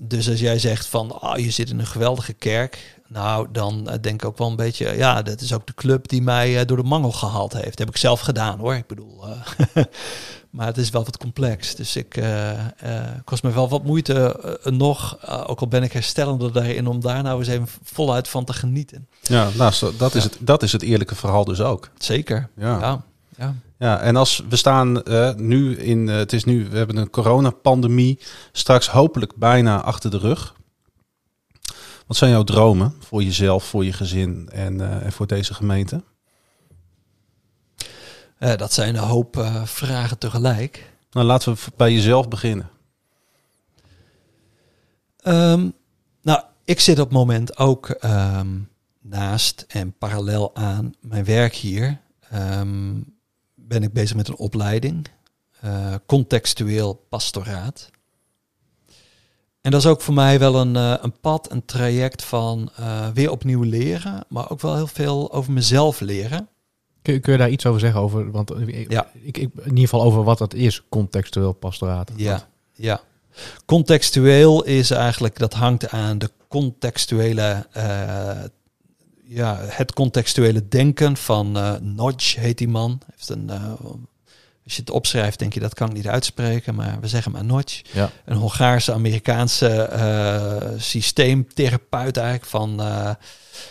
dus 0.04 0.28
als 0.28 0.40
jij 0.40 0.58
zegt 0.58 0.86
van, 0.86 1.22
oh, 1.22 1.36
je 1.36 1.50
zit 1.50 1.70
in 1.70 1.78
een 1.78 1.86
geweldige 1.86 2.32
kerk. 2.32 3.00
Nou, 3.08 3.48
dan 3.52 3.88
eh, 3.88 3.98
denk 4.00 4.22
ik 4.22 4.28
ook 4.28 4.38
wel 4.38 4.50
een 4.50 4.56
beetje, 4.56 4.96
ja, 4.96 5.22
dat 5.22 5.40
is 5.40 5.52
ook 5.52 5.66
de 5.66 5.74
club 5.74 6.08
die 6.08 6.22
mij 6.22 6.60
eh, 6.60 6.66
door 6.66 6.76
de 6.76 6.82
mangel 6.82 7.12
gehaald 7.12 7.52
heeft. 7.52 7.68
Dat 7.68 7.78
heb 7.78 7.88
ik 7.88 7.96
zelf 7.96 8.20
gedaan 8.20 8.58
hoor. 8.58 8.74
Ik 8.74 8.86
bedoel, 8.86 9.28
eh, 9.28 9.84
maar 10.50 10.66
het 10.66 10.76
is 10.76 10.90
wel 10.90 11.04
wat 11.04 11.16
complex. 11.16 11.74
Dus 11.74 11.96
ik 11.96 12.16
eh, 12.16 12.50
eh, 12.50 13.10
kost 13.24 13.42
me 13.42 13.52
wel 13.52 13.68
wat 13.68 13.84
moeite 13.84 14.40
eh, 14.62 14.72
nog, 14.72 15.28
ook 15.46 15.60
al 15.60 15.68
ben 15.68 15.82
ik 15.82 15.92
herstellender 15.92 16.52
daarin, 16.52 16.86
om 16.86 17.00
daar 17.00 17.22
nou 17.22 17.38
eens 17.38 17.48
even 17.48 17.68
voluit 17.82 18.28
van 18.28 18.44
te 18.44 18.52
genieten. 18.52 19.08
Ja, 19.22 19.48
nou, 19.56 19.72
dat, 19.98 20.14
is 20.14 20.22
Ja. 20.22 20.28
het, 20.28 20.38
dat 20.40 20.62
is 20.62 20.72
het 20.72 20.82
eerlijke 20.82 21.14
verhaal 21.14 21.44
dus 21.44 21.60
ook. 21.60 21.90
Zeker. 21.98 22.48
Ja. 22.56 22.78
Ja. 22.80 23.04
ja. 23.36 23.54
Ja, 23.78 24.00
en 24.00 24.16
als 24.16 24.42
we 24.48 24.56
staan 24.56 25.02
nu 25.36 25.76
in, 25.76 26.06
het 26.06 26.32
is 26.32 26.44
nu, 26.44 26.68
we 26.68 26.76
hebben 26.76 26.96
een 26.96 27.10
coronapandemie, 27.10 28.18
straks 28.52 28.88
hopelijk 28.88 29.36
bijna 29.36 29.82
achter 29.82 30.10
de 30.10 30.18
rug. 30.18 30.54
Wat 32.06 32.16
zijn 32.16 32.30
jouw 32.30 32.44
dromen 32.44 32.94
voor 32.98 33.22
jezelf, 33.22 33.64
voor 33.64 33.84
je 33.84 33.92
gezin 33.92 34.48
en, 34.52 35.02
en 35.02 35.12
voor 35.12 35.26
deze 35.26 35.54
gemeente? 35.54 36.02
Eh, 38.38 38.56
dat 38.56 38.72
zijn 38.72 38.94
een 38.96 39.02
hoop 39.02 39.36
eh, 39.36 39.64
vragen 39.64 40.18
tegelijk. 40.18 40.92
Nou, 41.10 41.26
laten 41.26 41.54
we 41.54 41.60
bij 41.76 41.92
jezelf 41.92 42.28
beginnen. 42.28 42.70
Ehm, 45.16 45.68
nou, 46.22 46.42
ik 46.64 46.80
zit 46.80 46.98
op 46.98 47.04
het 47.04 47.14
moment 47.14 47.58
ook 47.58 47.88
ehm, 47.88 48.58
naast 49.00 49.64
en 49.68 49.92
parallel 49.98 50.54
aan 50.54 50.94
mijn 51.00 51.24
werk 51.24 51.54
hier. 51.54 52.00
ehm, 52.30 52.94
ben 53.54 53.82
ik 53.82 53.92
bezig 53.92 54.16
met 54.16 54.28
een 54.28 54.36
opleiding. 54.36 55.14
eh, 55.60 55.94
contextueel 56.06 57.06
pastoraat. 57.08 57.90
En 59.60 59.70
dat 59.70 59.80
is 59.80 59.86
ook 59.86 60.00
voor 60.00 60.14
mij 60.14 60.38
wel 60.38 60.54
een, 60.56 60.74
een 60.74 61.20
pad, 61.20 61.50
een 61.50 61.64
traject 61.64 62.24
van 62.24 62.70
weer 63.14 63.30
opnieuw 63.30 63.62
leren, 63.62 64.24
maar 64.28 64.50
ook 64.50 64.60
wel 64.60 64.74
heel 64.74 64.86
veel 64.86 65.32
over 65.32 65.52
mezelf 65.52 66.00
leren. 66.00 66.48
Kun, 67.06 67.14
je- 67.14 67.20
kun 67.20 67.32
je 67.32 67.38
daar 67.38 67.50
iets 67.50 67.66
over 67.66 67.80
zeggen? 67.80 68.00
Over, 68.00 68.30
want 68.30 68.50
eh, 68.50 68.86
Ja. 68.88 69.06
ik, 69.22 69.38
ik, 69.38 69.50
in 69.54 69.68
ieder 69.68 69.78
geval 69.78 70.02
over 70.02 70.22
wat 70.22 70.38
dat 70.38 70.54
is, 70.54 70.82
contextueel 70.88 71.52
pastoraat. 71.52 72.10
Ja, 72.16 72.48
ja. 72.74 73.00
Contextueel 73.64 74.64
is 74.64 74.90
eigenlijk, 74.90 75.38
dat 75.38 75.52
hangt 75.54 75.88
aan 75.90 76.18
de 76.18 76.30
contextuele, 76.48 77.66
eh, 77.72 77.84
ja, 79.24 79.56
het 79.60 79.92
contextuele 79.92 80.68
denken 80.68 81.16
van 81.16 81.52
Nodge 81.82 82.40
heet 82.40 82.58
die 82.58 82.68
man. 82.68 83.00
Heeft 83.10 83.28
een, 83.28 83.50
als 84.64 84.74
je 84.74 84.80
het 84.80 84.90
opschrijft, 84.90 85.38
denk 85.38 85.54
je 85.54 85.60
dat 85.60 85.74
kan 85.74 85.88
ik 85.88 85.94
niet 85.94 86.08
uitspreken, 86.08 86.74
maar 86.74 86.98
we 87.00 87.08
zeggen 87.08 87.32
maar. 87.32 87.44
Ja. 87.92 88.10
Een 88.24 88.36
Hongaarse, 88.36 88.92
Amerikaanse 88.92 89.88
systeemtherapeut 90.76 92.16
eigenlijk 92.16 92.46
van 92.48 92.80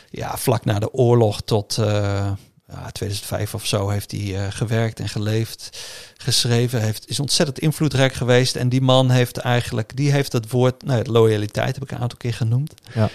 ja, 0.10 0.38
vlak 0.38 0.65
na 0.65 0.80
de 0.80 0.93
oorlog 0.93 1.41
tot 1.41 1.78
eh, 1.78 2.32
ja, 2.67 2.91
2005 2.91 3.54
of 3.54 3.65
zo 3.65 3.89
heeft 3.89 4.12
hij 4.12 4.45
eh, 4.45 4.51
gewerkt 4.51 4.99
en 4.99 5.10
geleefd, 5.10 5.78
geschreven, 6.17 6.82
heeft, 6.82 7.10
is 7.10 7.19
ontzettend 7.19 7.60
invloedrijk 7.60 8.13
geweest. 8.13 8.56
En 8.56 8.69
die 8.69 8.82
man 8.82 9.10
heeft 9.10 9.38
eigenlijk, 9.38 9.95
die 9.95 10.12
heeft 10.12 10.32
het 10.32 10.49
woord, 10.49 10.84
nou, 10.84 11.12
loyaliteit 11.12 11.75
heb 11.75 11.84
ik 11.84 11.91
een 11.91 11.97
aantal 11.97 12.17
keer 12.17 12.34
genoemd. 12.34 12.73
Ja. 12.93 13.10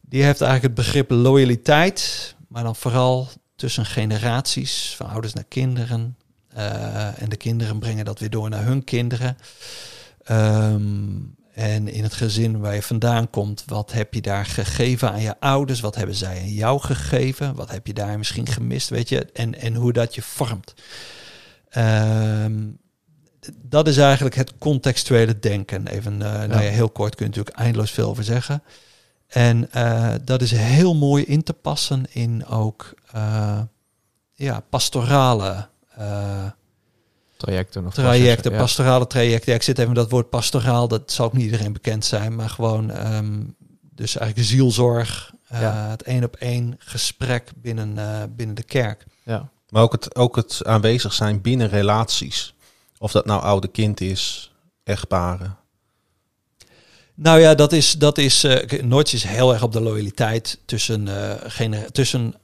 Die 0.00 0.22
heeft 0.22 0.40
eigenlijk 0.40 0.76
het 0.76 0.86
begrip 0.86 1.10
loyaliteit, 1.10 2.34
maar 2.48 2.62
dan 2.62 2.76
vooral 2.76 3.28
tussen 3.56 3.86
generaties, 3.86 4.94
van 4.96 5.08
ouders 5.08 5.32
naar 5.32 5.44
kinderen. 5.48 6.16
eh, 6.54 7.22
en 7.22 7.28
de 7.28 7.36
kinderen 7.36 7.78
brengen 7.78 8.04
dat 8.04 8.18
weer 8.18 8.30
door 8.30 8.48
naar 8.48 8.64
hun 8.64 8.84
kinderen. 8.84 9.36
Ehm, 10.24 10.82
en 11.54 11.88
in 11.88 12.02
het 12.02 12.14
gezin 12.14 12.60
waar 12.60 12.74
je 12.74 12.82
vandaan 12.82 13.30
komt, 13.30 13.62
wat 13.66 13.92
heb 13.92 14.14
je 14.14 14.20
daar 14.20 14.46
gegeven 14.46 15.10
aan 15.10 15.20
je 15.20 15.40
ouders? 15.40 15.80
Wat 15.80 15.94
hebben 15.94 16.14
zij 16.14 16.40
aan 16.40 16.52
jou 16.52 16.80
gegeven? 16.80 17.54
Wat 17.54 17.70
heb 17.70 17.86
je 17.86 17.94
daar 17.94 18.18
misschien 18.18 18.46
gemist, 18.46 18.88
weet 18.88 19.08
je? 19.08 19.26
En, 19.32 19.60
en 19.60 19.74
hoe 19.74 19.92
dat 19.92 20.14
je 20.14 20.22
vormt. 20.22 20.74
Ehm, 21.70 22.62
dat 23.52 23.88
is 23.88 23.96
eigenlijk 23.96 24.34
het 24.34 24.58
contextuele 24.58 25.38
denken. 25.38 25.86
Even, 25.86 26.22
eh, 26.22 26.32
nou 26.32 26.62
ja, 26.62 26.70
heel 26.70 26.90
kort 26.90 27.14
kun 27.14 27.24
je 27.24 27.30
natuurlijk 27.30 27.56
eindeloos 27.56 27.90
veel 27.90 28.08
over 28.08 28.24
zeggen. 28.24 28.62
En 29.26 29.72
eh, 29.72 30.14
dat 30.24 30.42
is 30.42 30.50
heel 30.50 30.94
mooi 30.94 31.24
in 31.24 31.42
te 31.42 31.52
passen 31.52 32.04
in 32.12 32.46
ook 32.46 32.94
eh, 33.12 33.60
ja, 34.32 34.60
pastorale 34.60 35.68
Trajecten 37.44 37.86
of 37.86 37.94
trajecten, 37.94 38.52
ja. 38.52 38.58
pastorale 38.58 39.06
trajecten. 39.06 39.50
Ja, 39.50 39.58
ik 39.58 39.62
zit 39.64 39.78
even 39.78 39.90
met 39.92 40.00
dat 40.00 40.10
woord 40.10 40.28
pastoraal, 40.30 40.88
dat 40.88 41.12
zal 41.12 41.26
ook 41.26 41.32
niet 41.32 41.44
iedereen 41.44 41.72
bekend 41.72 42.04
zijn, 42.04 42.34
maar 42.34 42.48
gewoon 42.50 42.90
ehm, 42.90 43.42
dus 43.94 44.16
eigenlijk 44.16 44.48
zielzorg, 44.48 45.32
eh, 45.48 45.60
Ja. 45.60 45.88
het 45.90 46.02
één 46.02 46.24
op 46.24 46.36
één 46.36 46.74
gesprek 46.78 47.50
binnen, 47.56 47.98
eh, 47.98 48.22
binnen 48.36 48.56
de 48.56 48.62
kerk. 48.62 49.04
Ja. 49.22 49.48
Maar 49.68 49.82
ook 49.82 49.92
het, 49.92 50.14
ook 50.16 50.36
het 50.36 50.60
aanwezig 50.64 51.12
zijn 51.12 51.40
binnen 51.40 51.68
relaties. 51.68 52.54
Of 52.98 53.12
dat 53.12 53.26
nou 53.26 53.42
oude 53.42 53.68
kind 53.68 54.00
is, 54.00 54.52
echtparen. 54.84 55.56
Nou 57.14 57.40
ja, 57.40 57.54
dat 57.54 57.72
is, 57.72 57.92
dat 57.92 58.18
is 58.18 58.44
eh 58.44 58.82
Notch 58.82 59.12
is 59.12 59.24
heel 59.24 59.52
erg 59.52 59.62
op 59.62 59.72
de 59.72 59.80
loyaliteit 59.80 60.58
tussen, 60.64 61.08
eh 61.08 61.50
genera- 61.50 61.90
tussen 61.90 62.34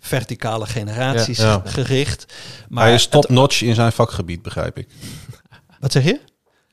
verticale 0.00 0.66
generaties 0.66 1.38
Ja, 1.38 1.44
ja. 1.64 1.70
gericht. 1.70 2.26
Maar 2.68 2.84
Hij 2.84 2.94
is 2.94 3.06
top-notch 3.06 3.62
in 3.62 3.74
zijn 3.74 3.92
vakgebied, 3.92 4.42
begrijp 4.42 4.78
ik. 4.78 4.88
wat 5.80 5.92
zeg 5.92 6.04
je? 6.04 6.20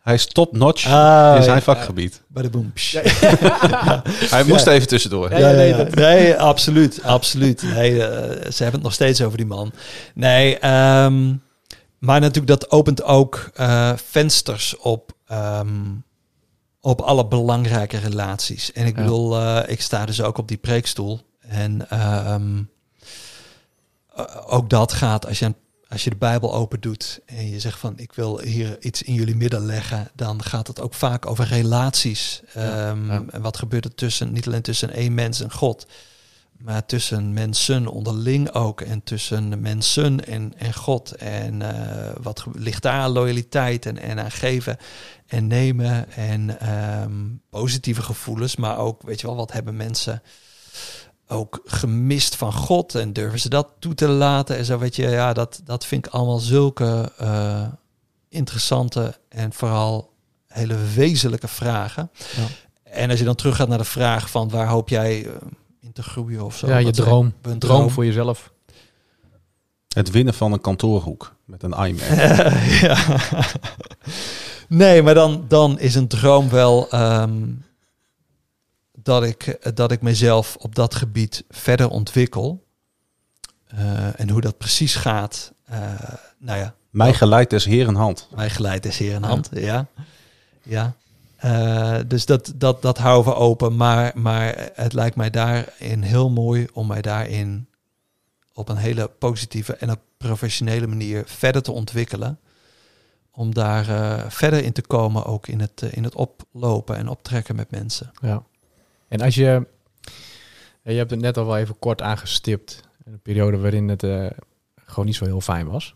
Hij 0.01 0.13
is 0.15 0.25
top-notch 0.25 0.85
Ah, 0.85 1.35
in 1.35 1.43
zijn 1.43 1.55
ja. 1.55 1.61
vakgebied. 1.61 2.21
Bij 2.27 2.43
de 2.43 2.49
boom. 2.49 2.71
Hij 4.29 4.43
moest 4.43 4.67
even 4.67 4.87
tussendoor. 4.87 5.31
Ja, 5.31 5.37
ja, 5.37 5.51
nee, 5.51 5.73
nee, 5.73 6.35
absoluut, 6.35 7.03
absoluut. 7.03 7.61
Nee, 7.61 8.03
eh, 8.03 8.51
ze 8.51 8.63
hebben 8.63 8.73
het 8.73 8.81
nog 8.83 8.93
steeds 8.93 9.21
over 9.21 9.37
die 9.37 9.45
man. 9.47 9.71
Nee, 10.13 10.57
ehm, 10.59 11.33
maar 11.97 12.19
natuurlijk 12.19 12.47
dat 12.47 12.71
opent 12.71 13.03
ook 13.03 13.49
eh, 13.55 13.91
vensters 14.09 14.77
op, 14.77 15.11
ehm, 15.27 15.67
op 16.81 17.01
alle 17.01 17.27
belangrijke 17.27 17.97
relaties. 17.97 18.71
En 18.71 18.85
ik 18.85 18.95
Ja. 18.95 19.01
bedoel, 19.01 19.37
eh, 19.39 19.59
ik 19.71 19.81
sta 19.81 20.05
dus 20.05 20.21
ook 20.21 20.37
op 20.37 20.47
die 20.47 20.57
preekstoel. 20.57 21.19
En 21.39 21.89
ehm, 21.89 22.57
eh, 22.57 22.63
ook 24.45 24.69
dat 24.69 24.93
gaat 24.93 25.27
als 25.27 25.39
je, 25.39 25.55
als 25.87 26.03
je 26.03 26.09
de 26.09 26.15
Bijbel 26.15 26.53
open 26.53 26.79
doet 26.81 27.19
en 27.25 27.49
je 27.49 27.59
zegt 27.59 27.79
van 27.79 27.93
ik 27.97 28.13
wil 28.13 28.39
hier 28.39 28.77
iets 28.79 29.01
in 29.01 29.13
jullie 29.13 29.35
midden 29.35 29.65
leggen, 29.65 30.09
dan 30.15 30.43
gaat 30.43 30.67
het 30.67 30.81
ook 30.81 30.93
vaak 30.93 31.25
over 31.25 31.45
relaties. 31.45 32.41
Ja, 32.53 32.89
Ehm, 32.89 33.11
ja. 33.11 33.23
En 33.29 33.41
wat 33.41 33.57
gebeurt 33.57 33.85
er 33.85 33.95
tussen, 33.95 34.31
niet 34.31 34.47
alleen 34.47 34.61
tussen 34.61 34.91
één 34.91 35.13
mens 35.13 35.41
en 35.41 35.51
God, 35.51 35.85
maar 36.57 36.85
tussen 36.85 37.33
mensen 37.33 37.87
onderling 37.87 38.51
ook 38.51 38.81
en 38.81 39.03
tussen 39.03 39.61
mensen 39.61 40.25
en, 40.25 40.53
en 40.57 40.73
God. 40.73 41.15
En 41.15 41.61
eh, 41.61 42.15
wat 42.21 42.45
ligt 42.53 42.81
daar 42.81 42.99
aan 42.99 43.11
loyaliteit 43.11 43.85
en, 43.85 43.97
en 43.97 44.19
aan 44.19 44.31
geven 44.31 44.77
en 45.27 45.47
nemen 45.47 46.11
en 46.11 46.59
ehm, 46.59 47.25
positieve 47.49 48.01
gevoelens, 48.01 48.55
maar 48.55 48.77
ook, 48.77 49.01
weet 49.01 49.21
je 49.21 49.27
wel, 49.27 49.35
wat 49.35 49.51
hebben 49.51 49.75
mensen 49.75 50.21
ook 51.27 51.61
gemist 51.65 52.35
van 52.35 52.53
God 52.53 52.95
en 52.95 53.13
durven 53.13 53.39
ze 53.39 53.49
dat 53.49 53.67
toe 53.79 53.93
te 53.93 54.07
laten 54.07 54.57
en 54.57 54.65
zo, 54.65 54.77
weet 54.77 54.95
je, 54.95 55.07
ja, 55.07 55.33
dat, 55.33 55.61
dat 55.63 55.85
vind 55.85 56.05
ik 56.05 56.11
allemaal 56.13 56.39
zulke 56.39 57.11
eh, 57.17 57.67
interessante 58.29 59.17
en 59.29 59.53
vooral 59.53 60.13
hele 60.47 60.77
wezenlijke 60.95 61.47
vragen. 61.47 62.11
Ja. 62.35 62.43
En 62.83 63.09
als 63.09 63.19
je 63.19 63.25
dan 63.25 63.35
teruggaat 63.35 63.67
naar 63.67 63.77
de 63.77 63.83
vraag 63.83 64.29
van 64.29 64.49
waar 64.49 64.67
hoop 64.67 64.89
jij 64.89 65.25
eh, 65.25 65.31
in 65.81 65.93
te 65.93 66.03
groeien 66.03 66.45
of 66.45 66.57
zo. 66.57 66.67
Ja, 66.67 66.77
je 66.77 66.85
wat- 66.85 66.93
droom. 66.93 67.33
een 67.41 67.59
Droom 67.59 67.89
voor 67.89 68.05
jezelf. 68.05 68.51
Het 69.93 70.11
winnen 70.11 70.33
van 70.33 70.51
een 70.53 70.61
kantoorhoek 70.61 71.35
met 71.45 71.63
een 71.63 71.71
iMac. 71.71 72.17
ja. 72.81 72.97
Nee, 74.67 75.01
maar 75.03 75.13
dan, 75.13 75.45
dan 75.47 75.79
is 75.79 75.95
een 75.95 76.07
droom 76.07 76.49
wel 76.49 76.89
ehm, 76.89 77.43
dat, 79.07 79.23
ik, 79.23 79.75
dat 79.75 79.91
ik 79.91 80.01
mezelf 80.01 80.55
op 80.59 80.75
dat 80.75 80.95
gebied 80.95 81.43
verder 81.49 81.89
ontwikkel. 81.89 82.65
Eh, 83.67 84.19
en 84.19 84.29
hoe 84.29 84.41
dat 84.41 84.57
precies 84.57 84.95
gaat, 84.95 85.53
eh, 85.65 85.79
nou 86.37 86.59
ja, 86.59 86.75
Mij 86.89 87.13
geleid 87.13 87.49
des 87.49 87.65
Heeren 87.65 87.95
hand. 87.95 88.27
mij 88.35 88.49
geleid 88.49 88.85
is 88.85 88.97
hier 88.97 89.13
in 89.13 89.23
hand. 89.23 89.49
Ja, 89.53 89.87
ja. 90.63 90.95
Eh, 91.37 91.97
dus 92.07 92.25
dat, 92.25 92.53
dat, 92.55 92.81
dat 92.81 92.97
houden 92.97 93.33
we 93.33 93.39
open. 93.39 93.75
Maar, 93.75 94.11
maar 94.15 94.69
het 94.73 94.93
lijkt 94.93 95.15
mij 95.15 95.29
daarin 95.29 96.01
heel 96.01 96.29
mooi 96.29 96.67
om 96.73 96.87
mij 96.87 97.01
daarin 97.01 97.69
op 98.53 98.69
een 98.69 98.77
hele 98.77 99.07
positieve 99.07 99.75
en 99.75 99.91
op 99.91 99.99
professionele 100.17 100.87
manier 100.87 101.23
verder 101.25 101.61
te 101.61 101.71
ontwikkelen. 101.71 102.39
Om 103.31 103.53
daar 103.53 103.89
eh, 103.89 104.29
verder 104.29 104.63
in 104.63 104.73
te 104.73 104.81
komen, 104.81 105.25
ook 105.25 105.47
in 105.47 105.59
het, 105.59 105.81
in 105.91 106.03
het 106.03 106.15
oplopen 106.15 106.95
en 106.95 107.07
optrekken 107.07 107.55
met 107.55 107.71
mensen. 107.71 108.11
Ja. 108.21 108.43
En 109.07 109.21
als 109.21 109.35
je... 109.35 109.67
Je 110.83 110.93
hebt 110.93 111.11
het 111.11 111.19
net 111.19 111.37
al 111.37 111.45
wel 111.45 111.57
even 111.57 111.79
kort 111.79 112.01
aangestipt. 112.01 112.81
Een 113.03 113.19
periode 113.19 113.57
waarin 113.57 113.87
het 113.87 114.03
eh, 114.03 114.29
gewoon 114.85 115.05
niet 115.05 115.15
zo 115.15 115.25
heel 115.25 115.41
fijn 115.41 115.67
was. 115.67 115.95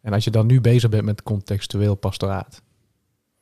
En 0.00 0.12
als 0.12 0.24
je 0.24 0.30
dan 0.30 0.46
nu 0.46 0.60
bezig 0.60 0.90
bent 0.90 1.04
met 1.04 1.22
contextueel 1.22 1.94
pastoraat... 1.94 2.62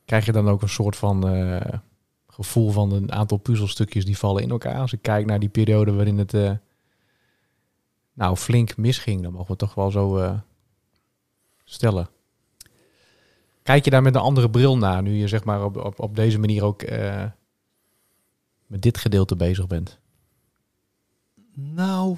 krijg 0.04 0.26
je 0.26 0.32
dan 0.32 0.48
ook 0.48 0.62
een 0.62 0.68
soort 0.68 0.96
van 0.96 1.28
eh, 1.28 1.78
gevoel 2.26 2.70
van 2.70 2.92
een 2.92 3.12
aantal 3.12 3.38
puzzelstukjes 3.38 4.04
die 4.04 4.18
vallen 4.18 4.42
in 4.42 4.50
elkaar. 4.50 4.80
Als 4.80 4.92
ik 4.92 5.02
kijk 5.02 5.26
naar 5.26 5.40
die 5.40 5.48
periode 5.48 5.92
waarin 5.92 6.18
het 6.18 6.34
eh, 6.34 6.52
nou 8.12 8.36
flink 8.36 8.76
misging, 8.76 9.22
dan 9.22 9.32
mogen 9.32 9.50
we 9.50 9.56
toch 9.56 9.74
wel 9.74 9.90
zo 9.90 10.36
stellen. 11.64 12.08
Kijk 13.62 13.84
je 13.84 13.90
daar 13.90 14.02
met 14.02 14.14
een 14.14 14.20
andere 14.20 14.50
bril 14.50 14.76
naar, 14.76 15.02
nu 15.02 15.12
je 15.14 15.28
zeg 15.28 15.44
maar 15.44 15.64
op, 15.64 15.76
op, 15.76 16.00
op 16.00 16.16
deze 16.16 16.38
manier 16.38 16.64
ook 16.64 16.82
met 18.68 18.82
dit 18.82 18.98
gedeelte 18.98 19.36
bezig 19.36 19.66
bent? 19.66 19.98
Nou, 21.54 22.16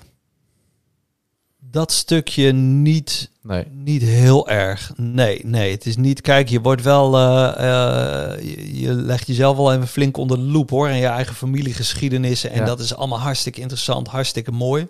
dat 1.59 1.93
stukje 1.93 2.53
niet 2.53 3.31
Nee. 3.43 3.67
Niet 3.71 4.03
heel 4.03 4.49
erg. 4.49 4.93
Nee, 4.97 5.41
nee. 5.47 5.71
Het 5.71 5.87
is 5.87 5.97
niet. 5.97 6.21
Kijk, 6.21 6.49
je 6.49 6.61
wordt 6.61 6.83
wel. 6.83 7.17
eh, 7.17 8.33
eh, 8.33 8.43
je, 8.43 8.81
je 8.81 8.93
legt 8.93 9.27
jezelf 9.27 9.57
wel 9.57 9.73
even 9.73 9.89
flink 9.89 10.17
onder 10.17 10.37
de 10.37 10.43
loep 10.43 10.71
hoor. 10.71 10.89
En 10.89 10.97
je 10.97 11.07
eigen 11.07 11.35
familiegeschiedenissen. 11.35 12.51
En 12.51 12.59
Ja. 12.59 12.65
dat 12.65 12.81
is 12.81 12.95
allemaal 12.95 13.19
hartstikke 13.21 13.61
interessant, 13.61 14.09
hartstikke 14.09 14.51
mooi. 14.53 14.87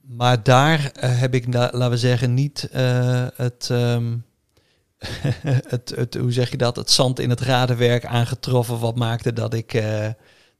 Maar 0.00 0.42
daar 0.42 0.90
eh, 0.92 1.18
heb 1.18 1.34
ik, 1.34 1.52
laten 1.54 1.90
we 1.90 1.96
zeggen, 1.98 2.34
niet 2.34 2.68
het, 3.36 3.68
ehm, 3.70 4.16
het, 5.68 5.92
het. 5.96 6.14
Hoe 6.14 6.32
zeg 6.32 6.50
je 6.50 6.56
dat? 6.56 6.76
Het 6.76 6.90
zand 6.90 7.18
in 7.18 7.30
het 7.30 7.40
radenwerk 7.40 8.04
aangetroffen. 8.06 8.78
Wat 8.78 8.96
maakte 8.96 9.32
dat 9.32 9.54
ik. 9.54 9.74
eh, 9.74 10.08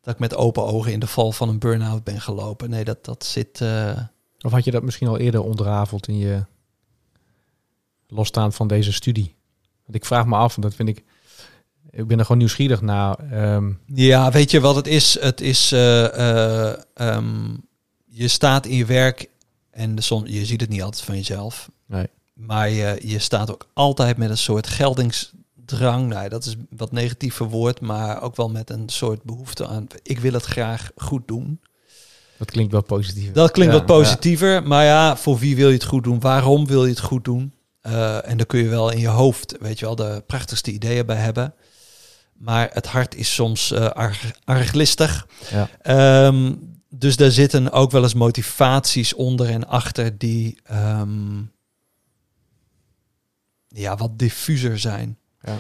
dat 0.00 0.14
ik 0.14 0.20
met 0.20 0.34
open 0.34 0.62
ogen 0.64 0.92
in 0.92 1.00
de 1.00 1.06
val 1.06 1.32
van 1.32 1.48
een 1.48 1.58
burn-out 1.58 2.04
ben 2.04 2.20
gelopen. 2.20 2.70
Nee, 2.70 2.84
dat, 2.84 3.04
dat 3.04 3.24
zit. 3.24 3.60
eh, 3.60 3.98
Of 4.40 4.52
had 4.52 4.64
je 4.64 4.70
dat 4.70 4.82
misschien 4.82 5.08
al 5.08 5.18
eerder 5.18 5.42
ontrafeld 5.42 6.08
in 6.08 6.18
je 6.18 6.44
losstaand 8.08 8.54
van 8.54 8.68
deze 8.68 8.92
studie? 8.92 9.34
Want 9.84 9.96
ik 9.96 10.04
vraag 10.04 10.26
me 10.26 10.36
af, 10.36 10.54
en 10.56 10.62
dat 10.62 10.74
vind 10.74 10.88
ik... 10.88 11.04
Ik 11.90 12.06
ben 12.06 12.18
er 12.18 12.22
gewoon 12.24 12.38
nieuwsgierig 12.38 12.80
naar. 12.80 13.18
ehm, 13.32 13.72
Ja, 13.86 14.30
weet 14.30 14.50
je 14.50 14.60
wat 14.60 14.76
het 14.76 14.86
is? 14.86 15.20
Het 15.20 15.40
is, 15.40 15.72
eh, 15.72 16.04
eh, 16.70 16.78
ehm, 16.94 17.54
je 18.06 18.28
staat 18.28 18.66
in 18.66 18.76
je 18.76 18.84
werk 18.84 19.28
en 19.70 19.94
de 19.94 20.02
som, 20.02 20.26
je 20.26 20.44
ziet 20.44 20.60
het 20.60 20.70
niet 20.70 20.82
altijd 20.82 21.04
van 21.04 21.14
jezelf. 21.16 21.70
Nee. 21.86 22.06
Maar 22.38 22.70
je, 22.70 23.00
je 23.04 23.18
staat 23.18 23.50
ook 23.50 23.66
altijd 23.72 24.16
met 24.16 24.30
een 24.30 24.38
soort 24.38 24.66
geldingsdrang. 24.66 26.08
Nou, 26.08 26.28
dat 26.28 26.44
is 26.44 26.56
wat 26.70 26.92
negatief 26.92 27.34
verwoord, 27.34 27.80
maar 27.80 28.22
ook 28.22 28.36
wel 28.36 28.48
met 28.48 28.70
een 28.70 28.88
soort 28.88 29.22
behoefte 29.22 29.66
aan. 29.66 29.86
Ik 30.02 30.18
wil 30.18 30.32
het 30.32 30.44
graag 30.44 30.90
goed 30.96 31.28
doen. 31.28 31.60
dat 32.38 32.50
klinkt 32.50 32.72
wel 32.72 32.82
positief. 32.82 33.32
Dat 33.32 33.50
klinkt 33.50 33.72
Ja, 33.72 33.78
wat 33.78 33.88
positiever, 33.88 34.62
maar 34.62 34.84
ja, 34.84 35.16
voor 35.16 35.38
wie 35.38 35.56
wil 35.56 35.68
je 35.68 35.74
het 35.74 35.84
goed 35.84 36.04
doen? 36.04 36.20
Waarom 36.20 36.66
wil 36.66 36.84
je 36.84 36.90
het 36.90 37.00
goed 37.00 37.24
doen? 37.24 37.52
Eh, 37.80 38.28
en 38.28 38.36
daar 38.36 38.46
kun 38.46 38.62
je 38.62 38.68
wel 38.68 38.90
in 38.90 39.00
je 39.00 39.08
hoofd, 39.08 39.56
weet 39.60 39.78
je 39.78 39.84
wel, 39.84 39.96
de 39.96 40.22
prachtigste 40.26 40.72
ideeën 40.72 41.06
bij 41.06 41.16
hebben. 41.16 41.54
Maar 42.32 42.70
het 42.72 42.86
hart 42.86 43.14
is 43.14 43.34
soms 43.34 43.72
eh 43.72 43.86
arg, 43.86 44.30
arglistig. 44.44 45.26
Ja. 45.50 45.68
Ehm, 45.82 46.54
dus 46.88 47.16
daar 47.16 47.30
zitten 47.30 47.72
ook 47.72 47.90
wel 47.90 48.02
eens 48.02 48.14
motivaties 48.14 49.14
onder 49.14 49.48
en 49.48 49.66
achter 49.68 50.18
die 50.18 50.60
ehm, 50.64 51.40
ja, 53.80 53.96
wat 53.96 54.18
diffuser 54.18 54.78
zijn. 54.78 55.18
Ja. 55.42 55.58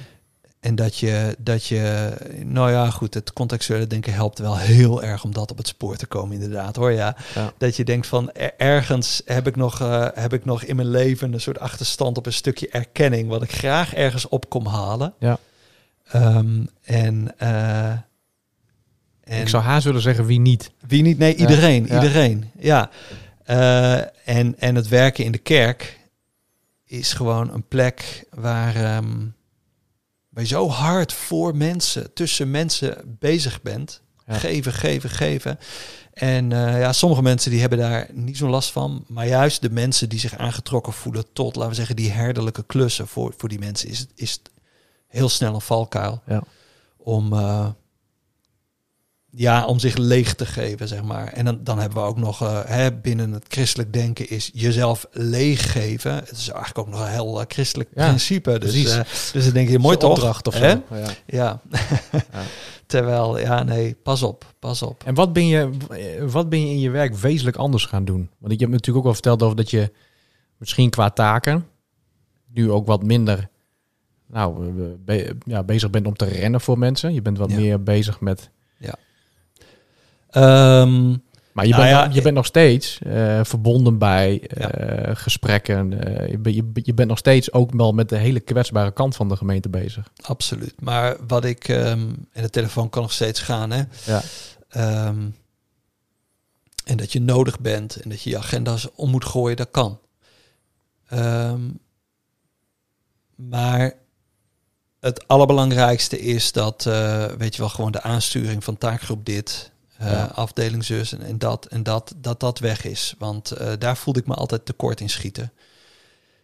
En 0.60 0.74
dat 0.74 0.96
je, 0.98 1.36
dat 1.38 1.66
je, 1.66 2.12
nou 2.44 2.70
ja, 2.70 2.90
goed, 2.90 3.14
het 3.14 3.32
contextuele 3.32 3.86
denken 3.86 4.12
helpt 4.12 4.38
wel 4.38 4.56
heel 4.58 5.02
erg 5.02 5.24
om 5.24 5.32
dat 5.34 5.50
op 5.50 5.56
het 5.56 5.66
spoor 5.68 5.96
te 5.96 6.06
komen, 6.06 6.34
inderdaad 6.34 6.76
hoor. 6.76 6.92
Ja. 6.92 7.16
Ja. 7.34 7.52
Dat 7.58 7.76
je 7.76 7.84
denkt 7.84 8.06
van 8.06 8.32
er- 8.32 8.54
ergens 8.56 9.22
heb 9.24 9.46
ik, 9.46 9.56
nog, 9.56 9.80
eh, 9.80 10.06
heb 10.14 10.32
ik 10.32 10.44
nog 10.44 10.62
in 10.62 10.76
mijn 10.76 10.88
leven 10.90 11.32
een 11.32 11.40
soort 11.40 11.58
achterstand 11.58 12.16
op 12.18 12.26
een 12.26 12.32
stukje 12.32 12.68
erkenning, 12.68 13.28
wat 13.28 13.42
ik 13.42 13.52
graag 13.52 13.94
ergens 13.94 14.28
op 14.28 14.48
kom 14.48 14.66
halen. 14.66 15.14
Ja. 15.18 15.38
Ehm, 16.10 16.64
en, 16.84 17.34
eh, 17.38 17.88
en 19.24 19.40
Ik 19.40 19.48
zou 19.48 19.62
haast 19.62 19.84
willen 19.84 20.02
zeggen 20.02 20.24
wie 20.26 20.40
niet. 20.40 20.70
wie 20.86 21.02
niet? 21.02 21.18
Nee, 21.18 21.34
iedereen. 21.34 21.86
ja. 21.86 21.94
Iedereen. 21.94 22.50
Ja. 22.58 22.90
Eh, 23.44 23.94
en, 24.24 24.54
en 24.58 24.74
het 24.74 24.88
werken 24.88 25.24
in 25.24 25.32
de 25.32 25.38
kerk 25.38 25.97
is 26.88 27.12
gewoon 27.12 27.52
een 27.52 27.68
plek 27.68 28.24
waar, 28.30 28.74
waar 30.28 30.42
je 30.42 30.46
zo 30.46 30.68
hard 30.68 31.12
voor 31.12 31.56
mensen, 31.56 32.12
tussen 32.14 32.50
mensen 32.50 33.16
bezig 33.18 33.62
bent. 33.62 34.02
Ja. 34.26 34.34
Geven, 34.34 34.72
geven, 34.72 35.10
geven. 35.10 35.58
En 36.12 36.52
eh, 36.52 36.80
ja, 36.80 36.92
sommige 36.92 37.22
mensen 37.22 37.50
die 37.50 37.60
hebben 37.60 37.78
daar 37.78 38.08
niet 38.12 38.36
zo'n 38.36 38.50
last 38.50 38.70
van. 38.70 39.04
Maar 39.08 39.26
juist 39.26 39.60
de 39.62 39.70
mensen 39.70 40.08
die 40.08 40.18
zich 40.18 40.36
aangetrokken 40.36 40.92
voelen 40.92 41.32
tot, 41.32 41.54
laten 41.56 41.70
we 41.70 41.76
zeggen, 41.76 41.96
die 41.96 42.10
herderlijke 42.10 42.64
klussen 42.66 43.06
voor, 43.08 43.34
voor 43.36 43.48
die 43.48 43.58
mensen, 43.58 43.88
is, 43.88 43.98
het- 43.98 44.12
is 44.14 44.32
het 44.32 44.50
heel 45.06 45.28
snel 45.28 45.54
een 45.54 45.60
valkuil. 45.60 46.22
Ja. 46.26 46.42
Om, 46.96 47.32
eh, 47.32 47.68
ja, 49.30 49.66
om 49.66 49.78
zich 49.78 49.96
leeg 49.96 50.34
te 50.34 50.46
geven, 50.46 50.88
zeg 50.88 51.02
maar. 51.02 51.26
En 51.32 51.44
dan, 51.44 51.58
dan 51.62 51.78
hebben 51.78 51.98
we 52.02 52.08
ook 52.08 52.16
nog, 52.18 52.42
eh, 52.42 52.60
hè, 52.64 52.92
binnen 52.92 53.32
het 53.32 53.44
christelijk 53.48 53.92
denken 53.92 54.28
is 54.30 54.50
jezelf 54.54 55.06
leeggeven. 55.12 56.14
Het 56.14 56.30
is 56.30 56.48
eigenlijk 56.48 56.78
ook 56.78 56.88
nog 56.88 57.00
een 57.00 57.12
heel 57.12 57.40
eh, 57.40 57.44
christelijk 57.48 57.90
Ja, 57.94 58.06
principe. 58.06 58.58
Dus, 58.58 58.84
eh, 58.84 59.00
dus 59.32 59.44
dan 59.44 59.52
denk 59.52 59.68
je, 59.68 59.78
mooi 59.78 59.96
opdracht 59.96 60.46
of 60.46 60.54
Hè? 60.54 60.70
zo. 60.70 60.82
Ja. 60.90 61.06
Ja. 61.26 61.60
Ja. 62.22 62.42
Terwijl, 62.86 63.38
ja, 63.38 63.62
nee, 63.62 63.94
pas 64.02 64.22
op, 64.22 64.54
pas 64.58 64.82
op. 64.82 65.02
En 65.04 65.14
wat 65.14 65.32
ben, 65.32 65.46
je, 65.46 65.70
wat 66.28 66.48
ben 66.48 66.60
je 66.60 66.66
in 66.72 66.78
je 66.80 66.90
werk 66.90 67.14
wezenlijk 67.14 67.56
anders 67.56 67.84
gaan 67.84 68.04
doen? 68.04 68.30
Want 68.38 68.52
ik 68.52 68.60
heb 68.60 68.68
natuurlijk 68.68 68.98
ook 68.98 69.06
al 69.06 69.12
verteld 69.12 69.42
over 69.42 69.56
dat 69.56 69.70
je 69.70 69.92
misschien 70.56 70.90
qua 70.90 71.10
taken 71.10 71.66
nu 72.52 72.70
ook 72.70 72.86
wat 72.86 73.02
minder 73.02 73.48
nou, 74.26 74.70
be- 75.04 75.36
ja, 75.44 75.62
bezig 75.62 75.90
bent 75.90 76.06
om 76.06 76.16
te 76.16 76.24
rennen 76.24 76.60
voor 76.60 76.78
mensen. 76.78 77.14
Je 77.14 77.22
bent 77.22 77.38
wat 77.38 77.50
Ja. 77.50 77.56
meer 77.56 77.82
bezig 77.82 78.20
met... 78.20 78.50
Ehm, 80.30 81.14
Maar 81.52 81.66
je, 81.66 81.72
Nou 81.72 81.84
bent, 81.84 81.96
ja, 81.96 82.04
nog- 82.06 82.14
je 82.14 82.22
bent 82.22 82.34
nog 82.34 82.46
steeds 82.46 82.98
eh, 83.02 83.40
verbonden 83.44 83.98
bij 83.98 84.42
Ja. 84.58 84.70
eh, 84.70 85.16
gesprekken. 85.16 86.04
Eh, 86.04 86.28
je, 86.42 86.54
je, 86.54 86.70
je 86.74 86.94
bent 86.94 87.08
nog 87.08 87.18
steeds 87.18 87.52
ook 87.52 87.72
wel 87.72 87.92
met 87.92 88.08
de 88.08 88.16
hele 88.16 88.40
kwetsbare 88.40 88.90
kant 88.92 89.16
van 89.16 89.28
de 89.28 89.36
gemeente 89.36 89.68
bezig. 89.68 90.10
absoluut. 90.20 90.74
Maar 90.80 91.16
wat 91.26 91.44
ik, 91.44 91.68
ehm, 91.68 92.06
en 92.32 92.42
de 92.42 92.50
telefoon 92.50 92.88
kan 92.90 93.02
nog 93.02 93.12
steeds 93.12 93.40
gaan, 93.40 93.70
hè. 93.70 93.82
Ja. 94.04 94.22
Ehm, 94.68 95.26
en 96.84 96.96
dat 96.96 97.12
je 97.12 97.20
nodig 97.20 97.60
bent 97.60 97.96
en 97.96 98.10
dat 98.10 98.22
je 98.22 98.30
je 98.30 98.38
agenda's 98.38 98.88
om 98.94 99.10
moet 99.10 99.24
gooien, 99.24 99.56
dat 99.56 99.70
kan. 99.70 99.98
Ehm, 101.08 101.60
maar 103.34 103.92
het 105.00 105.28
allerbelangrijkste 105.28 106.18
is 106.20 106.52
dat, 106.52 106.84
weet 107.38 107.54
je 107.54 107.60
wel, 107.60 107.68
gewoon 107.68 107.92
de 107.92 108.02
aansturing 108.02 108.64
van 108.64 108.78
taakgroep 108.78 109.24
dit, 109.24 109.70
Ja. 110.00 110.24
afdeling 110.24 110.84
zus 110.84 111.12
en, 111.12 111.22
en 111.22 111.38
dat 111.38 111.66
en 111.66 111.82
dat, 111.82 112.14
dat 112.16 112.40
dat 112.40 112.58
weg 112.58 112.84
is. 112.84 113.14
Want 113.18 113.50
eh, 113.50 113.72
daar 113.78 113.96
voelde 113.96 114.20
ik 114.20 114.26
me 114.26 114.34
altijd 114.34 114.66
tekort 114.66 115.00
in 115.00 115.10
schieten. 115.10 115.52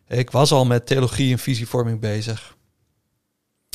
Ik 0.09 0.31
was 0.31 0.53
al 0.53 0.65
met 0.65 0.87
theologie 0.87 1.33
en 1.33 1.39
visievorming 1.39 2.01
bezig. 2.01 2.57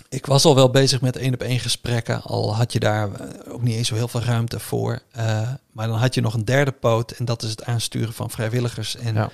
Ik 0.10 0.26
was 0.26 0.46
al 0.46 0.56
wel 0.56 0.70
bezig 0.70 1.02
met 1.02 1.18
één 1.18 1.34
op 1.34 1.42
één 1.42 1.60
gesprekken, 1.60 2.22
al 2.22 2.56
had 2.56 2.74
je 2.74 2.80
daar 2.80 3.14
eh, 3.14 3.54
ook 3.54 3.62
niet 3.62 3.76
eens 3.76 3.88
zo 3.88 3.96
heel 3.96 4.08
veel 4.08 4.22
ruimte 4.22 4.60
voor. 4.60 5.02
Eh, 5.12 5.52
maar 5.72 5.88
dan 5.88 5.98
had 5.98 6.14
je 6.14 6.22
nog 6.22 6.34
een 6.34 6.46
derde 6.46 6.72
poot 6.72 7.12
en 7.12 7.26
dat 7.26 7.44
is 7.44 7.50
het 7.50 7.64
aansturen 7.64 8.14
van 8.14 8.30
vrijwilligers. 8.30 8.96
En 8.96 9.14
Ja. 9.14 9.30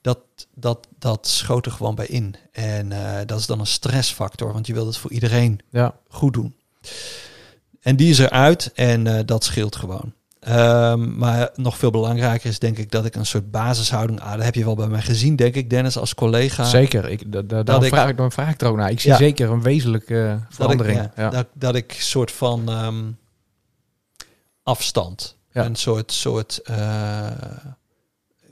dat, 0.00 0.18
dat, 0.54 0.86
dat 0.98 1.26
schoot 1.26 1.66
er 1.66 1.72
gewoon 1.72 1.94
bij 1.94 2.06
in. 2.06 2.34
En 2.52 2.92
eh, 2.92 3.26
dat 3.26 3.38
is 3.38 3.46
dan 3.46 3.60
een 3.60 3.66
stressfactor, 3.66 4.52
want 4.52 4.66
je 4.66 4.72
wilt 4.72 4.86
het 4.86 4.96
voor 4.96 5.12
iedereen 5.12 5.60
Ja, 5.70 5.94
goed 6.08 6.32
doen. 6.32 6.54
En 7.80 7.96
die 7.96 8.10
is 8.10 8.18
eruit 8.18 8.70
en 8.74 9.06
eh, 9.06 9.20
dat 9.26 9.44
scheelt 9.44 9.76
gewoon. 9.76 10.12
Ehm, 10.40 11.18
maar 11.18 11.50
nog 11.54 11.76
veel 11.78 11.90
belangrijker 11.90 12.50
is 12.50 12.58
denk 12.58 12.78
ik 12.78 12.90
dat 12.90 13.04
ik 13.04 13.14
een 13.14 13.26
soort 13.26 13.50
basishouding... 13.50 14.20
Ah, 14.20 14.32
dat 14.32 14.42
heb 14.44 14.54
je 14.54 14.64
wel 14.64 14.74
bij 14.74 14.86
mij 14.86 15.02
gezien, 15.02 15.36
denk 15.36 15.54
ik, 15.54 15.70
Dennis, 15.70 15.96
als 15.98 16.14
collega. 16.14 16.64
zeker. 16.64 17.08
Ik, 17.08 17.32
da, 17.32 17.42
da, 17.42 17.62
daarom 17.62 17.84
ik- 17.84 17.90
vraag 17.92 18.08
ik, 18.08 18.16
dan 18.16 18.32
vraag 18.32 18.52
ik 18.52 18.60
er 18.60 18.68
ook 18.68 18.76
naar. 18.76 18.90
Ik 18.90 19.00
zie 19.00 19.10
Ja. 19.10 19.16
zeker 19.16 19.50
een 19.50 19.62
wezenlijke 19.62 20.22
eh, 20.22 20.28
dat 20.30 20.38
ik, 20.40 20.54
verandering. 20.54 20.98
ja, 20.98 21.12
ja. 21.16 21.30
Dat, 21.30 21.46
dat 21.54 21.74
ik 21.74 21.92
soort 21.98 22.30
van 22.32 22.68
ehm, 22.68 23.04
afstand, 24.62 25.36
een 25.52 25.74
soort, 25.76 26.12
soort 26.12 26.60
eh, 26.64 27.26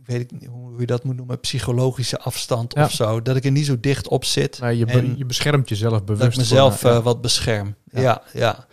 weet 0.04 0.20
ik 0.20 0.30
niet 0.40 0.46
hoe 0.46 0.80
je 0.80 0.86
dat 0.86 1.04
moet 1.04 1.16
noemen, 1.16 1.40
psychologische 1.40 2.18
afstand 2.20 2.74
Ja. 2.74 2.84
of 2.84 2.92
zo. 2.92 3.22
Dat 3.22 3.36
ik 3.36 3.44
er 3.44 3.50
niet 3.50 3.66
zo 3.66 3.80
dicht 3.80 4.08
op 4.08 4.24
zit. 4.24 4.58
Nou, 4.60 4.72
je, 4.72 4.84
be- 4.84 4.92
en 4.92 5.14
je 5.18 5.24
beschermt 5.24 5.68
jezelf 5.68 6.04
bewust. 6.04 6.22
dat 6.22 6.32
ik 6.32 6.38
mezelf 6.38 6.82
ja. 6.82 7.02
wat 7.02 7.20
bescherm. 7.20 7.74
Ja. 7.90 8.00
Ja, 8.00 8.22
ja. 8.32 8.66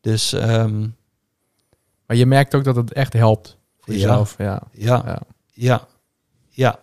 Dus 0.00 0.32
ehm, 0.32 0.86
Maar 2.06 2.16
je 2.16 2.26
merkt 2.26 2.54
ook 2.54 2.64
dat 2.64 2.76
het 2.76 2.92
echt 2.92 3.12
helpt 3.12 3.58
voor 3.80 3.94
Ja. 3.94 4.00
jezelf. 4.00 4.34
Ja. 4.38 4.62
ja, 4.72 5.02
Ja. 5.06 5.20
Ja, 5.52 5.86
ja. 6.48 6.78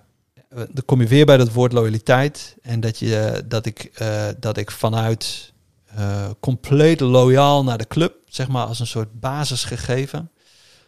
Eh, 0.50 0.58
Dan 0.72 0.86
kom 0.86 1.02
je 1.02 1.08
weer 1.08 1.26
bij 1.26 1.38
dat 1.38 1.52
woord 1.54 1.72
loyaliteit. 1.74 2.56
En 2.62 2.80
dat, 2.80 3.00
je, 3.00 3.44
dat, 3.48 3.66
ik, 3.66 3.80
eh, 3.94 4.28
dat 4.40 4.58
ik 4.58 4.72
vanuit 4.72 5.54
eh, 5.86 6.30
compleet 6.40 7.00
loyaal 7.00 7.64
naar 7.64 7.78
de 7.78 7.88
club, 7.88 8.16
zeg 8.26 8.48
maar 8.48 8.66
als 8.66 8.80
een 8.80 8.88
soort 8.88 9.20
basisgegeven, 9.20 10.32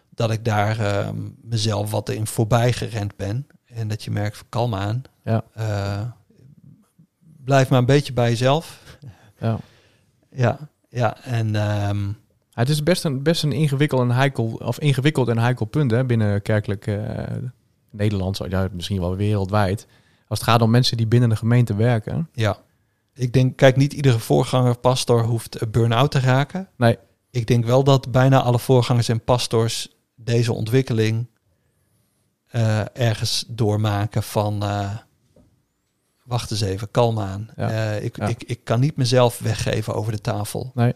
dat 0.10 0.32
ik 0.32 0.46
daar 0.46 0.80
eh, 0.80 1.10
mezelf 1.42 1.92
wat 1.92 2.10
in 2.10 2.28
voorbij 2.28 2.74
gerend 2.74 3.16
ben. 3.16 3.48
En 3.66 3.88
dat 3.88 4.04
je 4.04 4.12
merkt, 4.12 4.44
kalm 4.50 4.76
aan. 4.76 5.02
Ja. 5.24 5.44
Blijf 7.44 7.70
maar 7.70 7.80
een 7.80 7.86
beetje 7.86 8.14
bij 8.14 8.30
jezelf. 8.30 8.82
Ja. 9.40 9.60
Ja, 10.30 10.70
ja. 10.98 11.18
En 11.24 11.56
ehm, 11.56 12.06
Ja, 12.06 12.14
Het 12.50 12.70
is 12.70 12.84
best 12.84 13.04
een, 13.04 13.24
best 13.24 13.44
een 13.44 13.52
ingewikkeld 13.52 14.02
en 14.02 14.12
heikel, 14.12 14.46
of 14.46 14.80
ingewikkeld 14.80 15.28
en 15.28 15.38
heikel 15.38 15.66
punt 15.66 15.92
hè, 15.92 16.06
binnen 16.06 16.42
kerkelijk 16.42 16.88
eh, 16.88 16.98
Nederland, 17.92 18.40
ja, 18.50 18.68
misschien 18.72 19.00
wel 19.00 19.16
wereldwijd. 19.16 19.88
Als 20.28 20.40
het 20.40 20.48
gaat 20.48 20.62
om 20.62 20.70
mensen 20.70 20.98
die 20.98 21.08
binnen 21.08 21.30
de 21.30 21.36
gemeente 21.36 21.76
werken. 21.76 22.30
ja, 22.34 22.58
ik 23.14 23.34
denk, 23.34 23.58
kijk, 23.58 23.76
niet 23.76 23.94
iedere 23.94 24.20
voorganger, 24.20 24.78
pastor 24.78 25.24
hoeft 25.24 25.72
burn-out 25.72 26.12
te 26.12 26.20
raken. 26.20 26.70
Nee, 26.78 26.98
ik 27.32 27.48
denk 27.48 27.66
wel 27.66 27.84
dat 27.84 28.12
bijna 28.12 28.42
alle 28.42 28.60
voorgangers 28.60 29.10
en 29.10 29.24
pastors 29.24 29.96
deze 30.16 30.54
ontwikkeling 30.54 31.28
eh, 32.48 32.82
ergens 32.94 33.46
doormaken 33.48 34.24
van 34.24 34.64
eh, 34.64 34.96
wacht 36.28 36.52
eens 36.52 36.62
even, 36.62 36.92
kalm 36.92 37.20
aan. 37.20 37.50
Ja. 37.56 37.70
Eh, 37.96 38.04
ik, 38.04 38.18
Ja. 38.18 38.28
ik, 38.28 38.44
ik 38.44 38.60
kan 38.64 38.80
niet 38.80 38.96
mezelf 38.96 39.40
weggeven 39.40 39.94
over 39.96 40.12
de 40.12 40.22
tafel. 40.22 40.72
nee. 40.76 40.94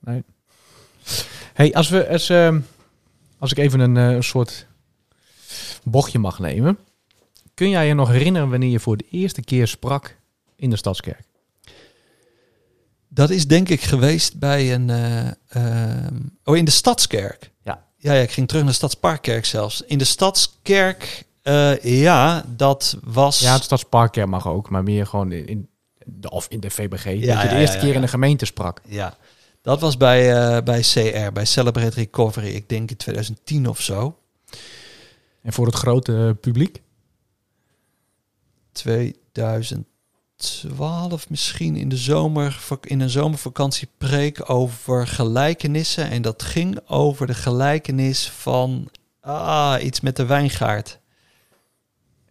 Nee. 0.00 0.22
Hey, 1.54 1.74
als 1.74 1.88
we 1.88 2.08
als, 2.08 2.28
ehm, 2.28 2.60
als 3.38 3.50
ik 3.50 3.58
even 3.58 3.80
een, 3.80 3.96
een 3.96 4.22
soort 4.24 4.66
bochtje 5.84 6.18
mag 6.18 6.38
nemen. 6.38 6.78
Kun 7.54 7.68
jij 7.68 7.86
je 7.86 7.94
nog 7.94 8.08
herinneren 8.08 8.50
wanneer 8.50 8.70
je 8.70 8.80
voor 8.80 8.96
de 8.96 9.06
eerste 9.10 9.42
keer 9.42 9.66
sprak 9.66 10.16
in 10.56 10.70
de 10.70 10.76
Stadskerk? 10.76 11.24
Dat 13.08 13.30
is 13.30 13.46
denk 13.46 13.68
ik 13.68 13.80
geweest 13.80 14.38
bij 14.38 14.74
een... 14.74 14.90
eh, 14.90 15.26
ehm, 15.48 16.14
oh, 16.44 16.56
in 16.56 16.64
de 16.64 16.70
Stadskerk. 16.70 17.50
Ja. 17.62 17.84
ja. 17.96 18.12
Ja, 18.12 18.20
ik 18.22 18.30
ging 18.30 18.46
terug 18.46 18.62
naar 18.62 18.70
de 18.70 18.76
Stadsparkkerk 18.78 19.44
zelfs. 19.44 19.82
In 19.82 19.98
de 19.98 20.04
Stadskerk 20.04 21.25
Eh, 21.46 21.82
ja, 21.82 22.44
dat 22.56 22.96
was... 23.04 23.38
Ja, 23.38 23.52
het 23.52 23.62
stadsparker 23.62 24.28
mag 24.28 24.48
ook, 24.48 24.70
maar 24.70 24.82
meer 24.82 25.06
gewoon 25.06 25.32
in, 25.32 25.68
de, 26.04 26.30
of 26.30 26.46
in 26.48 26.60
de 26.60 26.70
VBG. 26.70 27.04
dat 27.04 27.14
je 27.14 27.20
de 27.20 27.26
ja, 27.26 27.58
eerste 27.58 27.78
keer 27.78 27.94
in 27.94 28.00
de 28.00 28.08
gemeente 28.08 28.44
sprak. 28.44 28.80
Ja, 28.86 29.16
dat 29.62 29.80
was 29.80 29.96
bij, 29.96 30.34
eh, 30.34 30.62
bij 30.62 30.80
CR, 30.80 31.32
bij 31.32 31.44
Celebrate 31.44 31.94
Recovery. 31.94 32.48
Ik 32.48 32.68
denk 32.68 32.90
in 32.90 32.96
2010 32.96 33.68
of 33.68 33.80
zo. 33.80 34.18
En 35.42 35.52
voor 35.52 35.66
het 35.66 35.74
grote 35.74 36.36
publiek? 36.40 36.82
2012 38.72 41.30
misschien 41.30 41.76
in 41.76 41.88
de 41.88 41.96
zomer, 41.96 42.58
in 42.80 43.00
een 43.00 43.10
zomervakantie 43.10 43.88
preek 43.98 44.50
over 44.50 45.06
gelijkenissen. 45.06 46.10
En 46.10 46.22
dat 46.22 46.42
ging 46.42 46.78
over 46.86 47.26
de 47.26 47.34
gelijkenis 47.34 48.30
van 48.30 48.88
ah, 49.20 49.76
iets 49.82 50.00
met 50.00 50.16
de 50.16 50.26
wijngaard. 50.26 51.00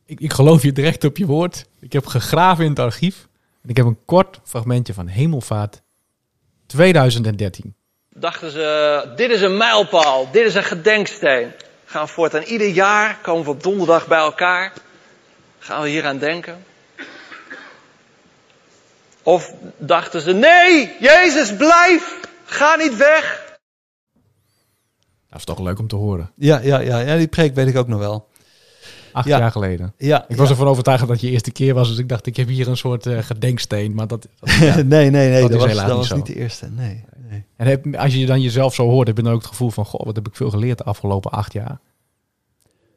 Ik, 0.05 0.19
ik 0.19 0.33
geloof 0.33 0.63
je 0.63 0.71
direct 0.71 1.03
op 1.03 1.17
je 1.17 1.25
woord. 1.25 1.65
Ik 1.79 1.93
heb 1.93 2.05
gegraven 2.05 2.63
in 2.63 2.69
het 2.69 2.79
archief. 2.79 3.27
En 3.63 3.69
ik 3.69 3.77
heb 3.77 3.85
een 3.85 4.05
kort 4.05 4.39
fragmentje 4.43 4.93
van 4.93 5.07
Hemelvaart 5.07 5.81
2013. 6.65 7.75
dachten 8.09 8.51
ze, 8.51 9.13
dit 9.15 9.31
is 9.31 9.41
een 9.41 9.57
mijlpaal, 9.57 10.31
dit 10.31 10.45
is 10.45 10.55
een 10.55 10.63
gedenksteen. 10.63 11.51
Gaan 11.85 12.05
we 12.05 12.11
voortaan 12.11 12.41
ieder 12.41 12.67
jaar, 12.67 13.19
komen 13.21 13.43
we 13.43 13.49
op 13.49 13.63
donderdag 13.63 14.07
bij 14.07 14.19
elkaar. 14.19 14.73
Gaan 15.59 15.81
we 15.81 15.89
hier 15.89 16.05
aan 16.05 16.17
denken? 16.17 16.63
Of 19.23 19.53
dachten 19.77 20.21
ze, 20.21 20.33
nee, 20.33 20.95
Jezus, 20.99 21.55
blijf, 21.55 22.19
ga 22.45 22.75
niet 22.75 22.95
weg. 22.97 23.43
Dat 25.29 25.39
is 25.39 25.45
toch 25.45 25.59
leuk 25.59 25.79
om 25.79 25.87
te 25.87 25.95
horen. 25.95 26.31
Ja, 26.35 26.59
ja, 26.63 26.79
ja, 26.79 26.99
ja, 26.99 27.17
die 27.17 27.27
preek 27.27 27.55
weet 27.55 27.67
ik 27.67 27.77
ook 27.77 27.87
nog 27.87 27.99
wel. 27.99 28.27
Acht 29.15 29.27
Ja. 29.27 29.37
jaar 29.39 29.51
geleden. 29.51 29.93
Ja, 29.97 30.25
Ik 30.27 30.35
was 30.35 30.45
ja. 30.47 30.51
ervan 30.53 30.67
overtuigd 30.67 31.07
dat 31.07 31.21
je 31.21 31.29
eerste 31.29 31.51
keer 31.51 31.73
was. 31.73 31.87
Dus 31.89 31.97
ik 31.97 32.09
dacht, 32.09 32.25
ik 32.25 32.35
heb 32.37 32.47
hier 32.47 32.67
een 32.67 32.77
soort 32.77 33.05
eh, 33.05 33.17
gedenksteen. 33.17 33.93
Maar 33.93 34.07
dat, 34.07 34.27
dat- 34.39 34.49
nee, 34.59 34.83
nee, 34.85 35.09
nee, 35.09 35.41
Dat 35.41 35.51
dat, 35.51 35.51
is 35.51 35.57
was, 35.57 35.67
helaas 35.67 35.87
dat 35.87 35.87
niet 35.87 35.97
was 35.97 36.07
zo. 36.07 36.15
niet 36.15 36.25
de 36.25 36.35
eerste. 36.35 36.69
Nee, 36.69 37.03
nee. 37.29 37.43
En 37.57 37.67
heb, 37.67 37.95
als 37.95 38.13
je 38.13 38.25
dan 38.25 38.41
jezelf 38.41 38.73
zo 38.73 38.89
hoort, 38.89 39.07
heb 39.07 39.17
je 39.17 39.23
dan 39.23 39.33
ook 39.33 39.39
het 39.41 39.49
gevoel 39.49 39.69
van... 39.71 39.85
Goh, 39.85 40.05
wat 40.05 40.15
heb 40.15 40.27
ik 40.27 40.35
veel 40.35 40.49
geleerd 40.49 40.77
de 40.77 40.83
afgelopen 40.83 41.31
acht 41.31 41.53
jaar. 41.53 41.79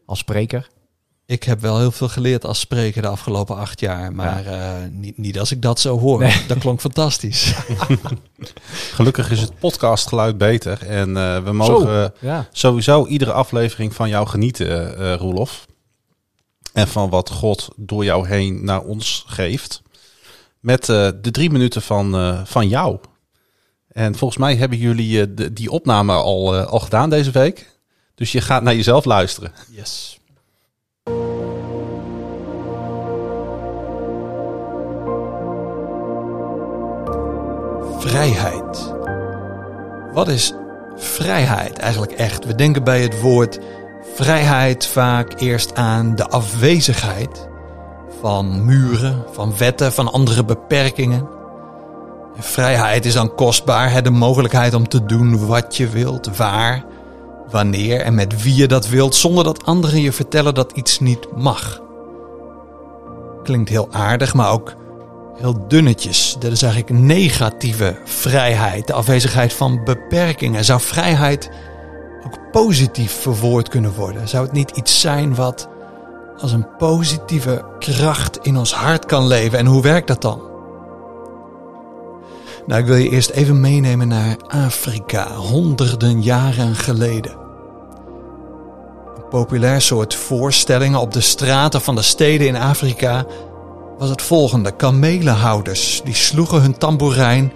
Als 0.07 0.19
spreker. 0.19 0.69
Ik 1.27 1.43
heb 1.43 1.61
wel 1.61 1.79
heel 1.79 1.91
veel 1.91 2.09
geleerd 2.09 2.45
als 2.45 2.61
spreker 2.61 3.03
de 3.03 3.09
afgelopen 3.09 3.57
acht 3.57 3.81
jaar. 3.81 4.13
Maar 4.13 4.47
eh, 4.47 4.71
niet, 4.91 5.19
niet 5.19 5.39
als 5.39 5.53
ik 5.53 5.63
dat 5.63 5.81
zo 5.81 5.99
hoor. 5.99 6.19
Nee. 6.21 6.45
Dat 6.47 6.59
klonk 6.59 6.81
fantastisch. 6.81 7.55
Gelukkig 8.95 9.31
is 9.31 9.41
het 9.41 9.59
podcastgeluid 9.59 10.39
beter. 10.39 10.87
En 10.87 11.17
eh, 11.17 11.43
we 11.45 11.53
mogen 11.53 12.13
Zo, 12.21 12.27
ja. 12.27 12.49
sowieso 12.53 13.07
iedere 13.07 13.33
aflevering 13.33 13.95
van 13.95 14.09
jou 14.09 14.27
genieten, 14.27 14.99
eh 14.99 15.15
Roelof. 15.15 15.67
En 16.79 16.89
van 16.89 17.11
wat 17.11 17.31
God 17.31 17.69
door 17.77 18.05
jou 18.05 18.29
heen 18.29 18.65
naar 18.65 18.81
ons 18.81 19.25
geeft. 19.27 19.83
Met 20.61 20.89
eh, 20.89 21.09
de 21.21 21.31
drie 21.31 21.51
minuten 21.51 21.83
van, 21.83 22.15
eh, 22.15 22.41
van 22.45 22.69
jou. 22.69 22.99
En 23.89 24.15
volgens 24.15 24.41
mij 24.41 24.57
hebben 24.57 24.79
jullie 24.79 25.21
eh, 25.21 25.47
die 25.53 25.71
opname 25.71 26.13
al, 26.13 26.57
al 26.57 26.81
gedaan 26.81 27.11
deze 27.11 27.31
week. 27.31 27.81
Dus 28.15 28.33
je 28.33 28.41
gaat 28.41 28.63
naar 28.63 28.75
jezelf 28.75 29.05
luisteren. 29.05 29.53
Yes. 29.71 30.19
Vrijheid. 37.99 38.95
Wat 40.13 40.29
is 40.29 40.53
vrijheid 40.97 41.79
eigenlijk 41.79 42.13
echt? 42.13 42.45
We 42.45 42.55
denken 42.55 42.85
bij 42.85 43.03
het 43.03 43.21
woord 43.21 43.59
vrijheid 44.25 44.87
vaak 44.87 45.41
eerst 45.41 45.75
aan 45.75 46.15
de 46.15 46.29
afwezigheid 46.29 47.49
van 48.21 48.65
muren, 48.65 49.25
van 49.33 49.57
wetten, 49.59 49.93
van 49.93 50.13
andere 50.13 50.45
beperkingen. 50.45 51.29
En 52.37 52.43
vrijheid 52.43 53.05
is 53.05 53.15
dan 53.15 53.35
kostbaar, 53.35 53.91
hè, 53.91 54.03
de 54.03 54.11
mogelijkheid 54.11 54.75
om 54.75 54.89
te 54.89 55.05
doen 55.05 55.47
wat 55.47 55.77
je 55.77 55.89
wilt, 55.89 56.37
waar, 56.37 56.85
wanneer 57.51 58.01
en 58.01 58.15
met 58.15 58.43
wie 58.43 58.55
je 58.55 58.67
dat 58.67 58.89
wilt, 58.89 59.15
zonder 59.15 59.45
dat 59.45 59.65
anderen 59.65 60.01
je 60.01 60.13
vertellen 60.13 60.55
dat 60.55 60.73
iets 60.73 61.01
niet 61.01 61.29
mag. 61.37 61.81
Klinkt 63.43 63.69
heel 63.69 63.89
aardig, 63.91 64.35
maar 64.35 64.51
ook 64.51 64.75
heel 65.37 65.69
dunnetjes. 65.69 66.37
Dat 66.39 66.53
is 66.53 66.63
eigenlijk 66.63 67.01
negatieve 67.01 67.97
vrijheid, 68.05 68.87
de 68.87 68.93
afwezigheid 68.93 69.53
van 69.53 69.85
beperkingen. 69.85 70.65
Zou 70.65 70.81
vrijheid 70.81 71.51
ook 72.29 72.51
positief 72.51 73.13
verwoord 73.13 73.69
kunnen 73.69 73.95
worden? 73.95 74.29
Zou 74.29 74.45
het 74.45 74.53
niet 74.53 74.71
iets 74.71 75.01
zijn 75.01 75.35
wat 75.35 75.69
als 76.39 76.53
een 76.53 76.77
positieve 76.79 77.65
kracht 77.79 78.39
in 78.43 78.57
ons 78.57 78.75
hart 78.75 79.07
kan 79.07 79.27
leven? 79.27 79.59
En 79.59 79.67
hoe 79.67 79.83
werkt 79.83 80.07
dat 80.07 80.23
dan? 80.23 80.41
Nou, 82.67 82.81
ik 82.81 82.87
wil 82.87 82.97
je 82.97 83.11
eerst 83.11 83.31
even 83.31 83.61
meenemen 83.61 84.09
naar 84.09 84.37
Afrika, 84.47 85.35
honderden 85.35 86.23
jaren 86.23 86.75
geleden. 86.75 87.33
Een 89.17 89.29
populair 89.31 89.81
soort 89.81 90.15
voorstellingen 90.15 91.01
op 91.01 91.13
de 91.13 91.21
straten 91.21 91.81
van 91.81 91.95
de 91.95 92.03
steden 92.03 92.47
in 92.47 92.57
Afrika 92.57 93.27
was 93.99 94.09
het 94.09 94.23
volgende. 94.23 94.77
Kamelenhouders 94.77 96.01
die 96.05 96.15
sloegen 96.15 96.61
hun 96.61 96.79
tamboerijn 96.79 97.53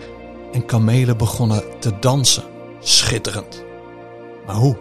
en 0.52 0.66
kamelen 0.66 1.16
begonnen 1.16 1.62
te 1.80 1.92
dansen. 2.00 2.44
Schitterend. 2.80 3.71
Maar 4.52 4.60
hoe? 4.60 4.76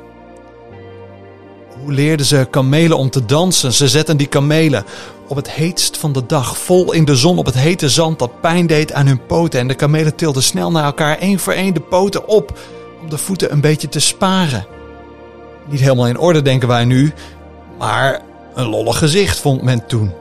Hoe 1.80 1.92
leerden 1.94 2.26
ze 2.26 2.48
kamelen 2.50 2.98
om 2.98 3.10
te 3.10 3.26
dansen? 3.26 3.74
Ze 3.74 3.88
zetten 3.88 4.18
die 4.18 4.28
kamelen 4.28 4.86
op 5.28 5.36
het 5.36 5.52
heetst 5.52 5.98
van 5.98 6.14
de 6.14 6.26
dag, 6.26 6.58
vol 6.58 6.92
in 6.92 7.06
de 7.06 7.16
zon 7.16 7.38
op 7.38 7.46
het 7.46 7.58
hete 7.58 7.90
zand 7.90 8.20
dat 8.20 8.42
pijn 8.42 8.68
deed 8.68 8.94
aan 8.94 9.08
hun 9.08 9.26
poten. 9.26 9.60
En 9.60 9.68
de 9.68 9.74
kamelen 9.74 10.16
tilden 10.16 10.44
snel 10.44 10.72
naar 10.72 10.84
elkaar 10.84 11.18
één 11.18 11.40
voor 11.40 11.54
één 11.54 11.74
de 11.74 11.80
poten 11.80 12.28
op 12.28 12.60
om 13.02 13.10
de 13.10 13.18
voeten 13.18 13.52
een 13.52 13.62
beetje 13.62 13.90
te 13.90 14.00
sparen. 14.00 14.66
Niet 15.70 15.80
helemaal 15.80 16.08
in 16.08 16.20
orde 16.20 16.42
denken 16.42 16.68
wij 16.68 16.86
nu, 16.86 17.14
maar 17.78 18.22
een 18.56 18.70
lollig 18.70 18.98
gezicht 18.98 19.40
vond 19.40 19.62
men 19.62 19.86
toen. 19.86 20.12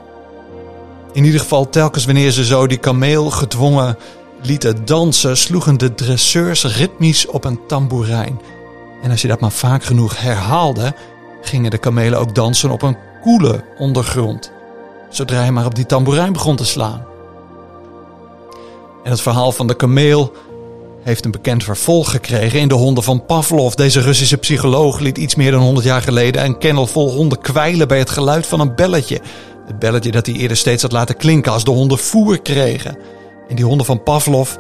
In 1.13 1.25
ieder 1.25 1.41
geval 1.41 1.69
telkens 1.69 2.05
wanneer 2.05 2.31
ze 2.31 2.45
zo 2.45 2.67
die 2.67 2.79
kameel 2.79 3.31
gedwongen 3.31 3.99
lieten 4.43 4.85
dansen, 4.85 5.37
sloegen 5.37 5.79
de 5.79 5.95
dresseurs 5.95 6.77
ritmisch 6.77 7.27
op 7.27 7.45
een 7.45 7.61
tamboerijn. 7.67 8.41
En 9.03 9.11
als 9.11 9.23
je 9.23 9.29
dat 9.29 9.41
maar 9.41 9.51
vaak 9.51 9.85
genoeg 9.85 10.21
herhaalde, 10.21 10.95
gingen 11.43 11.71
de 11.71 11.79
kamelen 11.79 12.19
ook 12.19 12.35
dansen 12.35 12.71
op 12.71 12.83
een 12.83 12.97
koele 13.23 13.65
ondergrond. 13.79 14.53
Zodra 15.09 15.37
hij 15.37 15.53
maar 15.53 15.67
op 15.67 15.75
die 15.75 15.87
tamboerijn 15.87 16.33
begon 16.33 16.57
te 16.57 16.65
slaan. 16.65 17.05
En 19.05 19.11
het 19.11 19.21
verhaal 19.21 19.53
van 19.53 19.67
de 19.67 19.77
kameel 19.77 20.33
heeft 21.03 21.25
een 21.25 21.31
bekend 21.31 21.65
vervolg 21.65 22.11
gekregen 22.11 22.61
in 22.61 22.69
de 22.69 22.75
honden 22.75 23.05
van 23.05 23.27
Pavlov. 23.27 23.75
Deze 23.75 24.01
Russische 24.01 24.37
psycholoog 24.37 24.99
liet 24.99 25.19
iets 25.19 25.35
meer 25.35 25.51
dan 25.51 25.61
100 25.61 25.87
jaar 25.87 26.03
geleden 26.03 26.45
een 26.45 26.59
kennel 26.59 26.87
vol 26.87 27.11
honden 27.11 27.41
kwijlen 27.41 27.89
bij 27.89 27.99
het 27.99 28.11
geluid 28.11 28.47
van 28.47 28.61
een 28.61 28.75
belletje. 28.75 29.21
Het 29.67 29.79
belletje 29.79 30.11
dat 30.11 30.27
hij 30.27 30.35
eerder 30.35 30.57
steeds 30.57 30.83
had 30.83 30.93
laten 30.93 31.17
klinken 31.17 31.53
als 31.53 31.65
de 31.65 31.71
honden 31.71 31.99
voer 31.99 32.43
kregen. 32.43 32.97
En 33.49 33.57
die 33.57 33.65
honden 33.65 33.87
van 33.87 34.03
Pavlov, 34.03 34.57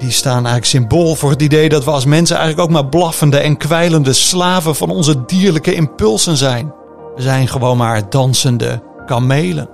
die 0.00 0.10
staan 0.10 0.34
eigenlijk 0.34 0.64
symbool 0.64 1.14
voor 1.14 1.30
het 1.30 1.42
idee 1.42 1.68
dat 1.68 1.84
we 1.84 1.90
als 1.90 2.04
mensen 2.04 2.36
eigenlijk 2.36 2.68
ook 2.68 2.74
maar 2.74 2.86
blaffende 2.86 3.38
en 3.38 3.56
kwijlende 3.56 4.12
slaven 4.12 4.76
van 4.76 4.90
onze 4.90 5.24
dierlijke 5.26 5.74
impulsen 5.74 6.36
zijn. 6.36 6.72
We 7.16 7.22
zijn 7.22 7.48
gewoon 7.48 7.76
maar 7.76 8.10
dansende 8.10 8.82
kamelen. 9.06 9.68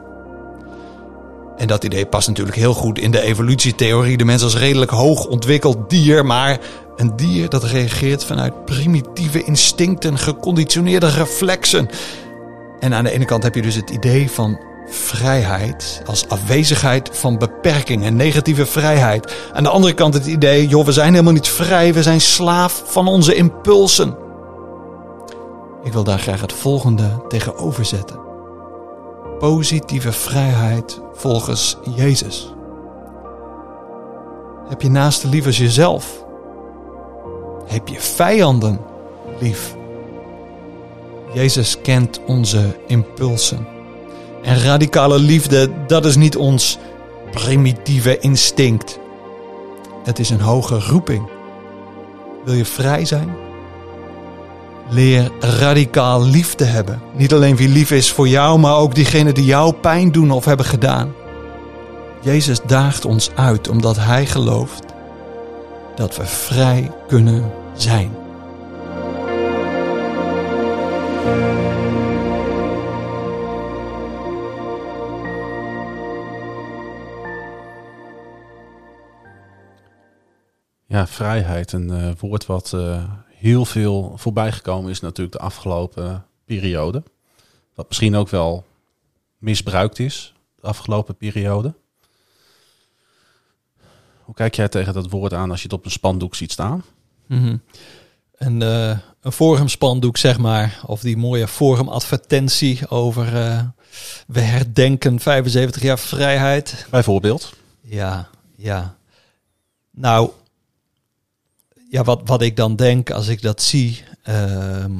En 1.56 1.66
dat 1.66 1.84
idee 1.84 2.06
past 2.06 2.28
natuurlijk 2.28 2.56
heel 2.56 2.74
goed 2.74 2.98
in 2.98 3.10
de 3.10 3.20
evolutietheorie. 3.20 4.16
De 4.16 4.24
mens 4.24 4.42
als 4.42 4.56
redelijk 4.56 4.90
hoog 4.90 5.26
ontwikkeld 5.26 5.90
dier, 5.90 6.26
maar 6.26 6.58
een 6.96 7.16
dier 7.16 7.48
dat 7.48 7.64
reageert 7.64 8.24
vanuit 8.24 8.64
primitieve 8.64 9.44
instincten, 9.44 10.18
geconditioneerde 10.18 11.08
reflexen. 11.08 11.88
En 12.80 12.94
aan 12.94 13.04
de 13.04 13.10
ene 13.10 13.24
kant 13.24 13.42
heb 13.42 13.54
je 13.54 13.62
dus 13.62 13.74
het 13.74 13.90
idee 13.90 14.30
van 14.30 14.60
vrijheid 14.88 16.02
als 16.06 16.28
afwezigheid 16.28 17.10
van 17.12 17.38
beperkingen, 17.38 18.16
negatieve 18.16 18.66
vrijheid. 18.66 19.34
Aan 19.52 19.62
de 19.62 19.68
andere 19.68 19.94
kant 19.94 20.14
het 20.14 20.26
idee, 20.26 20.66
joh, 20.66 20.84
we 20.84 20.92
zijn 20.92 21.12
helemaal 21.12 21.32
niet 21.32 21.48
vrij, 21.48 21.94
we 21.94 22.02
zijn 22.02 22.20
slaaf 22.20 22.82
van 22.86 23.08
onze 23.08 23.34
impulsen. 23.34 24.16
Ik 25.84 25.92
wil 25.92 26.04
daar 26.04 26.18
graag 26.18 26.40
het 26.40 26.52
volgende 26.52 27.24
tegenover 27.28 27.84
zetten. 27.84 28.20
Positieve 29.38 30.12
vrijheid 30.12 31.00
volgens 31.14 31.76
Jezus. 31.94 32.54
Heb 34.68 34.82
je 34.82 34.90
naaste 34.90 35.28
lief 35.28 35.46
als 35.46 35.58
jezelf? 35.58 36.24
Heb 37.66 37.88
je 37.88 38.00
vijanden 38.00 38.80
lief? 39.40 39.76
Jezus 41.32 41.80
kent 41.80 42.20
onze 42.26 42.76
impulsen. 42.86 43.75
En 44.46 44.60
radicale 44.60 45.18
liefde, 45.18 45.70
dat 45.86 46.04
is 46.04 46.16
niet 46.16 46.36
ons 46.36 46.78
primitieve 47.30 48.18
instinct. 48.18 48.98
Het 50.04 50.18
is 50.18 50.30
een 50.30 50.40
hoge 50.40 50.78
roeping. 50.78 51.28
Wil 52.44 52.54
je 52.54 52.64
vrij 52.64 53.04
zijn? 53.04 53.28
Leer 54.88 55.30
radicaal 55.40 56.24
lief 56.24 56.54
te 56.54 56.64
hebben. 56.64 57.00
Niet 57.16 57.32
alleen 57.32 57.56
wie 57.56 57.68
lief 57.68 57.90
is 57.90 58.12
voor 58.12 58.28
jou, 58.28 58.58
maar 58.58 58.76
ook 58.76 58.94
diegenen 58.94 59.34
die 59.34 59.44
jou 59.44 59.72
pijn 59.72 60.12
doen 60.12 60.30
of 60.30 60.44
hebben 60.44 60.66
gedaan. 60.66 61.12
Jezus 62.20 62.60
daagt 62.66 63.04
ons 63.04 63.30
uit 63.34 63.68
omdat 63.68 63.96
Hij 63.96 64.26
gelooft 64.26 64.84
dat 65.94 66.16
we 66.16 66.26
vrij 66.26 66.90
kunnen 67.08 67.52
zijn. 67.76 68.25
Ja, 80.96 81.06
vrijheid. 81.06 81.72
Een 81.72 81.90
eh, 81.90 82.10
woord 82.18 82.46
wat 82.46 82.72
eh, 82.72 83.04
heel 83.28 83.64
veel 83.64 84.12
voorbijgekomen 84.16 84.90
is 84.90 85.00
natuurlijk 85.00 85.36
de 85.36 85.42
afgelopen 85.42 86.26
periode. 86.44 87.02
Wat 87.74 87.88
misschien 87.88 88.16
ook 88.16 88.28
wel 88.28 88.64
misbruikt 89.38 89.98
is 89.98 90.34
de 90.60 90.66
afgelopen 90.66 91.16
periode. 91.16 91.74
Hoe 94.22 94.34
kijk 94.34 94.54
jij 94.54 94.68
tegen 94.68 94.94
dat 94.94 95.10
woord 95.10 95.32
aan 95.32 95.50
als 95.50 95.58
je 95.58 95.68
het 95.68 95.76
op 95.76 95.84
een 95.84 95.90
spandoek 95.90 96.34
ziet 96.34 96.52
staan? 96.52 96.84
Mhm. 97.26 97.56
En 98.38 98.62
eh, 98.62 98.98
een 99.20 99.32
forumspandoek, 99.32 100.16
zeg 100.16 100.38
maar. 100.38 100.80
Of 100.86 101.00
die 101.00 101.16
mooie 101.16 101.48
forumadvertentie 101.48 102.88
over 102.88 103.36
eh, 103.36 103.64
we 104.26 104.40
herdenken 104.40 105.20
75 105.20 105.82
jaar 105.82 105.98
vrijheid. 105.98 106.86
Bijvoorbeeld. 106.90 107.52
Ja, 107.80 108.28
ja. 108.56 108.96
Nou, 109.90 110.30
ja, 111.96 112.04
wat, 112.04 112.20
wat 112.24 112.42
ik 112.42 112.56
dan 112.56 112.76
denk 112.76 113.10
als 113.10 113.28
ik 113.28 113.42
dat 113.42 113.62
zie, 113.62 114.02
ehm, 114.22 114.92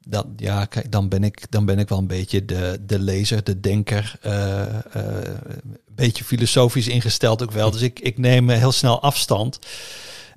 dat, 0.00 0.26
ja, 0.36 0.64
kijk, 0.64 0.92
dan 0.92 1.08
ben 1.08 1.24
ik, 1.24 1.46
dan 1.50 1.64
ben 1.64 1.78
ik 1.78 1.88
wel 1.88 1.98
een 1.98 2.06
beetje 2.06 2.44
de, 2.44 2.78
de 2.86 2.98
lezer, 2.98 3.44
de 3.44 3.60
denker, 3.60 4.18
eh, 4.22 4.62
eh, 4.62 4.72
een 4.94 5.94
beetje 5.94 6.24
filosofisch 6.24 6.88
ingesteld 6.88 7.42
ook 7.42 7.52
wel. 7.52 7.70
Dus 7.70 7.80
ik, 7.82 8.00
ik 8.00 8.18
neem 8.18 8.48
heel 8.48 8.72
snel 8.72 9.02
afstand. 9.02 9.58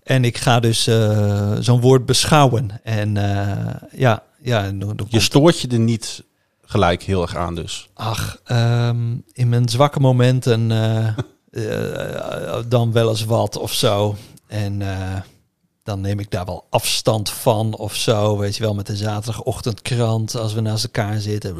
En 0.04 0.26
ik 0.26 0.38
ga 0.38 0.60
dus 0.60 0.88
eh, 0.88 1.56
zo'n 1.60 1.82
woord 1.82 2.06
beschouwen. 2.06 2.70
En 2.84 3.14
ja, 3.96 4.24
ja. 4.42 4.64
en 4.64 4.80
dan- 4.80 4.96
dan 4.96 5.08
Je 5.10 5.20
stoort 5.20 5.60
je 5.60 5.68
er 5.68 5.80
niet 5.80 6.24
gelijk 6.62 7.04
heel 7.04 7.22
erg 7.22 7.36
aan 7.36 7.56
dus. 7.56 7.90
Ach, 7.94 8.40
ehm, 8.44 9.16
in 9.34 9.50
mijn 9.50 9.70
zwakke 9.70 10.00
momenten 10.00 10.72
eh, 10.72 11.08
eh, 11.52 12.64
dan 12.68 12.92
wel 12.92 13.10
eens 13.10 13.26
wat 13.26 13.58
of 13.58 13.74
zo. 13.74 14.16
En 14.48 14.82
eh, 14.82 15.22
dan 15.84 16.02
neem 16.02 16.20
ik 16.20 16.32
daar 16.32 16.46
wel 16.46 16.66
afstand 16.70 17.30
van 17.30 17.76
of 17.76 17.96
zo. 17.96 18.38
Weet 18.38 18.56
je 18.56 18.64
wel, 18.64 18.74
met 18.74 18.88
de 18.88 18.96
zaterdagochtendkrant 18.96 20.36
als 20.36 20.54
we 20.54 20.62
naast 20.62 20.84
elkaar 20.84 21.20
zitten. 21.20 21.56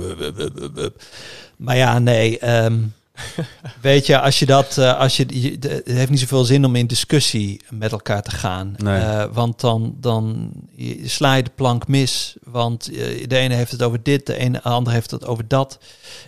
Maar 1.58 1.78
ja, 1.78 2.00
nee. 2.00 2.40
ehm, 2.40 2.80
weet 3.82 4.06
je, 4.06 4.20
als 4.20 4.40
je 4.40 4.46
dat, 4.46 4.78
eh, 4.78 5.00
als 5.00 5.18
je, 5.18 5.26
het 5.60 5.88
heeft 5.88 6.10
niet 6.10 6.20
zoveel 6.20 6.44
zin 6.46 6.66
om 6.66 6.76
in 6.76 6.88
discussie 6.88 7.62
met 7.70 7.92
elkaar 7.92 8.22
te 8.22 8.32
gaan. 8.32 8.74
Nee. 8.78 9.00
Eh, 9.02 9.24
want 9.34 9.60
dan, 9.60 9.96
dan 10.00 10.52
je- 10.76 11.08
sla 11.10 11.34
je 11.34 11.44
de 11.44 11.52
plank 11.56 11.88
mis. 11.88 12.36
Want 12.44 12.92
eh, 12.92 13.28
de 13.28 13.38
ene 13.38 13.54
heeft 13.56 13.72
het 13.72 13.82
over 13.84 14.04
dit, 14.04 14.26
de 14.26 14.36
ene 14.36 14.52
de 14.52 14.62
andere 14.62 14.96
heeft 14.96 15.12
het 15.12 15.26
over 15.26 15.48
dat. 15.48 15.80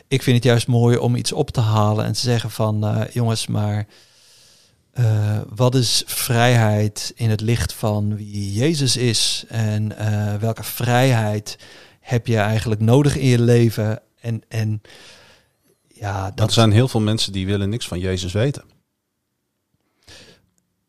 Ik 0.07 0.23
vind 0.23 0.35
het 0.35 0.45
juist 0.45 0.67
mooi 0.67 0.97
om 0.97 1.15
iets 1.15 1.31
op 1.31 1.49
te 1.51 1.61
halen 1.61 2.05
en 2.05 2.13
te 2.13 2.19
zeggen 2.19 2.51
van 2.51 3.07
jongens, 3.11 3.47
maar 3.47 3.87
eh, 4.93 5.39
wat 5.55 5.75
is 5.75 6.03
vrijheid 6.05 7.11
in 7.15 7.29
het 7.29 7.41
licht 7.41 7.73
van 7.73 8.15
wie 8.15 8.53
Jezus 8.53 8.97
is? 8.97 9.45
En 9.47 9.97
eh, 9.97 10.35
welke 10.35 10.63
vrijheid 10.63 11.57
heb 11.99 12.27
je 12.27 12.37
eigenlijk 12.37 12.81
nodig 12.81 13.17
in 13.17 13.27
je 13.27 13.41
leven? 13.41 14.01
En, 14.19 14.41
en 14.47 14.81
ja, 15.87 16.31
dat 16.31 16.47
Er 16.47 16.53
zijn 16.53 16.71
heel 16.71 16.87
veel 16.87 16.99
mensen 16.99 17.31
die 17.31 17.45
willen 17.45 17.69
niks 17.69 17.87
van 17.87 17.99
Jezus 17.99 18.33
weten. 18.33 18.63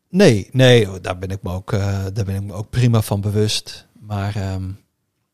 Nee, 0.09 0.49
nee, 0.51 1.01
daar 1.01 1.17
ben 1.17 1.29
ik 1.29 1.41
me 1.41 1.51
ook, 1.51 1.71
eh, 1.71 2.03
daar 2.13 2.25
ben 2.25 2.35
ik 2.35 2.43
me 2.43 2.53
ook 2.53 2.69
prima 2.69 3.01
van 3.01 3.21
bewust. 3.21 3.85
Maar 3.99 4.35
ehm, 4.35 4.69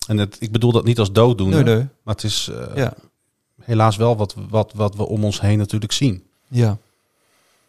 En 0.07 0.17
het, 0.17 0.38
ik 0.39 0.51
bedoel 0.51 0.72
dat 0.72 0.84
niet 0.84 0.99
als 0.99 1.11
dooddoener, 1.11 1.63
nee, 1.63 1.76
nee. 1.76 1.88
maar 2.03 2.15
het 2.15 2.24
is 2.24 2.51
Ja, 2.76 2.93
helaas 3.61 3.95
wel 3.95 4.17
wat, 4.17 4.36
wat, 4.49 4.74
wat 4.74 4.95
we 4.95 5.07
om 5.07 5.24
ons 5.24 5.41
heen 5.41 5.57
natuurlijk 5.57 5.91
zien. 5.91 6.24
ja, 6.47 6.78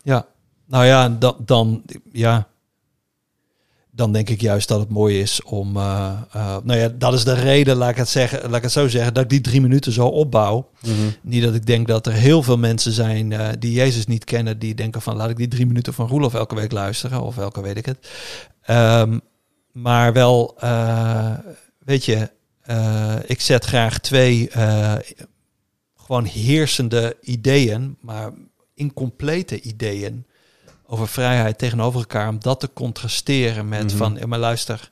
ja. 0.03 0.31
Nou 0.73 0.85
ja, 0.85 1.09
dan, 1.09 1.37
dan, 1.45 1.83
ja, 2.13 2.49
dan 3.91 4.13
denk 4.13 4.29
ik 4.29 4.41
juist 4.41 4.69
dat 4.69 4.81
het 4.81 4.89
mooi 4.89 5.21
is 5.21 5.43
om, 5.43 5.77
eh, 5.77 6.13
eh, 6.33 6.57
nou 6.63 6.79
ja, 6.79 6.89
dat 6.89 7.13
is 7.13 7.25
de 7.25 7.35
reden, 7.35 7.77
laat 7.77 7.91
ik 7.91 7.97
het 7.97 8.09
zeggen, 8.09 8.41
laat 8.43 8.57
ik 8.57 8.63
het 8.63 8.73
zo 8.73 8.89
zeggen, 8.89 9.15
dat 9.15 9.23
ik 9.23 9.29
die 9.29 9.41
drie 9.41 9.61
minuten 9.61 9.93
zo 9.93 10.07
opbouw. 10.07 10.71
Niet 11.23 11.43
dat 11.43 11.55
ik 11.55 11.67
denk 11.67 11.87
dat 11.87 12.07
er 12.07 12.13
heel 12.13 12.43
veel 12.43 12.59
mensen 12.59 12.93
zijn 12.93 13.33
eh, 13.33 13.49
die 13.59 13.73
Jezus 13.73 14.07
niet 14.07 14.25
kennen, 14.25 14.59
die 14.59 14.75
denken 14.75 15.03
van 15.03 15.17
laat 15.17 15.31
ik 15.31 15.37
die 15.37 15.49
drie 15.49 15.67
minuten 15.67 15.95
van 15.95 16.09
Roelof 16.09 16.35
elke 16.35 16.55
week 16.55 16.73
luisteren 16.73 17.23
of 17.23 17.39
elke 17.39 17.63
weet 17.63 17.77
ik 17.77 17.87
het. 17.87 18.09
Ehm, 18.63 19.19
maar 19.73 20.13
wel, 20.13 20.59
weet 21.79 22.05
je, 22.05 22.31
ik 23.27 23.41
zet 23.41 23.65
graag 23.65 23.99
twee 23.99 24.51
gewoon 25.97 26.25
heersende 26.25 27.17
ideeën, 27.21 27.97
maar 28.01 28.33
incomplete 28.75 29.61
ideeën 29.61 30.27
over 30.93 31.09
vrijheid 31.09 31.59
tegenover 31.59 32.01
elkaar, 32.01 32.29
om 32.29 32.39
dat 32.41 32.61
te 32.61 32.71
contrasteren 32.73 33.69
met 33.69 33.85
Mhm. 33.85 33.97
van, 33.97 34.17
ja, 34.21 34.27
maar 34.27 34.39
luister, 34.39 34.91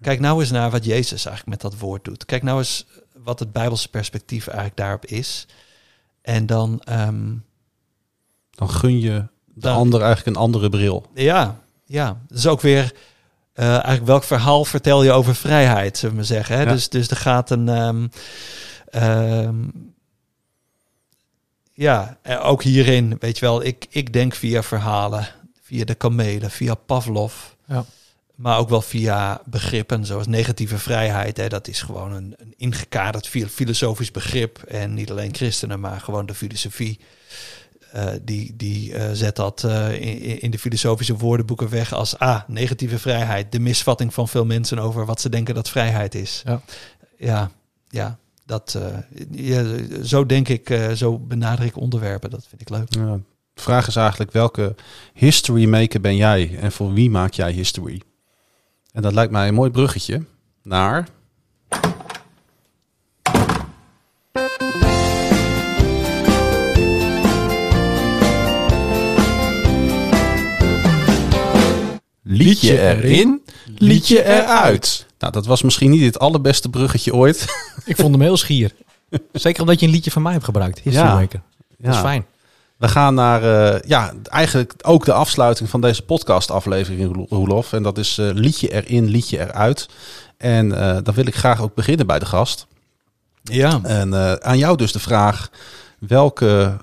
kijk 0.00 0.20
nou 0.20 0.40
eens 0.40 0.50
naar 0.50 0.70
wat 0.70 0.84
Jezus 0.84 1.24
eigenlijk 1.26 1.62
met 1.62 1.70
dat 1.72 1.80
woord 1.80 2.04
doet. 2.04 2.24
Kijk 2.24 2.42
nou 2.42 2.58
eens 2.58 2.86
wat 3.22 3.38
het 3.38 3.52
Bijbelse 3.52 3.88
perspectief 3.88 4.46
eigenlijk 4.46 4.76
daarop 4.76 5.04
is. 5.06 5.46
En 6.22 6.46
dan, 6.46 6.80
ehm, 6.84 7.34
Dan 8.50 8.70
gun 8.70 9.00
je 9.00 9.10
de 9.44 9.60
Dan- 9.60 9.76
ander 9.76 10.00
eigenlijk 10.02 10.36
een 10.36 10.42
andere 10.42 10.68
bril. 10.68 11.06
ja, 11.14 11.60
ja, 11.84 12.20
dus 12.28 12.46
ook 12.46 12.60
weer 12.60 12.92
eh, 13.52 13.68
eigenlijk 13.70 14.06
welk 14.06 14.24
verhaal 14.24 14.64
vertel 14.64 15.02
je 15.02 15.12
over 15.12 15.34
vrijheid, 15.34 15.96
zullen 15.96 16.10
we 16.10 16.16
maar 16.16 16.26
zeggen. 16.30 16.56
Hè? 16.56 16.62
Ja. 16.62 16.72
Dus, 16.72 16.88
dus 16.88 17.08
er 17.08 17.16
gaat 17.16 17.50
een, 17.50 17.68
ehm, 17.68 18.06
ehm, 18.90 19.54
ja, 21.76 22.18
eh, 22.22 22.46
ook 22.46 22.62
hierin, 22.62 23.16
weet 23.20 23.38
je 23.38 23.44
wel, 23.44 23.64
ik, 23.64 23.86
ik 23.90 24.12
denk 24.12 24.34
via 24.34 24.62
verhalen, 24.62 25.28
via 25.62 25.84
de 25.84 25.94
kamelen, 25.94 26.50
via 26.50 26.74
Pavlov. 26.74 27.34
Ja. 27.66 27.84
Maar 28.34 28.58
ook 28.58 28.68
wel 28.68 28.82
via 28.82 29.40
begrippen 29.44 30.06
zoals 30.06 30.26
negatieve 30.26 30.78
vrijheid. 30.78 31.36
Hè, 31.36 31.48
dat 31.48 31.68
is 31.68 31.82
gewoon 31.82 32.12
een, 32.12 32.34
een 32.38 32.54
ingekaderd 32.56 33.28
fi- 33.28 33.46
filosofisch 33.48 34.10
begrip. 34.10 34.58
En 34.62 34.94
niet 34.94 35.10
alleen 35.10 35.34
christenen, 35.34 35.80
maar 35.80 36.00
gewoon 36.00 36.26
de 36.26 36.34
filosofie. 36.34 37.00
eh, 37.92 38.08
die 38.22 38.56
die 38.56 38.94
eh, 38.94 39.10
zet 39.12 39.36
dat 39.36 39.62
in, 39.98 40.40
in 40.40 40.50
de 40.50 40.58
filosofische 40.58 41.16
woordenboeken 41.16 41.68
weg 41.68 41.92
als 41.92 42.18
ah, 42.18 42.40
negatieve 42.46 42.98
vrijheid. 42.98 43.52
De 43.52 43.60
misvatting 43.60 44.14
van 44.14 44.28
veel 44.28 44.44
mensen 44.44 44.78
over 44.78 45.06
wat 45.06 45.20
ze 45.20 45.28
denken 45.28 45.54
dat 45.54 45.68
vrijheid 45.70 46.14
is. 46.14 46.42
Ja. 46.44 46.60
ja, 47.18 47.50
ja, 47.88 48.18
dat, 48.46 48.74
eh, 48.74 49.18
ja, 49.30 49.64
zo 50.04 50.26
denk 50.26 50.48
ik, 50.48 50.70
eh, 50.70 50.92
zo 50.92 51.18
benader 51.18 51.64
ik 51.64 51.76
onderwerpen. 51.76 52.30
Dat 52.30 52.46
vind 52.48 52.60
ik 52.60 52.70
leuk. 52.70 52.94
Ja, 52.94 53.20
de 53.54 53.62
vraag 53.62 53.86
is 53.86 53.96
eigenlijk 53.96 54.32
welke 54.32 54.74
history 55.14 55.68
maker 55.68 56.00
ben 56.00 56.16
jij 56.16 56.58
en 56.58 56.72
voor 56.72 56.92
wie 56.92 57.10
maak 57.10 57.32
jij 57.32 57.52
history? 57.52 58.02
En 58.92 59.02
dat 59.02 59.12
lijkt 59.12 59.32
mij 59.32 59.48
een 59.48 59.54
mooi 59.54 59.70
bruggetje 59.70 60.24
naar... 60.62 61.08
Liedje 72.22 72.80
erin, 72.80 73.42
liedje 73.78 74.24
eruit. 74.24 75.05
Nou, 75.18 75.32
dat 75.32 75.46
was 75.46 75.62
misschien 75.62 75.90
niet 75.90 76.04
het 76.04 76.18
allerbeste 76.18 76.68
bruggetje 76.68 77.14
ooit. 77.14 77.44
Ik 77.84 77.96
vond 77.96 78.10
hem 78.12 78.20
heel 78.22 78.36
schier. 78.36 78.72
Zeker 79.32 79.60
omdat 79.60 79.80
je 79.80 79.86
een 79.86 79.92
liedje 79.92 80.10
van 80.10 80.22
mij 80.22 80.32
hebt 80.32 80.44
gebruikt. 80.44 80.78
History 80.80 81.06
Ja. 81.06 81.14
Maker. 81.14 81.40
Dat 81.78 81.90
is 81.90 81.94
Ja. 81.96 82.00
fijn. 82.02 82.26
We 82.76 82.88
gaan 82.88 83.14
naar, 83.14 83.42
eh, 83.74 83.80
ja, 83.88 84.12
eigenlijk 84.24 84.74
ook 84.82 85.04
de 85.04 85.12
afsluiting 85.12 85.68
van 85.70 85.80
deze 85.80 86.02
podcast-aflevering, 86.02 87.12
Roel- 87.14 87.26
Roelof. 87.30 87.72
En 87.72 87.82
dat 87.82 87.98
is 87.98 88.18
eh, 88.18 88.28
liedje 88.32 88.72
erin, 88.72 89.04
liedje 89.06 89.38
eruit. 89.40 89.88
En 90.36 90.72
eh, 90.80 90.96
dan 91.02 91.14
wil 91.14 91.26
ik 91.26 91.34
graag 91.34 91.60
ook 91.62 91.74
beginnen 91.74 92.06
bij 92.06 92.18
de 92.18 92.26
gast. 92.26 92.66
Ja, 93.42 93.80
En 93.82 94.42
aan 94.44 94.58
jou 94.58 94.76
dus 94.76 94.92
de 94.92 94.98
vraag, 94.98 95.50
welke, 95.98 96.76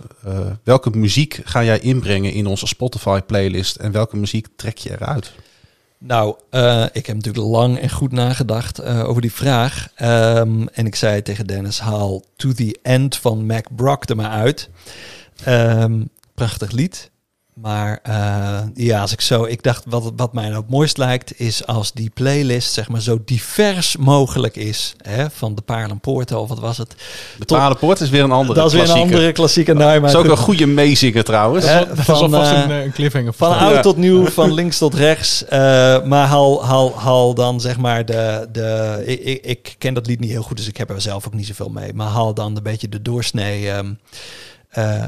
welke 0.64 0.90
muziek 0.90 1.42
ga 1.44 1.64
jij 1.64 1.80
inbrengen 1.80 2.32
in 2.34 2.46
onze 2.48 2.68
Spotify-playlist 2.68 3.76
en 3.76 3.92
welke 3.92 4.18
muziek 4.18 4.48
trek 4.56 4.78
je 4.78 4.92
eruit? 4.92 5.32
Nou, 6.06 6.36
eh, 6.50 6.86
ik 6.92 7.06
heb 7.06 7.16
natuurlijk 7.16 7.46
lang 7.46 7.80
en 7.80 7.90
goed 7.90 8.12
nagedacht 8.12 8.80
eh, 8.80 9.10
over 9.10 9.22
die 9.22 9.34
vraag. 9.34 9.88
Ehm, 9.96 10.66
en 10.74 10.86
ik 10.86 10.96
zei 10.96 11.22
tegen 11.22 11.48
Dennis, 11.48 11.80
haal 11.80 12.24
To 12.36 12.52
The 12.52 12.80
End 12.82 13.18
van 13.18 13.46
Mac 13.46 13.66
Brock 13.76 14.10
er 14.10 14.16
maar 14.16 14.30
uit. 14.30 14.70
Ehm, 15.44 16.04
prachtig 16.34 16.72
lied. 16.72 17.12
Maar 17.54 18.00
eh, 18.04 18.60
ja, 18.74 19.02
als 19.02 19.12
ik 19.12 19.22
zo, 19.22 19.44
ik 19.44 19.64
dacht, 19.64 19.84
wat, 19.88 20.12
wat 20.16 20.34
mij 20.34 20.44
nou 20.50 20.62
het 20.62 20.70
mooist 20.70 20.98
lijkt, 20.98 21.40
is 21.40 21.66
als 21.66 21.92
die 21.92 22.10
playlist 22.14 22.74
zeg 22.74 22.90
maar 22.90 23.02
zo 23.02 23.20
divers 23.26 23.98
mogelijk 23.98 24.56
is. 24.56 24.96
Hè, 25.02 25.30
van 25.30 25.56
de 25.56 25.62
Paarlenpoorten 25.62 26.40
of 26.40 26.50
wat 26.50 26.60
was 26.60 26.78
het? 26.78 26.96
De 27.40 27.46
Palenpoort 27.46 28.00
is 28.00 28.10
weer 28.10 28.24
een 28.24 28.32
andere 28.32 28.60
dat 28.60 28.74
is 28.74 28.80
weer 28.80 28.90
een 28.90 29.02
andere 29.02 29.32
klassieke 29.32 29.74
naai, 29.74 30.00
maar 30.00 30.12
Dat 30.12 30.24
is 30.24 30.32
ook 30.32 30.38
een 30.38 30.44
goede 30.44 30.66
meezinger 30.66 31.24
trouwens. 31.24 31.66
Hè, 31.66 31.88
Dat 31.88 31.98
is 31.98 32.04
van, 32.04 32.36
eh, 32.36 32.64
een, 32.64 32.72
eh, 32.72 32.84
een 32.84 32.92
cliffhanger. 32.92 33.34
Van 33.34 33.58
oud 33.58 33.74
Ja. 33.74 33.82
tot 33.82 33.98
nieuw, 33.98 34.26
van 34.26 34.54
links 34.54 34.78
tot 34.78 34.94
rechts. 34.94 35.46
Eh, 35.46 35.60
maar 36.04 36.28
haal, 36.28 36.66
haal, 36.66 37.00
haal 37.00 37.34
dan 37.34 37.62
zeg 37.62 37.78
maar 37.78 38.06
de... 38.06 38.48
de 38.52 39.02
ik, 39.06 39.20
ik, 39.20 39.46
ik 39.46 39.76
ken 39.78 39.94
dat 39.94 40.08
lied 40.08 40.20
niet 40.20 40.32
heel 40.32 40.44
goed, 40.44 40.58
dus 40.58 40.68
ik 40.68 40.78
heb 40.78 40.90
er 40.90 41.02
zelf 41.02 41.28
ook 41.28 41.34
niet 41.34 41.48
zoveel 41.48 41.70
mee. 41.70 41.94
Maar 41.94 42.08
haal 42.08 42.34
dan 42.34 42.56
een 42.56 42.64
beetje 42.64 42.90
de 42.90 43.02
doorsnee 43.02 43.70
ehm, 43.70 43.94
eh, 44.70 44.96
eh, 45.02 45.08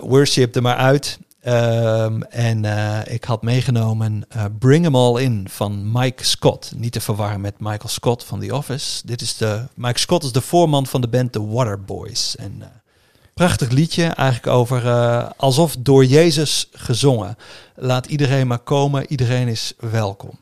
worship 0.00 0.56
er 0.56 0.62
maar 0.62 0.76
uit. 0.76 1.18
Ehm, 1.44 2.20
en 2.22 2.64
eh, 2.64 3.14
ik 3.14 3.24
had 3.24 3.42
meegenomen 3.42 4.24
eh, 4.28 4.44
Bring 4.58 4.84
'em 4.84 4.96
All 4.96 5.20
In 5.20 5.46
van 5.50 5.92
Mike 5.92 6.24
Scott. 6.24 6.72
Niet 6.76 6.92
te 6.92 7.00
verwarren 7.00 7.40
met 7.40 7.54
Michael 7.58 7.88
Scott 7.88 8.24
van 8.24 8.40
The 8.40 8.54
Office. 8.54 9.06
Dit 9.06 9.20
is 9.20 9.36
de, 9.36 9.62
Mike 9.74 9.98
Scott 9.98 10.24
is 10.24 10.32
de 10.32 10.40
voorman 10.40 10.86
van 10.86 11.00
de 11.00 11.08
band 11.08 11.32
The 11.32 11.46
Waterboys. 11.46 12.36
En 12.36 12.56
eh, 12.60 12.66
prachtig 13.34 13.70
liedje, 13.70 14.04
eigenlijk 14.04 14.56
over 14.56 14.86
eh, 14.86 15.30
alsof 15.36 15.76
door 15.78 16.04
Jezus 16.04 16.68
gezongen. 16.72 17.36
Laat 17.74 18.06
iedereen 18.06 18.46
maar 18.46 18.58
komen, 18.58 19.10
iedereen 19.10 19.48
is 19.48 19.72
welkom. 19.78 20.38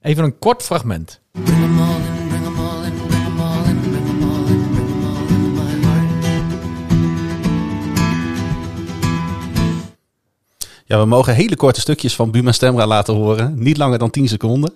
Even 0.00 0.24
een 0.24 0.38
kort 0.38 0.62
fragment. 0.62 1.20
Bring 1.32 1.62
'em 1.62 1.80
all 1.80 1.96
in, 1.96 2.13
Ja, 10.94 11.00
we 11.00 11.06
mogen 11.06 11.34
hele 11.34 11.56
korte 11.56 11.80
stukjes 11.80 12.14
van 12.14 12.30
Buma 12.30 12.52
Stemra 12.52 12.86
laten 12.86 13.14
horen. 13.14 13.54
Niet 13.58 13.76
langer 13.76 13.98
dan 13.98 14.10
10 14.10 14.28
seconden. 14.28 14.72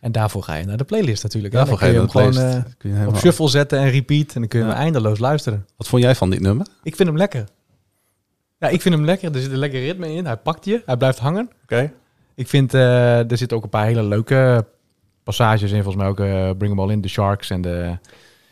En 0.00 0.12
daarvoor 0.12 0.42
ga 0.42 0.54
je 0.54 0.64
naar 0.64 0.76
de 0.76 0.84
playlist 0.84 1.22
natuurlijk. 1.22 1.52
hè. 1.52 1.58
Daarvoor 1.58 1.78
ga 1.78 1.86
je 1.86 1.92
hem 1.92 2.04
de 2.04 2.10
gewoon 2.10 2.30
playlist. 2.30 2.64
eh, 2.78 3.08
op 3.08 3.16
shuffle 3.16 3.48
zetten 3.48 3.78
en 3.78 3.90
repeat. 3.90 4.32
En 4.34 4.40
dan 4.40 4.48
kun 4.48 4.58
je 4.60 4.64
Ja. 4.64 4.70
hem 4.72 4.80
eindeloos 4.80 5.18
luisteren. 5.18 5.66
Wat 5.76 5.88
vond 5.88 6.02
jij 6.02 6.14
van 6.14 6.30
dit 6.30 6.40
nummer? 6.40 6.66
Ik 6.82 6.96
vind 6.96 7.08
hem 7.08 7.18
lekker. 7.18 7.44
Ja, 8.58 8.68
ik 8.68 8.82
vind 8.82 8.94
hem 8.94 9.04
lekker. 9.04 9.34
Er 9.34 9.40
zit 9.40 9.50
een 9.50 9.58
lekker 9.58 9.80
ritme 9.80 10.12
in. 10.12 10.24
Hij 10.26 10.36
pakt 10.36 10.64
je. 10.64 10.82
Hij 10.86 10.96
blijft 10.96 11.18
hangen. 11.18 11.50
Oké. 11.62 11.92
Ik 12.34 12.48
vind, 12.48 12.74
eh, 12.74 13.30
er 13.30 13.36
zitten 13.38 13.56
ook 13.56 13.62
een 13.62 13.68
paar 13.70 13.86
hele 13.86 14.02
leuke 14.02 14.64
passages 15.24 15.70
in. 15.70 15.82
Volgens 15.82 15.96
mij 15.96 16.06
ook 16.06 16.20
eh, 16.20 16.50
Bring 16.58 16.72
'em 16.72 16.80
All 16.80 16.90
In, 16.90 17.00
The 17.00 17.08
Sharks 17.08 17.50
en 17.50 17.60
de... 17.60 17.98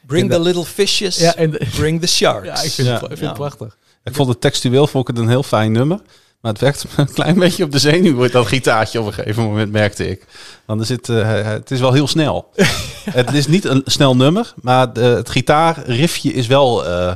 Bring 0.07 0.31
the 0.31 0.41
little 0.41 0.65
fishes, 0.65 1.19
Ja, 1.19 1.35
en 1.35 1.51
de- 1.51 1.67
bring 1.77 2.01
the 2.01 2.07
sharks. 2.19 2.47
ja 2.47 2.63
ik 2.63 2.71
vind, 2.71 2.89
Ja. 2.89 2.93
het, 2.95 3.03
ik 3.03 3.09
vind 3.09 3.21
Ja. 3.21 3.27
het 3.27 3.37
prachtig. 3.37 3.77
Ik 4.05 4.15
vond 4.15 4.29
het 4.29 4.41
textueel 4.41 4.87
vond 4.87 5.09
ik 5.09 5.15
het 5.15 5.25
een 5.25 5.31
heel 5.31 5.43
fijn 5.43 5.73
nummer. 5.73 6.01
Maar 6.45 6.53
het 6.53 6.63
werkt 6.63 6.85
me 6.85 6.91
een 7.03 7.13
klein 7.13 7.39
beetje 7.39 7.65
op 7.65 7.73
de 7.73 7.79
zenuw, 7.79 8.29
dat 8.29 8.47
gitaartje 8.47 9.01
op 9.01 9.07
een 9.07 9.13
gegeven 9.13 9.43
moment, 9.43 9.73
merkte 9.73 10.09
ik. 10.09 10.25
Want 10.65 10.81
er 10.81 10.87
zit, 10.87 11.09
eh, 11.09 11.43
het 11.43 11.71
is 11.71 11.81
wel 11.81 11.93
heel 11.93 12.07
snel. 12.07 12.51
Het 13.11 13.33
is 13.33 13.47
niet 13.47 13.65
een 13.65 13.83
snel 13.85 14.17
nummer, 14.17 14.53
maar 14.63 14.93
de, 14.93 15.01
het 15.01 15.31
gitaarriffje 15.31 16.33
is 16.33 16.47
wel... 16.47 16.87
eh, 16.87 17.13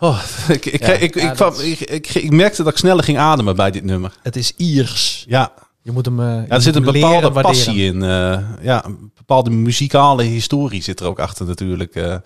oh, 0.00 0.20
ik, 0.48 0.66
ik, 0.66 0.86
Ja, 0.86 0.92
ik, 0.92 1.14
ik, 1.16 2.06
ja, 2.06 2.30
merkte 2.30 2.62
dat 2.62 2.72
ik 2.72 2.78
sneller 2.78 3.04
ging 3.04 3.18
ademen 3.18 3.56
bij 3.56 3.70
dit 3.70 3.84
nummer. 3.84 4.12
Het 4.22 4.36
is 4.36 4.52
Iers. 4.56 5.24
Ja, 5.28 5.52
Je 5.82 5.92
moet 5.92 6.04
hem, 6.04 6.20
je 6.20 6.26
ja 6.48 6.54
er 6.54 6.62
zit 6.62 6.74
een 6.76 6.82
bepaalde 6.84 7.06
leren 7.14 7.32
waarderen. 7.32 7.42
passie 7.64 7.84
in. 7.84 8.02
eh, 8.02 8.38
ja, 8.60 8.84
een 8.84 9.10
bepaalde 9.16 9.50
muzikale 9.50 10.22
historie 10.22 10.82
zit 10.82 11.00
er 11.00 11.06
ook 11.06 11.18
achter 11.18 11.46
natuurlijk. 11.46 11.94
eh, 11.94 12.16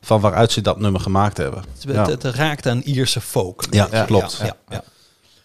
van 0.00 0.20
waaruit 0.20 0.52
ze 0.52 0.60
dat 0.60 0.78
nummer 0.80 1.00
gemaakt 1.00 1.36
hebben. 1.36 1.64
Het, 1.74 1.94
Ja. 1.94 2.08
het, 2.10 2.22
het 2.22 2.34
raakt 2.34 2.66
aan 2.66 2.80
Ierse 2.84 3.20
folk. 3.20 3.64
Ja, 3.70 3.86
klopt. 4.06 4.40
Ja, 4.68 4.82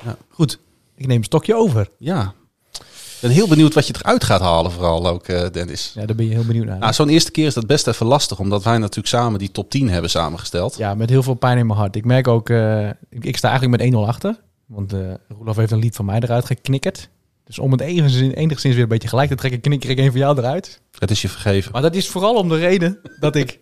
ja. 0.04 0.18
Goed, 0.30 0.60
ik 0.96 1.08
neem 1.08 1.18
een 1.18 1.24
stokje 1.24 1.56
over. 1.56 1.90
Ja. 1.98 2.34
Ik 2.72 3.28
ben 3.28 3.34
heel 3.34 3.48
benieuwd 3.48 3.74
wat 3.74 3.88
je 3.88 3.94
eruit 4.00 4.24
gaat 4.24 4.42
halen, 4.42 4.72
vooral 4.72 5.08
ook, 5.08 5.28
eh, 5.28 5.50
Dennis. 5.52 5.92
Ja, 5.96 6.06
daar 6.06 6.16
ben 6.16 6.26
je 6.26 6.34
heel 6.34 6.46
benieuwd 6.46 6.66
naar. 6.66 6.80
Nou, 6.80 6.94
zo'n 6.94 7.10
eerste 7.10 7.32
keer 7.32 7.46
is 7.46 7.54
dat 7.54 7.68
best 7.68 7.88
even 7.88 8.06
lastig, 8.06 8.40
omdat 8.40 8.64
wij 8.64 8.78
natuurlijk 8.78 9.08
samen 9.08 9.40
die 9.40 9.52
top 9.52 9.70
10 9.70 9.90
hebben 9.90 10.10
samengesteld. 10.10 10.78
Ja, 10.78 10.96
met 10.96 11.10
heel 11.10 11.24
veel 11.24 11.34
pijn 11.34 11.58
in 11.58 11.68
mijn 11.68 11.80
hart. 11.80 11.96
Ik 11.96 12.06
merk 12.06 12.28
ook, 12.28 12.50
eh, 12.50 12.88
ik, 12.90 13.26
ik 13.26 13.38
sta 13.38 13.50
eigenlijk 13.50 13.82
met 13.82 13.94
1-0 13.94 14.08
achter. 14.08 14.40
Want 14.66 14.94
eh 14.94 15.00
Roelof 15.28 15.56
heeft 15.56 15.72
een 15.72 15.80
lied 15.80 15.96
van 15.96 16.06
mij 16.06 16.20
eruit 16.20 16.46
geknikkerd. 16.46 17.10
Dus 17.44 17.60
om 17.60 17.72
het 17.72 17.82
enigszins, 17.82 18.34
enigszins 18.34 18.74
weer 18.74 18.84
een 18.84 18.90
beetje 18.90 19.08
gelijk 19.08 19.30
te 19.30 19.36
trekken, 19.36 19.60
knikker 19.60 19.90
ik 19.90 19.98
een 19.98 20.12
van 20.12 20.20
jou 20.20 20.38
eruit. 20.38 20.82
Het 21.00 21.12
is 21.12 21.22
je 21.22 21.30
vergeven. 21.30 21.72
Maar 21.72 21.82
dat 21.82 21.96
is 21.96 22.10
vooral 22.10 22.36
om 22.36 22.50
de 22.50 22.58
reden 22.58 23.00
dat 23.20 23.36
ik 23.36 23.60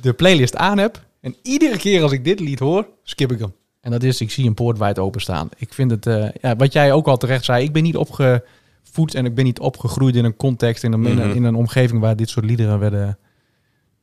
de 0.00 0.12
playlist 0.12 0.56
aan 0.56 0.78
heb. 0.78 1.04
En 1.20 1.36
iedere 1.42 1.76
keer 1.76 2.02
als 2.02 2.12
ik 2.12 2.24
dit 2.24 2.40
lied 2.40 2.58
hoor, 2.58 2.86
skip 3.02 3.32
ik 3.32 3.38
hem. 3.38 3.54
En 3.80 3.90
dat 3.90 4.02
is, 4.02 4.20
ik 4.20 4.30
zie 4.30 4.46
een 4.46 4.54
poort 4.54 4.78
wijd 4.78 4.98
openstaan. 4.98 5.48
Ik 5.56 5.74
vind 5.74 5.90
het, 5.90 6.06
eh, 6.06 6.28
ja, 6.40 6.56
wat 6.56 6.72
jij 6.72 6.92
ook 6.92 7.06
al 7.06 7.16
terecht 7.16 7.44
zei, 7.44 7.64
ik 7.64 7.72
ben 7.72 7.82
niet 7.82 7.96
opgevoed 7.96 9.14
en 9.14 9.24
ik 9.24 9.34
ben 9.34 9.44
niet 9.44 9.60
opgegroeid 9.60 10.16
in 10.16 10.24
een 10.24 10.36
context, 10.36 10.82
in 10.84 10.92
een, 10.92 11.06
in 11.06 11.18
een, 11.18 11.26
Mhm. 11.28 11.36
in 11.36 11.44
een 11.44 11.54
omgeving 11.54 12.00
waar 12.00 12.16
dit 12.16 12.28
soort 12.28 12.44
liederen 12.44 12.78
werden 12.78 13.18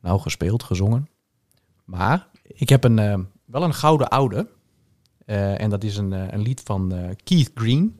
nou, 0.01 0.19
gespeeld, 0.19 0.63
gezongen. 0.63 1.09
Maar 1.85 2.27
ik 2.43 2.69
heb 2.69 2.83
een, 2.83 2.99
eh, 2.99 3.19
wel 3.45 3.63
een 3.63 3.73
gouden 3.73 4.07
oude. 4.09 4.47
Eh, 5.25 5.61
en 5.61 5.69
dat 5.69 5.83
is 5.83 5.97
een, 5.97 6.11
een 6.11 6.41
lied 6.41 6.61
van 6.63 6.93
Keith 7.23 7.51
Green. 7.55 7.99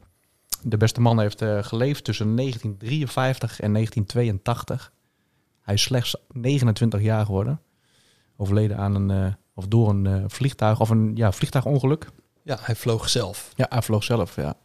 De 0.64 0.78
beste 0.78 1.02
man 1.02 1.20
heeft 1.20 1.44
geleefd 1.62 2.04
tussen 2.04 2.36
1953 2.36 3.60
en 3.60 3.72
1982. 3.72 4.92
Hij 5.62 5.74
is 5.74 5.82
slechts 5.82 6.16
29 6.32 7.02
jaar 7.02 7.26
geworden. 7.26 7.62
Overleden 8.38 8.78
aan 8.78 8.96
een, 8.96 9.36
of 9.58 9.68
door 9.68 9.90
een 9.90 10.06
eh, 10.06 10.24
vliegtuig, 10.28 10.80
of 10.80 10.90
een 10.90 11.12
ja, 11.16 11.32
vliegtuigongeluk. 11.32 12.08
Ja, 12.44 12.58
hij 12.62 12.76
vloog 12.76 13.10
zelf. 13.10 13.52
Ja, 13.56 13.66
hij 13.70 13.82
vloog 13.82 14.04
zelf, 14.04 14.36
ja. 14.36 14.56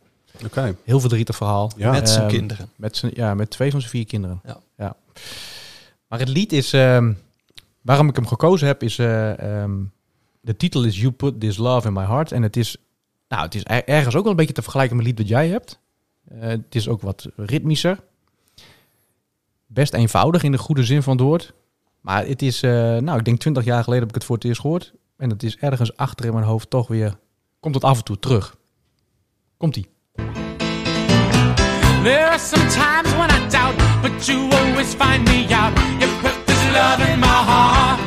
Oké. 0.44 0.76
Heel 0.84 1.00
verdrietig 1.00 1.36
verhaal. 1.36 1.70
Ja. 1.76 1.90
met 1.90 2.08
zijn 2.08 2.22
Ehm, 2.22 2.30
kinderen. 2.30 2.68
Met, 2.76 2.96
zijn, 2.96 3.12
ja, 3.14 3.34
met 3.34 3.50
twee 3.50 3.70
van 3.70 3.80
zijn 3.80 3.92
vier 3.92 4.06
kinderen. 4.06 4.40
Ja. 4.76 4.96
Maar 6.08 6.18
het 6.18 6.28
lied 6.28 6.52
is... 6.52 6.72
ehm, 6.72 7.12
waarom 7.80 8.08
ik 8.08 8.16
hem 8.16 8.26
gekozen 8.26 8.66
heb 8.66 8.82
is... 8.82 8.98
eh, 8.98 9.62
ehm, 9.62 9.72
de 10.40 10.56
titel 10.56 10.84
is 10.84 11.00
You 11.00 11.12
Put 11.12 11.40
This 11.40 11.56
Love 11.56 11.86
in 11.86 11.92
My 11.92 12.04
Heart. 12.04 12.32
En 12.32 12.42
het 12.42 12.56
is, 12.56 12.76
nou, 13.28 13.42
het 13.42 13.54
is 13.54 13.62
er- 13.64 13.88
ergens 13.88 14.14
ook 14.14 14.22
wel 14.22 14.30
een 14.30 14.36
beetje 14.36 14.52
te 14.52 14.62
vergelijken 14.62 14.96
met 14.96 15.06
het 15.06 15.18
lied 15.18 15.28
dat 15.28 15.36
jij 15.38 15.48
hebt. 15.48 15.78
Eh, 16.28 16.40
het 16.48 16.74
is 16.74 16.88
ook 16.88 17.00
wat 17.02 17.28
ritmischer. 17.36 17.98
Best 19.66 19.92
eenvoudig 19.94 20.42
in 20.42 20.52
de 20.52 20.58
goede 20.58 20.84
zin 20.84 21.02
van 21.02 21.12
het 21.16 21.22
woord. 21.26 21.52
Maar 22.02 22.26
het 22.26 22.42
is... 22.42 22.62
eh, 22.62 22.70
nou, 22.96 23.18
ik 23.18 23.24
denk 23.24 23.38
20 23.38 23.64
jaar 23.64 23.82
geleden 23.82 24.00
heb 24.00 24.08
ik 24.08 24.14
het 24.14 24.24
voor 24.24 24.36
het 24.36 24.44
eerst 24.44 24.60
gehoord. 24.60 24.92
En 25.16 25.30
het 25.30 25.42
is 25.42 25.56
ergens 25.56 25.96
achter 25.96 26.24
in 26.26 26.32
mijn 26.32 26.44
hoofd 26.44 26.70
toch 26.70 26.88
weer... 26.88 27.18
Komt 27.60 27.74
het 27.74 27.84
af 27.84 27.98
en 27.98 28.04
toe 28.04 28.18
terug. 28.18 28.56
Komt-ie. 29.56 29.88
There 32.02 32.26
are 32.28 32.38
some 32.38 32.66
times 32.66 33.14
when 33.16 33.30
I 33.30 33.48
doubt, 33.50 34.02
but 34.02 34.26
you 34.26 34.50
always 34.52 34.94
find 34.94 35.24
me 35.24 35.46
out. 35.56 35.78
You 36.00 36.10
put 36.22 36.46
this 36.46 36.62
love 36.72 37.12
in 37.12 37.18
my 37.18 37.26
heart. 37.26 38.00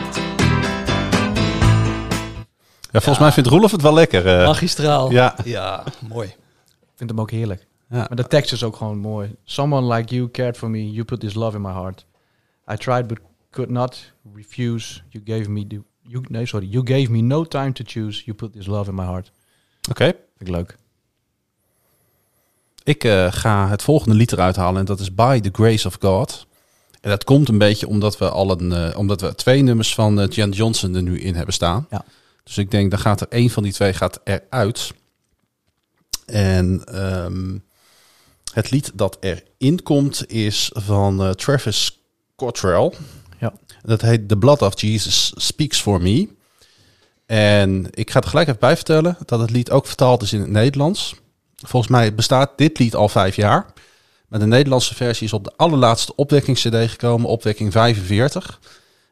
Ja, 2.91 3.01
volgens 3.01 3.19
mij 3.19 3.31
vindt 3.31 3.49
Roelof 3.49 3.71
het 3.71 3.81
wel 3.81 3.93
lekker. 3.93 4.27
eh. 4.39 4.45
Magistraal. 4.45 5.11
ja. 5.11 5.35
ja, 5.43 5.83
mooi. 6.07 6.27
Ik 6.27 6.93
vind 6.95 7.09
hem 7.09 7.19
ook 7.19 7.31
heerlijk. 7.31 7.67
Ja. 7.89 7.97
Maar 7.97 8.15
de 8.15 8.27
tekst 8.27 8.51
is 8.51 8.63
ook 8.63 8.75
gewoon 8.75 8.97
mooi. 8.97 9.35
Someone 9.43 9.93
like 9.95 10.15
you 10.15 10.31
cared 10.31 10.57
for 10.57 10.69
me. 10.69 10.91
You 10.91 11.03
put 11.05 11.19
this 11.19 11.33
love 11.33 11.55
in 11.55 11.61
my 11.61 11.71
heart. 11.71 12.05
I 12.71 12.75
tried 12.75 13.07
but 13.07 13.19
could 13.55 13.71
not 13.71 14.11
refuse. 14.33 15.01
You 15.09 15.23
gave 15.23 15.49
me 15.49 15.67
the... 15.67 15.81
You, 16.01 16.23
nee, 16.27 16.45
sorry. 16.45 16.67
You 16.67 16.83
gave 16.83 17.09
me 17.09 17.21
no 17.21 17.43
time 17.43 17.73
to 17.73 17.83
choose. 17.83 18.23
You 18.25 18.37
put 18.37 18.53
this 18.53 18.65
love 18.65 18.89
in 18.89 18.95
my 18.95 19.05
heart. 19.05 19.31
Oké. 19.89 20.03
Vind 20.03 20.49
ik 20.49 20.49
leuk. 20.49 20.77
Ik 22.83 23.03
eh, 23.03 23.31
ga 23.31 23.69
het 23.69 23.81
volgende 23.81 24.15
lied 24.15 24.31
eruit 24.31 24.55
halen 24.55 24.79
en 24.79 24.85
dat 24.85 24.99
is 24.99 25.15
By 25.15 25.39
the 25.39 25.49
Grace 25.51 25.87
of 25.87 25.97
God. 25.99 26.47
En 27.01 27.09
dat 27.09 27.23
komt 27.23 27.49
een 27.49 27.57
beetje 27.57 27.87
omdat 27.87 28.17
we 28.17 28.29
al 28.29 28.51
een, 28.51 28.71
eh, 28.71 28.97
omdat 28.97 29.21
we 29.21 29.35
twee 29.35 29.61
nummers 29.61 29.93
van 29.93 30.19
eh, 30.19 30.29
Jan 30.29 30.49
Johnson 30.49 30.95
er 30.95 31.01
nu 31.01 31.19
in 31.19 31.35
hebben 31.35 31.53
staan. 31.53 31.87
Ja. 31.89 32.05
Dus 32.43 32.57
ik 32.57 32.71
denk, 32.71 32.91
dan 32.91 32.99
gaat 32.99 33.21
er 33.21 33.27
één 33.29 33.49
van 33.49 33.63
die 33.63 33.73
twee 33.73 33.93
gaat 33.93 34.19
eruit. 34.23 34.93
En 36.25 36.83
ehm, 36.85 37.57
het 38.53 38.71
lied 38.71 38.91
dat 38.93 39.17
erin 39.19 39.83
komt 39.83 40.31
is 40.31 40.71
van 40.73 41.35
Travis 41.35 41.99
Cottrell. 42.35 42.93
Ja. 43.39 43.53
Dat 43.81 44.01
heet 44.01 44.27
The 44.27 44.37
Blood 44.37 44.61
of 44.61 44.81
Jesus 44.81 45.31
Speaks 45.35 45.81
for 45.81 46.01
Me. 46.01 46.27
En 47.25 47.87
ik 47.91 48.11
ga 48.11 48.21
er 48.21 48.27
gelijk 48.27 48.47
even 48.47 48.59
bij 48.59 48.75
vertellen 48.75 49.17
dat 49.25 49.39
het 49.39 49.49
lied 49.49 49.71
ook 49.71 49.87
vertaald 49.87 50.21
is 50.21 50.33
in 50.33 50.39
het 50.39 50.49
Nederlands. 50.49 51.15
Volgens 51.55 51.91
mij 51.91 52.15
bestaat 52.15 52.51
dit 52.55 52.79
lied 52.79 52.95
al 52.95 53.09
vijf 53.09 53.35
jaar. 53.35 53.73
Maar 54.27 54.39
de 54.39 54.45
Nederlandse 54.45 54.95
versie 54.95 55.25
is 55.25 55.33
op 55.33 55.43
de 55.43 55.53
allerlaatste 55.55 56.15
opwekking-cd 56.15 56.89
gekomen, 56.89 57.29
opwekking 57.29 57.71
45. 57.71 58.59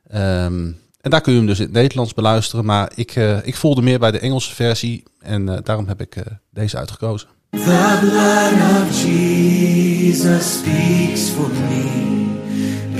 Ehm, 0.07 0.71
en 1.01 1.09
daar 1.09 1.21
kun 1.21 1.31
je 1.31 1.37
hem 1.37 1.47
dus 1.47 1.59
in 1.59 1.65
het 1.65 1.73
Nederlands 1.73 2.13
beluisteren. 2.13 2.65
Maar 2.65 2.91
ik, 2.95 3.15
eh, 3.15 3.45
ik 3.45 3.55
voelde 3.55 3.81
meer 3.81 3.99
bij 3.99 4.11
de 4.11 4.19
Engelse 4.19 4.55
versie 4.55 5.03
en 5.19 5.49
eh, 5.49 5.57
daarom 5.63 5.87
heb 5.87 6.01
ik 6.01 6.15
eh, 6.15 6.23
deze 6.49 6.77
uitgekozen. 6.77 7.27
The 7.49 7.97
blood 8.01 8.81
of 8.81 9.03
Jesus 9.03 10.59
speaks 10.59 11.29
for 11.29 11.49
me. 11.49 12.12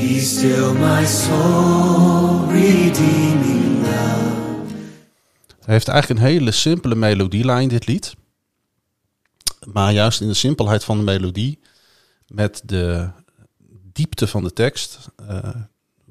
Be 0.03 0.19
still, 0.19 0.73
my 0.73 1.05
soul, 1.05 2.47
redeeming 2.51 3.81
love. 3.81 4.65
Hij 5.59 5.73
heeft 5.73 5.87
eigenlijk 5.87 6.19
een 6.19 6.25
hele 6.25 6.51
simpele 6.51 6.95
melodielijn, 6.95 7.67
dit 7.67 7.87
lied. 7.87 8.15
Maar 9.65 9.93
juist 9.93 10.21
in 10.21 10.27
de 10.27 10.33
simpelheid 10.33 10.83
van 10.83 10.97
de 10.97 11.03
melodie, 11.03 11.59
met 12.27 12.61
de 12.65 13.09
diepte 13.93 14.27
van 14.27 14.43
de 14.43 14.53
tekst, 14.53 14.99
eh, 15.27 15.55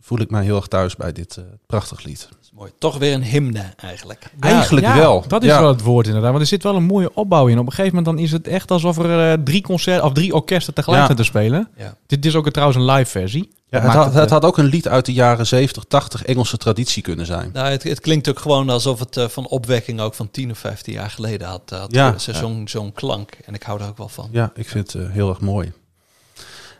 voel 0.00 0.20
ik 0.20 0.30
mij 0.30 0.44
heel 0.44 0.56
erg 0.56 0.66
thuis 0.66 0.96
bij 0.96 1.12
dit 1.12 1.36
eh, 1.36 1.44
prachtig 1.66 2.02
lied. 2.02 2.28
Mooi. 2.52 2.70
Toch 2.78 2.98
weer 2.98 3.14
een 3.14 3.22
hymne 3.24 3.64
eigenlijk. 3.76 4.24
Eigenlijk 4.40 4.86
ja, 4.86 4.96
wel. 4.96 5.24
Dat 5.28 5.42
is 5.42 5.48
Ja. 5.48 5.60
wel 5.60 5.68
het 5.68 5.80
woord 5.82 6.06
inderdaad. 6.06 6.30
Want 6.30 6.42
er 6.42 6.48
zit 6.48 6.62
wel 6.62 6.76
een 6.76 6.82
mooie 6.84 7.14
opbouw 7.14 7.46
in. 7.46 7.58
Op 7.58 7.66
een 7.66 7.72
gegeven 7.72 7.96
moment 7.96 8.16
dan 8.16 8.24
is 8.24 8.32
het 8.32 8.48
echt 8.48 8.70
alsof 8.70 8.98
er 8.98 9.32
eh, 9.32 9.38
drie 9.44 9.62
concerten 9.62 10.04
of 10.04 10.12
drie 10.12 10.34
orkesten 10.34 10.74
tegelijk 10.74 11.12
te 11.16 11.24
spelen. 11.24 11.68
Ja. 11.76 11.96
Dit 12.06 12.26
is 12.26 12.34
ook 12.34 12.46
een- 12.46 12.52
trouwens 12.52 12.78
een 12.78 12.90
live 12.90 13.10
versie. 13.10 13.48
Het, 13.70 13.82
had, 13.82 14.04
het, 14.04 14.14
het 14.14 14.24
eh, 14.24 14.30
had 14.30 14.44
ook 14.44 14.58
een 14.58 14.64
lied 14.64 14.88
uit 14.88 15.06
de 15.06 15.12
jaren 15.12 15.46
70, 15.46 15.84
80 15.88 16.24
Engelse 16.24 16.56
traditie 16.56 17.02
kunnen 17.02 17.26
zijn. 17.26 17.50
Nou, 17.52 17.68
het, 17.68 17.82
het 17.82 18.00
klinkt 18.00 18.28
ook 18.28 18.38
gewoon 18.38 18.70
alsof 18.70 18.98
het 18.98 19.16
eh, 19.16 19.28
van 19.28 19.46
opwekking 19.48 20.00
ook 20.00 20.14
van 20.14 20.30
10 20.30 20.50
of 20.50 20.58
15 20.58 20.92
jaar 20.92 21.10
geleden 21.10 21.48
had. 21.48 21.62
had 21.70 21.92
Ja. 21.94 22.18
zo'n 22.18 22.68
zo'n 22.68 22.92
klank. 22.92 23.30
En 23.44 23.54
ik 23.54 23.62
hou 23.62 23.78
daar 23.78 23.88
ook 23.88 23.98
wel 23.98 24.08
van. 24.08 24.28
Ja, 24.32 24.50
ik 24.54 24.68
vind 24.68 24.92
het 24.92 25.02
eh, 25.02 25.10
heel 25.10 25.28
erg 25.28 25.40
mooi. 25.40 25.72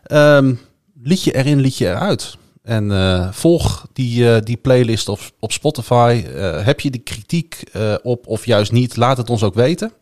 Ehm, 0.03 0.55
liedje 1.03 1.35
erin, 1.35 1.61
liedje 1.61 1.89
eruit. 1.89 2.37
En 2.63 2.93
eh, 2.93 3.33
volg 3.33 3.87
die, 3.93 4.35
eh, 4.35 4.43
die 4.43 4.57
playlist 4.57 5.09
op, 5.09 5.21
op 5.39 5.53
Spotify. 5.53 6.25
Eh, 6.37 6.65
heb 6.65 6.81
je 6.81 6.91
de 6.91 6.99
kritiek 6.99 7.63
eh, 7.73 7.95
op 8.03 8.27
of 8.27 8.47
juist 8.47 8.73
niet, 8.73 8.97
laat 8.97 9.17
het 9.17 9.31
ons 9.31 9.43
ook 9.43 9.55
weten. 9.55 9.93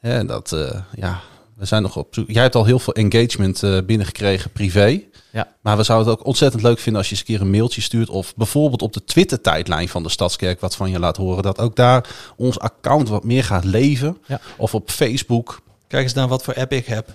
Hè, 0.00 0.24
dat, 0.24 0.52
eh, 0.52 0.80
ja, 0.96 1.20
we 1.56 1.64
zijn 1.64 1.82
nog 1.82 1.96
op 1.96 2.14
zoek. 2.14 2.30
Jij 2.30 2.42
hebt 2.42 2.54
al 2.54 2.64
heel 2.64 2.78
veel 2.78 2.94
engagement 2.94 3.62
eh, 3.62 3.78
binnengekregen 3.86 4.50
privé. 4.50 5.00
Ja. 5.32 5.48
Maar 5.60 5.76
we 5.76 5.82
zouden 5.82 6.08
het 6.08 6.18
ook 6.18 6.26
ontzettend 6.26 6.62
leuk 6.62 6.78
vinden 6.78 7.00
als 7.00 7.10
je 7.10 7.16
eens 7.16 7.28
een 7.28 7.34
keer 7.34 7.40
een 7.40 7.50
mailtje 7.50 7.80
stuurt. 7.80 8.08
Of 8.08 8.34
bijvoorbeeld 8.36 8.82
op 8.82 8.92
de 8.92 9.04
Twitter-tijdlijn 9.04 9.88
van 9.88 10.02
de 10.02 10.08
Stadskerk 10.08 10.60
wat 10.60 10.76
van 10.76 10.90
je 10.90 10.98
laat 10.98 11.16
horen. 11.16 11.42
Dat 11.42 11.58
ook 11.58 11.76
daar 11.76 12.08
ons 12.36 12.58
account 12.58 13.08
wat 13.08 13.24
meer 13.24 13.44
gaat 13.44 13.64
leven. 13.64 14.18
Ja. 14.26 14.40
Of 14.56 14.74
op 14.74 14.90
Facebook. 14.90 15.60
Kijk 15.88 16.02
eens 16.02 16.14
naar 16.14 16.28
wat 16.28 16.42
voor 16.42 16.54
app 16.54 16.72
ik 16.72 16.86
heb. 16.86 17.08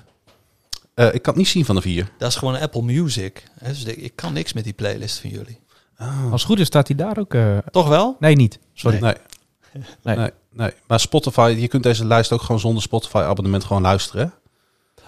Eh, 0.95 1.05
ik 1.05 1.21
kan 1.21 1.33
het 1.33 1.35
niet 1.35 1.47
zien 1.47 1.65
van 1.65 1.75
de 1.75 1.81
vier. 1.81 2.11
Dat 2.17 2.29
is 2.29 2.35
gewoon 2.35 2.55
Apple 2.59 2.81
Music. 2.81 3.43
Hè, 3.59 3.67
Dus 3.69 3.83
ik 3.83 4.15
kan 4.15 4.33
niks 4.33 4.53
met 4.53 4.63
die 4.63 4.73
playlist 4.73 5.19
van 5.19 5.29
jullie. 5.29 5.59
Als 6.31 6.41
het 6.41 6.51
goed 6.51 6.59
is 6.59 6.67
staat 6.67 6.87
hij 6.87 6.95
daar 6.97 7.17
ook... 7.17 7.33
eh, 7.33 7.57
Toch 7.71 7.87
wel? 7.87 8.15
Nee, 8.19 8.35
niet. 8.35 8.59
Sorry. 8.73 8.99
Nee. 8.99 9.13
Nee. 10.03 10.15
Nee. 10.17 10.29
nee, 10.51 10.71
Maar 10.87 10.99
Spotify, 10.99 11.55
je 11.59 11.67
kunt 11.67 11.83
deze 11.83 12.05
lijst 12.05 12.31
ook 12.31 12.41
gewoon 12.41 12.59
zonder 12.59 12.81
Spotify-abonnement 12.83 13.63
gewoon 13.63 13.81
luisteren. 13.81 14.33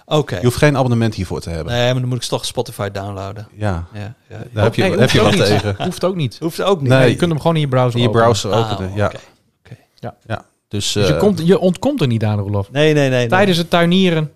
Oké. 0.06 0.36
Je 0.36 0.44
hoeft 0.44 0.56
geen 0.56 0.76
abonnement 0.76 1.14
hiervoor 1.14 1.40
te 1.40 1.50
hebben. 1.50 1.72
Nee, 1.72 1.92
maar 1.92 2.00
dan 2.00 2.08
moet 2.08 2.22
ik 2.22 2.28
toch 2.28 2.44
Spotify 2.44 2.90
downloaden. 2.90 3.48
Ja, 3.52 3.86
Ja, 3.92 4.14
ja. 4.28 4.42
daar 4.52 4.64
heb 4.64 4.74
je, 4.74 4.82
Nee, 4.82 4.98
heb 4.98 5.10
je 5.10 5.20
hoeft 5.20 5.36
wat 5.36 5.46
ook 5.46 5.50
niet. 5.52 5.60
tegen. 5.62 5.84
Hoeft 5.84 6.04
ook 6.04 6.14
niet. 6.16 6.36
Hoeft 6.40 6.62
ook 6.62 6.80
niet. 6.80 6.88
Nee. 6.90 6.98
Nee, 6.98 7.10
je 7.10 7.16
kunt 7.16 7.30
hem 7.30 7.40
gewoon 7.40 7.54
in 7.56 7.60
je 7.60 7.68
browser 7.68 7.94
In 7.96 8.02
je 8.02 8.08
openen. 8.08 8.24
browser 8.26 8.52
Ah, 8.52 8.72
openen. 8.72 8.94
Ja, 8.94 9.06
oké. 9.06 9.76
ja. 9.94 10.44
Dus, 10.68 10.92
Dus 10.92 11.06
je, 11.06 11.14
eh, 11.14 11.18
komt, 11.18 11.46
je 11.46 11.58
ontkomt 11.58 12.00
er 12.00 12.06
niet 12.06 12.24
aan, 12.24 12.38
Rolof. 12.38 12.70
Nee, 12.70 12.92
nee, 12.94 13.08
nee. 13.08 13.18
nee. 13.18 13.28
Tijdens 13.28 13.58
het 13.58 13.70
tuinieren. 13.70 14.32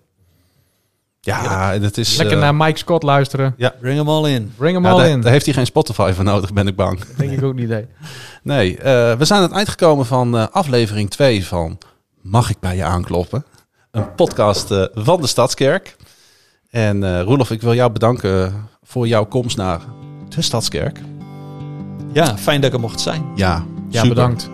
Ja, 1.25 1.73
en 1.73 1.83
het 1.83 1.99
is... 1.99 2.17
Lekker 2.17 2.37
eh, 2.37 2.43
naar 2.43 2.55
Mike 2.55 2.79
Scott 2.79 3.03
luisteren. 3.03 3.55
Bring 3.81 3.99
them 3.99 4.09
all 4.09 4.31
in. 4.31 4.53
Bring 4.57 4.75
hem 4.75 4.85
ja, 4.85 4.91
al 4.91 4.97
daar, 4.97 5.09
in. 5.09 5.21
daar 5.21 5.33
heeft 5.33 5.45
hij 5.45 5.55
geen 5.55 5.67
Spotify 5.67 6.13
voor 6.15 6.25
nodig, 6.25 6.53
ben 6.53 6.67
ik 6.67 6.77
bang. 6.77 7.01
Denk 7.17 7.31
ik 7.31 7.43
ook 7.43 7.55
niet. 7.55 7.69
Nee. 7.69 7.87
Nee, 8.43 8.79
eh, 8.79 9.17
we 9.17 9.25
zijn 9.25 9.39
aan 9.39 9.47
het 9.47 9.55
eind 9.55 9.69
gekomen 9.69 10.07
van 10.07 10.37
eh, 10.39 10.47
aflevering 10.51 11.11
2 11.11 11.47
van 11.47 11.79
Mag 12.21 12.51
ik 12.51 12.61
bij 12.61 12.77
je 12.77 12.85
aankloppen? 12.85 13.45
Een 13.91 14.15
podcast 14.15 14.75
van 14.95 15.21
de 15.21 15.27
Stadskerk. 15.27 15.97
En 16.71 17.05
eh 17.05 17.23
Roelof, 17.23 17.51
ik 17.51 17.63
wil 17.63 17.75
jou 17.75 17.93
bedanken 17.93 18.69
voor 18.83 19.07
jouw 19.09 19.25
komst 19.25 19.57
naar 19.57 19.81
de 20.29 20.43
Stadskerk. 20.43 21.01
Ja, 22.13 22.37
fijn 22.39 22.61
dat 22.61 22.71
ik 22.71 22.77
er 22.77 22.81
mocht 22.83 23.01
zijn. 23.01 23.25
Ja, 23.35 23.65
Ja, 23.89 24.01
super. 24.01 24.09
bedankt. 24.09 24.51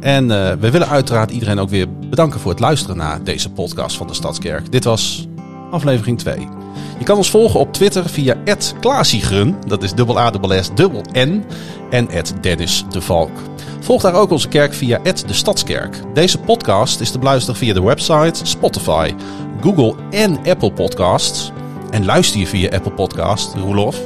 En 0.00 0.30
eh, 0.30 0.56
we 0.58 0.70
willen 0.70 0.88
uiteraard 0.88 1.30
iedereen 1.30 1.58
ook 1.58 1.68
weer 1.68 1.86
bedanken 1.98 2.40
voor 2.40 2.50
het 2.50 2.60
luisteren 2.60 2.96
naar 2.96 3.24
deze 3.24 3.50
podcast 3.50 3.96
van 3.96 4.06
de 4.06 4.14
Stadskerk. 4.14 4.72
Dit 4.72 4.84
was 4.84 5.26
aflevering 5.72 6.18
2. 6.18 6.48
Je 6.98 7.04
kan 7.04 7.16
ons 7.16 7.30
volgen 7.30 7.60
op 7.60 7.72
Twitter 7.72 8.08
via 8.08 8.36
@klaasiegrun, 8.80 9.56
dat 9.66 9.82
is 9.82 9.94
dubbel 9.94 10.18
A 10.18 10.30
dubbel 10.30 10.62
S 10.62 10.70
dubbel 10.74 11.02
N, 11.12 11.44
en 11.90 12.08
Dennis 12.40 12.84
de 12.90 13.00
Valk. 13.00 13.30
Volg 13.80 14.02
daar 14.02 14.14
ook 14.14 14.30
onze 14.30 14.48
kerk 14.48 14.74
via 14.74 14.98
de 15.02 15.32
Stadskerk. 15.32 15.96
Deze 16.14 16.38
podcast 16.38 17.00
is 17.00 17.10
te 17.10 17.18
beluisteren 17.18 17.56
via 17.56 17.74
de 17.74 17.82
website, 17.82 18.46
Spotify, 18.46 19.14
Google 19.60 19.94
en 20.10 20.38
Apple 20.46 20.72
Podcasts. 20.72 21.52
En 21.90 22.04
luister 22.04 22.40
je 22.40 22.46
via 22.46 22.70
Apple 22.70 22.92
Podcast, 22.92 23.54
Roelof, 23.54 23.96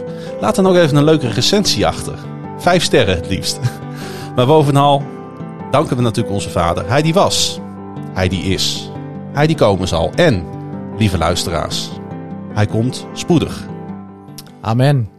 laat 0.41 0.55
dan 0.55 0.67
ook 0.67 0.77
even 0.77 0.97
een 0.97 1.05
leuke 1.05 1.29
recensie 1.29 1.87
achter. 1.87 2.14
Vijf 2.59 2.83
sterren 2.83 3.17
het 3.17 3.29
liefst. 3.29 3.59
Maar 4.37 4.47
bovenal 4.47 5.03
danken 5.71 5.97
we 5.97 6.03
natuurlijk 6.03 6.35
onze 6.35 6.51
vader. 6.51 6.89
Hij 6.89 7.03
die 7.03 7.14
was, 7.14 7.61
hij 8.12 8.29
die 8.29 8.43
is, 8.43 8.91
hij 9.33 9.47
die 9.47 9.57
komen 9.57 9.89
zal. 9.89 10.12
En, 10.14 10.45
lieve 10.99 11.19
luisteraars, 11.19 11.91
hij 12.53 12.67
komt 12.67 13.07
spoedig. 13.13 13.67
Amen. 14.61 15.16